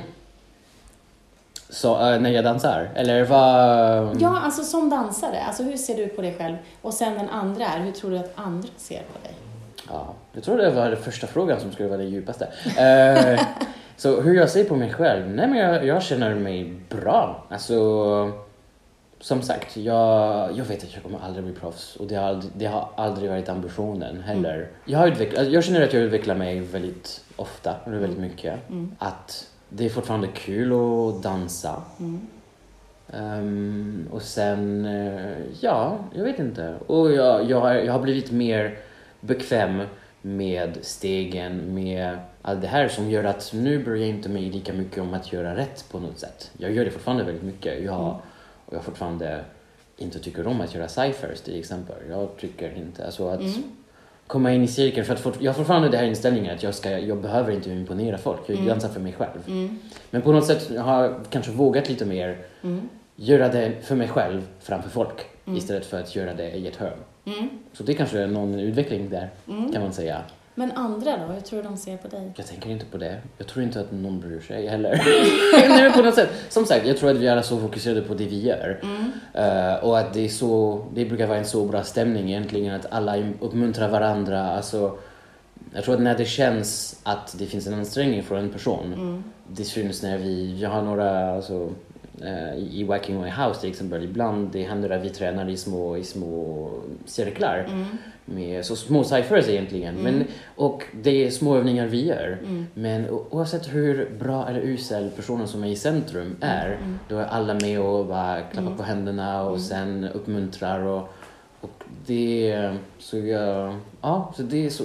Så 1.70 2.10
eh, 2.12 2.20
när 2.22 2.30
jag 2.30 2.44
dansar? 2.44 2.90
Eller 2.96 3.26
vad? 3.26 4.22
Ja, 4.22 4.40
alltså 4.40 4.64
som 4.64 4.90
dansare. 4.90 5.44
Alltså 5.44 5.64
hur 5.64 5.78
ser 5.78 5.96
du 5.98 6.08
på 6.08 6.22
dig 6.22 6.36
själv? 6.38 6.58
Och 6.82 6.94
sen 6.94 7.14
den 7.14 7.30
andra 7.30 7.66
är, 7.66 7.80
hur 7.80 7.92
tror 7.92 8.12
du 8.12 8.18
att 8.18 8.32
andra 8.36 8.70
ser 8.78 9.04
på 9.04 9.20
dig? 9.24 9.34
Ja, 9.90 10.14
jag 10.34 10.44
tror 10.44 10.58
det 10.58 10.70
var 10.70 10.90
den 10.90 10.98
första 10.98 11.28
frågan 11.28 11.60
som 11.60 11.72
skulle 11.72 11.90
vara 11.90 11.98
den 11.98 12.10
djupaste. 12.10 12.48
Eh, 12.78 13.42
så 13.98 14.22
hur 14.22 14.36
jag 14.36 14.50
ser 14.50 14.64
på 14.64 14.76
mig 14.76 14.94
själv? 14.94 15.30
Nej 15.30 15.48
men 15.48 15.58
jag, 15.58 15.86
jag 15.86 16.04
känner 16.04 16.36
mig 16.36 16.74
bra. 16.90 17.46
Alltså, 17.50 18.32
som 19.20 19.42
sagt, 19.42 19.78
jag, 19.78 20.50
jag 20.58 20.66
vet 20.66 20.84
att 20.84 20.94
jag 20.94 21.04
kommer 21.04 21.20
aldrig 21.20 21.46
bli 21.46 21.54
proffs 21.54 21.96
och 21.96 22.08
det 22.08 22.16
har 22.16 22.28
aldrig, 22.28 22.52
det 22.56 22.66
har 22.66 22.90
aldrig 22.96 23.30
varit 23.30 23.50
ambitionen 23.50 24.22
heller. 24.22 24.68
Jag, 24.86 25.00
har 25.00 25.08
utvecklat, 25.08 25.48
jag 25.48 25.64
känner 25.64 25.84
att 25.84 25.94
jag 25.94 26.04
utvecklar 26.04 26.36
mig 26.36 26.60
väldigt 26.60 27.24
ofta, 27.36 27.76
eller 27.86 27.98
väldigt 27.98 28.20
mycket. 28.20 28.60
Att 28.98 29.48
det 29.70 29.86
är 29.86 29.90
fortfarande 29.90 30.28
kul 30.28 30.72
att 30.74 31.24
dansa. 31.24 31.82
Ehm, 33.14 34.08
och 34.12 34.22
sen, 34.22 34.86
eh, 34.86 35.38
ja, 35.62 35.98
jag 36.14 36.24
vet 36.24 36.40
inte. 36.40 36.76
Och 36.88 37.12
jag, 37.12 37.50
jag, 37.50 37.86
jag 37.86 37.94
har 37.94 38.00
blivit 38.00 38.32
mer 38.32 38.78
bekväm 39.28 39.82
med 40.22 40.78
stegen, 40.82 41.74
med 41.74 42.18
allt 42.42 42.62
det 42.62 42.68
här 42.68 42.88
som 42.88 43.10
gör 43.10 43.24
att 43.24 43.52
nu 43.54 43.84
bryr 43.84 44.02
jag 44.02 44.10
inte 44.10 44.30
mig 44.30 44.42
lika 44.42 44.74
mycket 44.74 44.98
om 44.98 45.14
att 45.14 45.34
göra 45.34 45.56
rätt 45.56 45.86
på 45.92 46.00
något 46.00 46.20
sätt. 46.20 46.52
Jag 46.58 46.72
gör 46.72 46.86
det 46.86 46.92
fortfarande 46.92 47.24
väldigt 47.24 47.44
mycket. 47.44 47.84
Jag, 47.84 48.20
och 48.66 48.74
jag 48.74 48.84
fortfarande 48.84 49.44
inte 49.98 50.20
tycker 50.20 50.48
om 50.48 50.62
att 50.62 50.76
göra 50.76 50.88
ciphers 50.88 51.42
till 51.42 51.60
exempel. 51.60 51.96
Jag 52.10 52.38
tycker 52.38 52.78
inte, 52.78 53.06
alltså 53.06 53.28
att 53.28 53.42
komma 54.28 54.54
in 54.54 54.64
i 54.64 54.68
cirkeln. 54.68 55.06
För 55.06 55.14
att 55.14 55.20
fort, 55.20 55.38
jag 55.40 55.52
har 55.52 55.58
fortfarande 55.58 55.90
den 55.90 56.00
här 56.00 56.08
inställningen 56.08 56.56
att 56.56 56.64
jag, 56.64 56.76
ska, 56.76 56.90
jag 56.90 57.22
behöver 57.22 57.52
inte 57.52 57.70
imponera 57.70 58.18
folk. 58.18 58.40
Jag 58.48 58.66
dansar 58.66 58.90
för 58.90 59.00
mig 59.00 59.14
själv. 59.14 59.40
Men 60.10 60.22
på 60.22 60.32
något 60.32 60.46
sätt 60.46 60.78
har 60.78 61.04
jag 61.04 61.16
kanske 61.30 61.52
vågat 61.52 61.90
lite 61.90 62.06
mer 62.06 62.38
göra 63.16 63.50
det 63.50 63.74
för 63.82 63.96
mig 63.96 64.08
själv 64.08 64.48
framför 64.60 64.90
folk 64.90 65.26
istället 65.56 65.86
för 65.86 66.00
att 66.00 66.16
göra 66.16 66.34
det 66.34 66.52
i 66.52 66.68
ett 66.68 66.76
hörn. 66.76 66.98
Så 67.74 67.84
det 67.84 67.94
kanske 67.94 68.20
är 68.20 68.28
någon 68.28 68.60
utveckling 68.60 69.10
där, 69.10 69.30
kan 69.74 69.82
man 69.82 69.94
säga. 69.94 70.22
Men 70.60 70.72
andra 70.72 71.18
då? 71.18 71.34
Hur 71.34 71.42
tror 71.42 71.62
du 71.62 71.68
de 71.68 71.78
ser 71.78 71.98
på 71.98 72.08
dig? 72.08 72.32
Jag 72.36 72.48
tänker 72.48 72.70
inte 72.70 72.86
på 72.86 72.98
det. 72.98 73.22
Jag 73.38 73.48
tror 73.48 73.64
inte 73.66 73.80
att 73.80 73.92
någon 73.92 74.20
bryr 74.20 74.40
sig 74.40 74.68
heller. 74.68 75.02
Nej, 75.70 75.94
på 75.94 76.02
något 76.02 76.16
sätt. 76.16 76.30
Som 76.50 76.66
sagt, 76.66 76.88
jag 76.88 76.98
tror 76.98 77.10
att 77.10 77.18
vi 77.18 77.28
är 77.28 77.42
så 77.42 77.60
fokuserade 77.60 78.02
på 78.02 78.14
det 78.14 78.26
vi 78.26 78.42
gör. 78.42 78.80
Eh, 79.34 79.84
och 79.84 80.00
att 80.00 80.14
det 80.14 80.26
är 80.26 80.30
så, 80.30 80.82
det 80.94 81.06
brukar 81.06 81.28
vara 81.28 81.38
en 81.38 81.46
så 81.46 81.66
bra 81.66 81.84
stämning 81.84 82.30
egentligen, 82.30 82.76
att 82.76 82.86
alla 82.92 83.18
uppmuntrar 83.40 83.90
varandra. 83.90 84.52
Alltså, 84.52 84.98
jag 85.74 85.84
tror 85.84 85.96
att 85.96 86.02
när 86.02 86.18
det 86.18 86.26
känns 86.26 87.00
att 87.04 87.36
det 87.40 87.46
finns 87.46 87.68
en 87.68 87.74
ansträngning 87.74 88.24
för 88.24 88.38
en 88.38 88.50
person, 88.50 89.24
det 89.48 89.64
syns 89.64 90.04
när 90.04 90.18
vi, 90.18 90.60
jag 90.60 90.70
har 90.70 90.82
några, 90.82 91.36
alltså, 91.36 91.70
i 92.58 92.70
i 92.82 92.84
Wacking 92.84 93.16
Away 93.18 93.30
House 93.32 93.62
till 93.62 93.70
exempel, 93.70 94.04
ibland 94.04 94.50
det 94.52 94.64
händer 94.64 94.90
att 94.90 95.02
vi 95.06 95.10
tränar 95.10 95.50
i 95.50 95.58
små, 95.58 95.98
i 95.98 96.04
små 96.04 96.70
cirklar. 97.06 97.86
Med 98.30 98.66
så 98.66 98.76
små 98.76 99.04
ciphers 99.04 99.48
egentligen. 99.50 99.96
Men, 99.96 100.24
och 100.56 100.84
det 101.02 101.26
är 101.26 101.30
små 101.32 101.58
övningar 101.58 101.88
vi 101.88 102.06
gör. 102.06 102.38
Men 102.74 103.10
o- 103.10 103.26
oavsett 103.30 103.74
hur 103.74 104.10
bra 104.20 104.48
eller 104.50 104.60
usel 104.60 105.10
personen 105.16 105.48
som 105.48 105.64
är 105.64 105.68
i 105.68 105.76
centrum 105.76 106.36
är, 106.42 106.78
då 107.10 107.18
är 107.18 107.26
alla 107.26 107.54
med 107.54 107.80
och 107.82 108.06
bara 108.06 108.42
klappar 108.42 108.76
på 108.76 108.84
händerna 108.84 109.44
och 109.44 109.62
sen 109.62 110.04
uppmuntrar. 110.14 110.80
Och, 110.82 111.10
och 111.62 111.84
det, 112.06 112.72
så 113.00 113.18
jag, 113.18 113.76
ja, 114.02 114.34
så 114.38 114.44
det 114.44 114.70
så, 114.70 114.84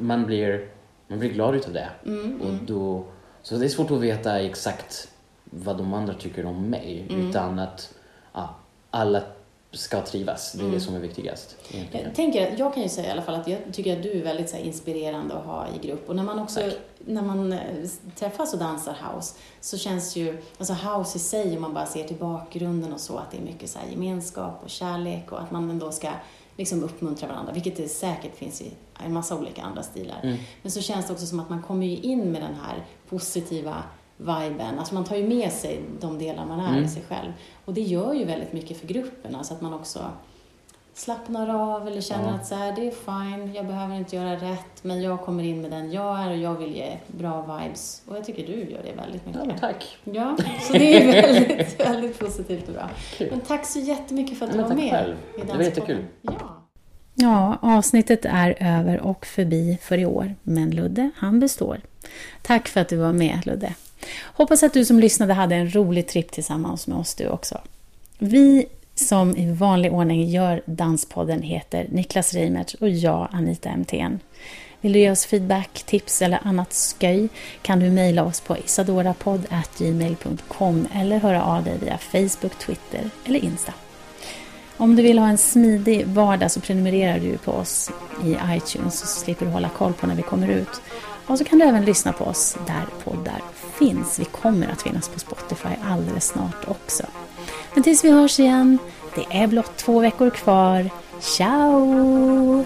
man 0.00 0.26
blir, 0.26 0.64
man 1.08 1.18
blir 1.18 1.30
glad 1.30 1.54
utav 1.54 1.72
det. 1.72 1.88
Och 2.40 2.54
då, 2.66 3.04
så 3.42 3.54
det 3.56 3.64
är 3.64 3.68
svårt 3.68 3.90
att 3.90 4.00
veta 4.00 4.40
exakt 4.40 5.08
vad 5.54 5.78
de 5.78 5.94
andra 5.94 6.14
tycker 6.14 6.46
om 6.46 6.70
mig, 6.70 7.06
utan 7.10 7.58
att 7.58 7.94
ja, 8.32 8.54
alla 8.90 9.22
ska 9.76 10.00
trivas. 10.00 10.52
Det 10.52 10.64
är 10.64 10.70
det 10.70 10.80
som 10.80 10.94
är 10.94 10.98
viktigast. 10.98 11.56
Egentligen. 11.70 12.06
Jag, 12.06 12.14
tänker, 12.14 12.54
jag 12.58 12.74
kan 12.74 12.82
ju 12.82 12.88
säga 12.88 13.08
i 13.08 13.10
alla 13.10 13.22
fall 13.22 13.34
att 13.34 13.48
jag 13.48 13.58
tycker 13.72 13.96
att 13.96 14.02
du 14.02 14.12
är 14.12 14.24
väldigt 14.24 14.50
så 14.50 14.56
här, 14.56 14.64
inspirerande 14.64 15.34
att 15.34 15.44
ha 15.44 15.66
i 15.68 15.86
grupp. 15.86 16.08
Och 16.08 16.16
när 16.16 16.22
man 16.22 16.38
också 16.38 16.60
Tack. 16.60 16.74
när 16.98 17.22
man 17.22 17.52
eh, 17.52 17.60
träffas 18.16 18.52
och 18.52 18.58
dansar 18.58 18.96
house 19.12 19.34
så 19.60 19.78
känns 19.78 20.16
ju, 20.16 20.42
alltså 20.58 20.72
house 20.72 21.16
i 21.18 21.20
sig 21.20 21.56
om 21.56 21.62
man 21.62 21.74
bara 21.74 21.86
ser 21.86 22.04
till 22.04 22.16
bakgrunden 22.16 22.92
och 22.92 23.00
så, 23.00 23.16
att 23.16 23.30
det 23.30 23.36
är 23.36 23.42
mycket 23.42 23.70
så 23.70 23.78
här 23.78 23.88
gemenskap 23.90 24.60
och 24.64 24.70
kärlek 24.70 25.32
och 25.32 25.42
att 25.42 25.50
man 25.50 25.70
ändå 25.70 25.92
ska 25.92 26.10
liksom 26.56 26.84
uppmuntra 26.84 27.28
varandra, 27.28 27.52
vilket 27.52 27.76
det 27.76 27.88
säkert 27.88 28.36
finns 28.36 28.62
i 28.62 28.70
en 29.04 29.12
massa 29.12 29.36
olika 29.36 29.62
andra 29.62 29.82
stilar. 29.82 30.20
Mm. 30.22 30.36
Men 30.62 30.72
så 30.72 30.80
känns 30.80 31.06
det 31.06 31.12
också 31.12 31.26
som 31.26 31.40
att 31.40 31.50
man 31.50 31.62
kommer 31.62 31.86
ju 31.86 31.96
in 31.96 32.32
med 32.32 32.42
den 32.42 32.54
här 32.54 32.84
positiva 33.08 33.82
viben. 34.16 34.78
Alltså 34.78 34.94
man 34.94 35.04
tar 35.04 35.16
ju 35.16 35.28
med 35.28 35.52
sig 35.52 35.80
de 36.00 36.18
delar 36.18 36.46
man 36.46 36.60
är 36.60 36.68
Mm. 36.68 36.84
i 36.84 36.88
sig 36.88 37.02
själv. 37.08 37.32
Och 37.64 37.74
det 37.74 37.80
gör 37.80 38.14
ju 38.14 38.24
väldigt 38.24 38.52
mycket 38.52 38.76
för 38.80 38.86
gruppen, 38.86 39.34
alltså 39.34 39.54
att 39.54 39.60
man 39.60 39.74
också 39.74 39.98
slappnar 40.96 41.74
av 41.74 41.86
eller 41.88 42.00
känner 42.00 42.28
Ja. 42.28 42.34
att 42.34 42.46
så 42.46 42.54
här, 42.54 42.72
det 42.76 42.86
är 42.86 42.90
fine, 42.90 43.54
jag 43.54 43.66
behöver 43.66 43.94
inte 43.94 44.16
göra 44.16 44.34
rätt, 44.36 44.82
men 44.84 45.02
jag 45.02 45.20
kommer 45.20 45.42
in 45.44 45.60
med 45.62 45.70
den 45.70 45.92
jag 45.92 46.20
är 46.20 46.30
och 46.30 46.36
jag 46.36 46.54
vill 46.54 46.74
ge 46.76 46.96
bra 47.06 47.42
vibes. 47.58 48.02
Och 48.08 48.16
jag 48.16 48.24
tycker 48.24 48.46
du 48.46 48.52
gör 48.70 48.82
det 48.82 48.92
väldigt 48.96 49.26
mycket. 49.26 49.42
Ja, 49.46 49.54
tack. 49.60 49.96
Ja, 50.04 50.36
så 50.62 50.72
det 50.72 50.96
är 51.02 51.22
väldigt, 51.32 51.80
väldigt 51.80 52.18
positivt 52.18 52.68
och 52.68 52.74
bra. 52.74 52.90
Kul. 53.16 53.28
Men 53.30 53.40
tack 53.40 53.66
så 53.66 53.78
jättemycket 53.78 54.38
för 54.38 54.46
att 54.46 54.52
du 54.52 54.58
var 54.62 54.68
med. 54.74 54.90
själv. 54.90 55.14
i 55.14 55.40
Det 55.40 55.46
var 55.46 55.54
Danspodden. 55.54 55.64
jättekul. 55.64 56.04
Ja. 56.22 56.32
Ja, 57.16 57.58
avsnittet 57.62 58.24
är 58.24 58.56
över 58.60 59.00
och 59.00 59.26
förbi 59.26 59.78
för 59.82 59.98
i 59.98 60.06
år, 60.06 60.34
men 60.42 60.70
Ludde, 60.70 61.10
han 61.16 61.40
består. 61.40 61.80
Tack 62.42 62.68
för 62.68 62.80
att 62.80 62.88
du 62.88 62.96
var 62.96 63.12
med, 63.12 63.46
Ludde. 63.46 63.74
Hoppas 64.22 64.62
att 64.62 64.72
du 64.72 64.84
som 64.84 65.00
lyssnade 65.00 65.34
hade 65.34 65.54
en 65.54 65.74
rolig 65.74 66.08
tripp 66.08 66.32
tillsammans 66.32 66.86
med 66.86 66.98
oss 66.98 67.14
du 67.14 67.28
också. 67.28 67.60
Vi 68.18 68.66
som 68.94 69.36
i 69.36 69.52
vanlig 69.52 69.92
ordning 69.92 70.30
gör 70.30 70.62
Danspodden 70.66 71.42
heter 71.42 71.86
Niklas 71.90 72.34
Reimert 72.34 72.74
och 72.74 72.88
jag 72.88 73.28
Anita 73.32 73.76
MTN. 73.76 74.18
Vill 74.80 74.92
du 74.92 74.98
ge 74.98 75.10
oss 75.10 75.26
feedback, 75.26 75.82
tips 75.86 76.22
eller 76.22 76.38
annat 76.42 76.96
sköj 77.00 77.28
kan 77.62 77.80
du 77.80 77.90
mejla 77.90 78.24
oss 78.24 78.40
på 78.40 78.58
isadorapodd.gmail.com 78.58 80.88
eller 80.94 81.18
höra 81.18 81.44
av 81.44 81.64
dig 81.64 81.78
via 81.78 81.98
Facebook, 81.98 82.58
Twitter 82.58 83.10
eller 83.24 83.44
Insta. 83.44 83.72
Om 84.76 84.96
du 84.96 85.02
vill 85.02 85.18
ha 85.18 85.28
en 85.28 85.38
smidig 85.38 86.06
vardag 86.06 86.50
så 86.50 86.60
prenumererar 86.60 87.18
du 87.18 87.38
på 87.38 87.52
oss 87.52 87.90
i 88.24 88.36
iTunes 88.48 88.98
så 88.98 89.06
slipper 89.06 89.46
du 89.46 89.52
hålla 89.52 89.68
koll 89.68 89.92
på 89.92 90.06
när 90.06 90.14
vi 90.14 90.22
kommer 90.22 90.48
ut. 90.48 90.80
Och 91.26 91.38
så 91.38 91.44
kan 91.44 91.58
du 91.58 91.64
även 91.64 91.84
lyssna 91.84 92.12
på 92.12 92.24
oss 92.24 92.56
där 92.66 92.84
poddar 93.04 93.42
finns. 93.78 94.18
Vi 94.18 94.24
kommer 94.24 94.68
att 94.68 94.82
finnas 94.82 95.08
på 95.08 95.20
Spotify 95.20 95.68
alldeles 95.84 96.26
snart 96.26 96.68
också. 96.68 97.06
Men 97.74 97.82
tills 97.82 98.04
vi 98.04 98.10
hörs 98.10 98.40
igen, 98.40 98.78
det 99.14 99.26
är 99.42 99.46
blott 99.46 99.76
två 99.76 100.00
veckor 100.00 100.30
kvar. 100.30 100.90
Ciao! 101.20 102.64